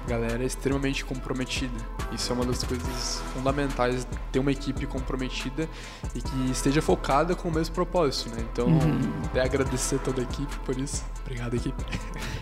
galera 0.08 0.42
é 0.42 0.46
extremamente 0.46 1.04
comprometida. 1.04 1.78
Isso 2.12 2.32
é 2.32 2.34
uma 2.34 2.44
das 2.44 2.64
coisas 2.64 3.22
fundamentais, 3.32 4.06
ter 4.32 4.38
uma 4.38 4.50
equipe 4.50 4.86
comprometida 4.86 5.68
e 6.14 6.20
que 6.20 6.50
esteja 6.50 6.82
focada 6.82 7.36
com 7.36 7.48
o 7.48 7.52
mesmo 7.52 7.74
propósito, 7.74 8.30
né? 8.34 8.44
Então, 8.52 8.66
uhum. 8.66 9.12
até 9.26 9.42
agradecer 9.42 9.98
toda 10.00 10.20
a 10.20 10.24
equipe 10.24 10.56
por 10.64 10.76
isso. 10.76 11.04
Obrigado, 11.22 11.54
equipe. 11.54 11.84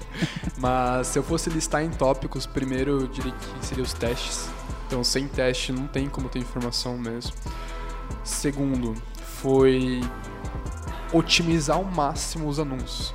Mas 0.58 1.08
se 1.08 1.18
eu 1.18 1.22
fosse 1.22 1.50
listar 1.50 1.82
em 1.82 1.90
tópicos, 1.90 2.46
primeiro 2.46 3.02
eu 3.02 3.06
diria 3.06 3.32
que 3.32 3.66
seria 3.66 3.84
os 3.84 3.92
testes. 3.92 4.48
Então, 4.86 5.02
sem 5.02 5.26
teste 5.26 5.72
não 5.72 5.86
tem 5.86 6.08
como 6.08 6.28
ter 6.28 6.38
informação 6.38 6.96
mesmo. 6.96 7.32
Segundo, 8.22 8.94
foi 9.42 10.00
otimizar 11.12 11.76
ao 11.76 11.84
máximo 11.84 12.48
os 12.48 12.58
anúncios. 12.58 13.14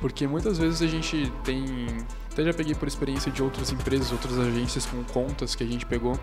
Porque 0.00 0.26
muitas 0.26 0.58
vezes 0.58 0.80
a 0.82 0.86
gente 0.86 1.32
tem. 1.44 1.86
Até 2.38 2.44
já 2.44 2.54
peguei 2.54 2.72
por 2.72 2.86
experiência 2.86 3.32
de 3.32 3.42
outras 3.42 3.72
empresas, 3.72 4.12
outras 4.12 4.38
agências 4.38 4.86
com 4.86 5.02
contas 5.02 5.56
que 5.56 5.64
a 5.64 5.66
gente 5.66 5.84
pegou, 5.84 6.16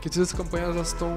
que 0.00 0.08
as 0.18 0.32
campanhas 0.32 0.74
elas 0.74 0.88
estão, 0.88 1.14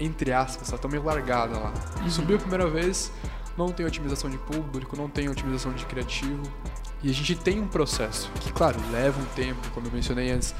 entre 0.00 0.32
aspas, 0.32 0.68
elas 0.68 0.78
estão 0.78 0.90
meio 0.90 1.04
largadas 1.04 1.58
lá. 1.58 1.70
Uhum. 2.00 2.08
Subiu 2.08 2.36
a 2.36 2.38
primeira 2.38 2.66
vez, 2.66 3.12
não 3.54 3.70
tem 3.70 3.84
otimização 3.84 4.30
de 4.30 4.38
público, 4.38 4.96
não 4.96 5.06
tem 5.06 5.28
otimização 5.28 5.70
de 5.74 5.84
criativo. 5.84 6.40
E 7.02 7.10
a 7.10 7.12
gente 7.12 7.34
tem 7.34 7.60
um 7.60 7.68
processo 7.68 8.30
que, 8.40 8.50
claro, 8.50 8.80
leva 8.90 9.20
um 9.20 9.26
tempo, 9.34 9.60
como 9.74 9.86
eu 9.86 9.92
mencionei 9.92 10.30
antes, 10.30 10.54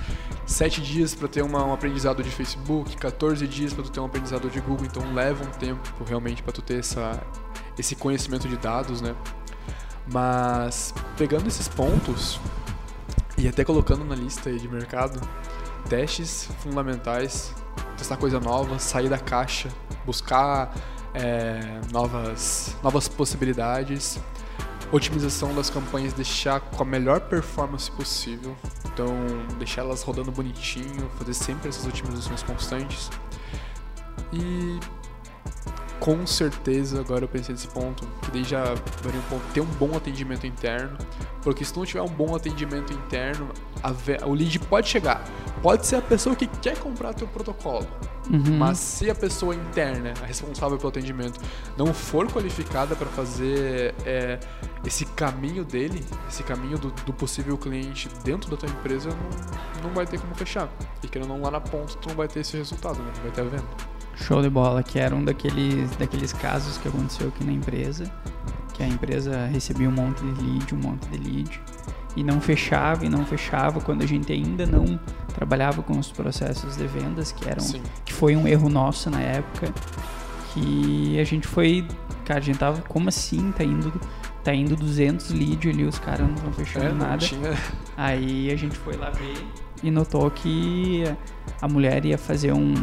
sete 0.44 0.82
dias 0.82 1.14
para 1.14 1.28
ter 1.28 1.40
uma, 1.40 1.64
um 1.64 1.72
aprendizado 1.72 2.22
de 2.22 2.28
Facebook, 2.28 2.94
14 2.98 3.46
dias 3.46 3.72
para 3.72 3.84
tu 3.84 3.90
ter 3.90 4.00
um 4.00 4.04
aprendizado 4.04 4.50
de 4.50 4.60
Google, 4.60 4.84
então 4.84 5.14
leva 5.14 5.42
um 5.42 5.50
tempo 5.52 6.04
realmente 6.04 6.42
para 6.42 6.52
tu 6.52 6.60
ter 6.60 6.80
essa, 6.80 7.22
esse 7.78 7.96
conhecimento 7.96 8.46
de 8.46 8.58
dados, 8.58 9.00
né? 9.00 9.14
Mas 10.12 10.92
pegando 11.16 11.46
esses 11.48 11.68
pontos 11.68 12.38
e 13.38 13.48
até 13.48 13.64
colocando 13.64 14.04
na 14.04 14.14
lista 14.14 14.52
de 14.52 14.68
mercado, 14.68 15.20
testes 15.88 16.48
fundamentais, 16.62 17.54
testar 17.96 18.16
coisa 18.16 18.38
nova, 18.38 18.78
sair 18.78 19.08
da 19.08 19.18
caixa, 19.18 19.68
buscar 20.04 20.74
é, 21.14 21.80
novas, 21.90 22.76
novas 22.82 23.08
possibilidades 23.08 24.20
otimização 24.92 25.54
das 25.54 25.70
campanhas, 25.70 26.12
deixar 26.12 26.60
com 26.60 26.82
a 26.82 26.86
melhor 26.86 27.20
performance 27.22 27.90
possível. 27.90 28.54
Então, 28.84 29.16
deixar 29.58 29.80
elas 29.80 30.02
rodando 30.02 30.30
bonitinho, 30.30 31.10
fazer 31.18 31.32
sempre 31.32 31.70
essas 31.70 31.86
otimizações 31.86 32.42
constantes. 32.42 33.10
E 34.32 34.78
com 36.02 36.26
certeza, 36.26 36.98
agora 36.98 37.22
eu 37.22 37.28
pensei 37.28 37.54
nesse 37.54 37.68
ponto, 37.68 38.04
que 38.22 38.32
daí 38.32 38.42
já 38.42 38.64
varia 39.02 39.20
um 39.20 39.38
ter 39.52 39.60
um 39.60 39.66
bom 39.66 39.96
atendimento 39.96 40.44
interno, 40.44 40.98
porque 41.42 41.64
se 41.64 41.76
não 41.76 41.86
tiver 41.86 42.02
um 42.02 42.08
bom 42.08 42.34
atendimento 42.34 42.92
interno, 42.92 43.48
o 44.26 44.34
lead 44.34 44.58
pode 44.58 44.88
chegar, 44.88 45.22
pode 45.62 45.86
ser 45.86 45.94
a 45.94 46.02
pessoa 46.02 46.34
que 46.34 46.48
quer 46.48 46.76
comprar 46.76 47.14
teu 47.14 47.28
protocolo, 47.28 47.86
uhum. 48.28 48.58
mas 48.58 48.78
se 48.78 49.08
a 49.08 49.14
pessoa 49.14 49.54
interna, 49.54 50.12
a 50.20 50.26
responsável 50.26 50.76
pelo 50.76 50.88
atendimento, 50.88 51.38
não 51.78 51.94
for 51.94 52.26
qualificada 52.26 52.96
para 52.96 53.06
fazer 53.06 53.94
é, 54.04 54.40
esse 54.84 55.04
caminho 55.04 55.64
dele, 55.64 56.04
esse 56.28 56.42
caminho 56.42 56.78
do, 56.78 56.90
do, 56.90 57.12
possível 57.12 57.56
cliente 57.56 58.08
dentro 58.24 58.50
da 58.50 58.56
tua 58.56 58.68
empresa, 58.68 59.08
não, 59.08 59.84
não 59.84 59.94
vai 59.94 60.04
ter 60.04 60.18
como 60.18 60.34
fechar. 60.34 60.68
E 61.00 61.06
querendo 61.06 61.28
não 61.28 61.40
lá 61.40 61.52
na 61.52 61.60
ponta, 61.60 61.94
tu 61.98 62.08
não 62.08 62.16
vai 62.16 62.26
ter 62.26 62.40
esse 62.40 62.56
resultado, 62.56 62.98
né? 62.98 63.12
não 63.14 63.22
vai 63.22 63.30
ter 63.30 63.42
a 63.42 63.44
venda. 63.44 63.92
Show 64.22 64.40
de 64.40 64.48
bola, 64.48 64.82
que 64.82 64.98
era 64.98 65.14
um 65.14 65.24
daqueles, 65.24 65.90
daqueles 65.96 66.32
casos 66.32 66.78
que 66.78 66.88
aconteceu 66.88 67.28
aqui 67.28 67.44
na 67.44 67.52
empresa, 67.52 68.10
que 68.72 68.82
a 68.82 68.86
empresa 68.86 69.46
recebia 69.46 69.88
um 69.88 69.92
monte 69.92 70.22
de 70.24 70.42
lead, 70.42 70.74
um 70.74 70.78
monte 70.78 71.06
de 71.08 71.18
lead, 71.18 71.60
e 72.14 72.22
não 72.22 72.40
fechava 72.40 73.04
e 73.04 73.08
não 73.08 73.24
fechava 73.24 73.80
quando 73.80 74.02
a 74.02 74.06
gente 74.06 74.32
ainda 74.32 74.64
não 74.66 74.98
trabalhava 75.34 75.82
com 75.82 75.98
os 75.98 76.12
processos 76.12 76.76
de 76.76 76.86
vendas, 76.86 77.32
que 77.32 77.48
eram 77.48 77.60
Sim. 77.60 77.82
que 78.04 78.12
foi 78.12 78.36
um 78.36 78.46
erro 78.46 78.68
nosso 78.68 79.10
na 79.10 79.20
época, 79.20 79.72
que 80.52 81.18
a 81.18 81.24
gente 81.24 81.48
foi, 81.48 81.86
cara, 82.24 82.38
a 82.38 82.42
gente 82.42 82.58
tava 82.58 82.80
como 82.82 83.08
assim, 83.08 83.52
tá 83.52 83.64
indo 83.64 83.92
tá 84.42 84.52
indo 84.52 84.74
200 84.74 85.30
leads 85.30 85.72
ali, 85.72 85.84
os 85.84 85.98
caras 85.98 86.26
não 86.26 86.34
estão 86.34 86.52
fechando 86.52 86.86
é, 86.86 86.92
nada. 86.92 87.18
Tinha... 87.18 87.56
Aí 87.96 88.50
a 88.50 88.56
gente 88.56 88.76
foi 88.76 88.96
lá 88.96 89.10
ver 89.10 89.46
e 89.82 89.90
notou 89.90 90.30
que 90.30 91.04
a 91.60 91.68
mulher 91.68 92.04
ia 92.04 92.18
fazer 92.18 92.52
um, 92.52 92.74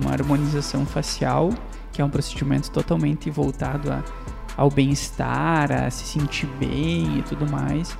uma 0.00 0.12
harmonização 0.12 0.84
facial, 0.84 1.50
que 1.92 2.02
é 2.02 2.04
um 2.04 2.10
procedimento 2.10 2.70
totalmente 2.70 3.30
voltado 3.30 3.90
a, 3.90 4.02
ao 4.56 4.70
bem-estar, 4.70 5.72
a 5.72 5.90
se 5.90 6.04
sentir 6.04 6.46
bem 6.58 7.18
e 7.18 7.22
tudo 7.22 7.50
mais. 7.50 7.96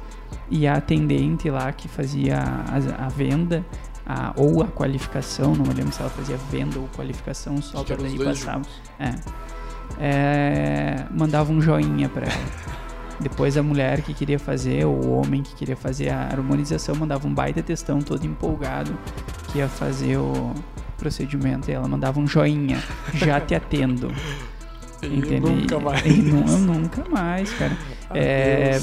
E 0.51 0.66
a 0.66 0.74
atendente 0.74 1.49
lá 1.49 1.72
que 1.72 1.88
fazia 1.88 2.38
a, 2.38 3.07
a 3.07 3.09
venda 3.09 3.64
a, 4.07 4.32
ou 4.36 4.62
a 4.62 4.66
qualificação, 4.66 5.55
não 5.55 5.64
me 5.64 5.72
lembro 5.72 5.92
se 5.92 6.01
ela 6.01 6.11
fazia 6.11 6.36
venda 6.51 6.78
ou 6.78 6.88
qualificação, 6.88 7.61
só 7.62 7.82
para 7.82 7.97
daí 7.97 8.18
passar. 8.18 8.61
É, 8.99 9.14
é, 9.99 11.07
mandava 11.11 11.53
um 11.53 11.61
joinha 11.61 12.09
para 12.09 12.26
ela. 12.26 12.74
Depois 13.25 13.57
a 13.57 13.62
mulher 13.62 14.03
que 14.03 14.12
queria 14.12 14.39
fazer, 14.39 14.85
ou 14.85 15.03
o 15.03 15.11
homem 15.18 15.43
que 15.43 15.55
queria 15.55 15.75
fazer 15.75 16.11
a 16.11 16.25
harmonização, 16.25 16.95
mandava 16.95 17.27
um 17.27 17.33
baita 17.33 17.62
textão 17.62 18.03
todo 18.03 18.22
empolgado 18.27 18.95
que 19.51 19.59
ia 19.59 19.66
fazer 19.66 20.18
o 20.18 20.53
procedimento. 20.99 21.70
E 21.70 21.72
ela 21.72 21.89
mandava 21.89 22.20
um 22.20 22.27
joinha, 22.27 22.79
já 23.14 23.41
te 23.41 23.55
atendo. 23.55 24.12
E 25.03 25.39
nunca 25.39 25.79
mais. 25.79 26.07
E 26.07 26.14
nu 26.14 26.59
nunca 26.61 27.05
mais, 27.11 27.53
cara. 27.53 27.77
é, 28.14 28.81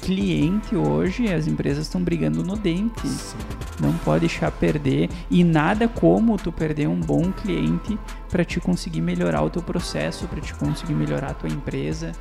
cliente 0.00 0.76
hoje, 0.76 1.32
as 1.32 1.48
empresas 1.48 1.86
estão 1.86 2.00
brigando 2.00 2.44
no 2.44 2.56
dente. 2.56 3.08
Sim. 3.08 3.36
Não 3.80 3.92
pode 4.04 4.20
deixar 4.20 4.52
perder. 4.52 5.10
E 5.28 5.42
nada 5.42 5.88
como 5.88 6.36
tu 6.36 6.52
perder 6.52 6.86
um 6.86 7.00
bom 7.00 7.32
cliente 7.32 7.98
para 8.30 8.44
te 8.44 8.60
conseguir 8.60 9.00
melhorar 9.00 9.42
o 9.42 9.50
teu 9.50 9.62
processo, 9.62 10.28
para 10.28 10.40
te 10.40 10.54
conseguir 10.54 10.94
melhorar 10.94 11.32
a 11.32 11.34
tua 11.34 11.48
empresa 11.48 12.12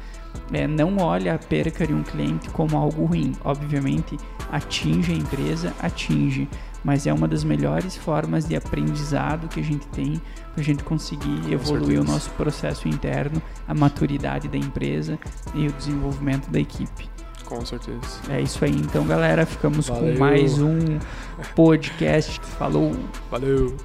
é, 0.52 0.68
não 0.68 0.98
olha 0.98 1.36
a 1.36 1.38
perca 1.38 1.86
de 1.86 1.94
um 1.94 2.04
cliente 2.04 2.50
como 2.50 2.78
algo 2.78 3.06
ruim. 3.06 3.34
Obviamente, 3.44 4.18
atinge 4.52 5.12
a 5.12 5.16
empresa, 5.16 5.74
atinge, 5.82 6.48
mas 6.84 7.08
é 7.08 7.14
uma 7.14 7.28
das 7.28 7.44
melhores 7.44 7.96
formas 7.96 8.46
de 8.46 8.56
aprendizado 8.56 9.48
que 9.48 9.60
a 9.60 9.64
gente 9.64 9.88
tem 9.88 10.22
para 10.52 10.62
a 10.62 10.64
gente 10.64 10.84
conseguir 10.84 11.42
Com 11.42 11.52
evoluir 11.52 11.86
certeza. 11.86 12.02
o 12.02 12.04
nosso 12.04 12.30
processo 12.32 12.88
interno, 12.88 13.42
a 13.68 13.74
maturidade 13.74 14.48
da 14.48 14.58
empresa 14.58 15.18
e 15.56 15.68
o 15.68 15.72
desenvolvimento 15.72 16.50
da 16.50 16.60
equipe. 16.60 17.10
Com 17.46 17.66
certeza. 17.66 18.00
É 18.30 18.42
isso 18.42 18.64
aí, 18.64 18.76
então, 18.76 19.06
galera. 19.06 19.46
Ficamos 19.46 19.88
Valeu. 19.88 20.14
com 20.14 20.20
mais 20.20 20.60
um 20.60 20.78
podcast. 21.56 22.40
Falou. 22.58 22.94
Valeu. 23.30 23.76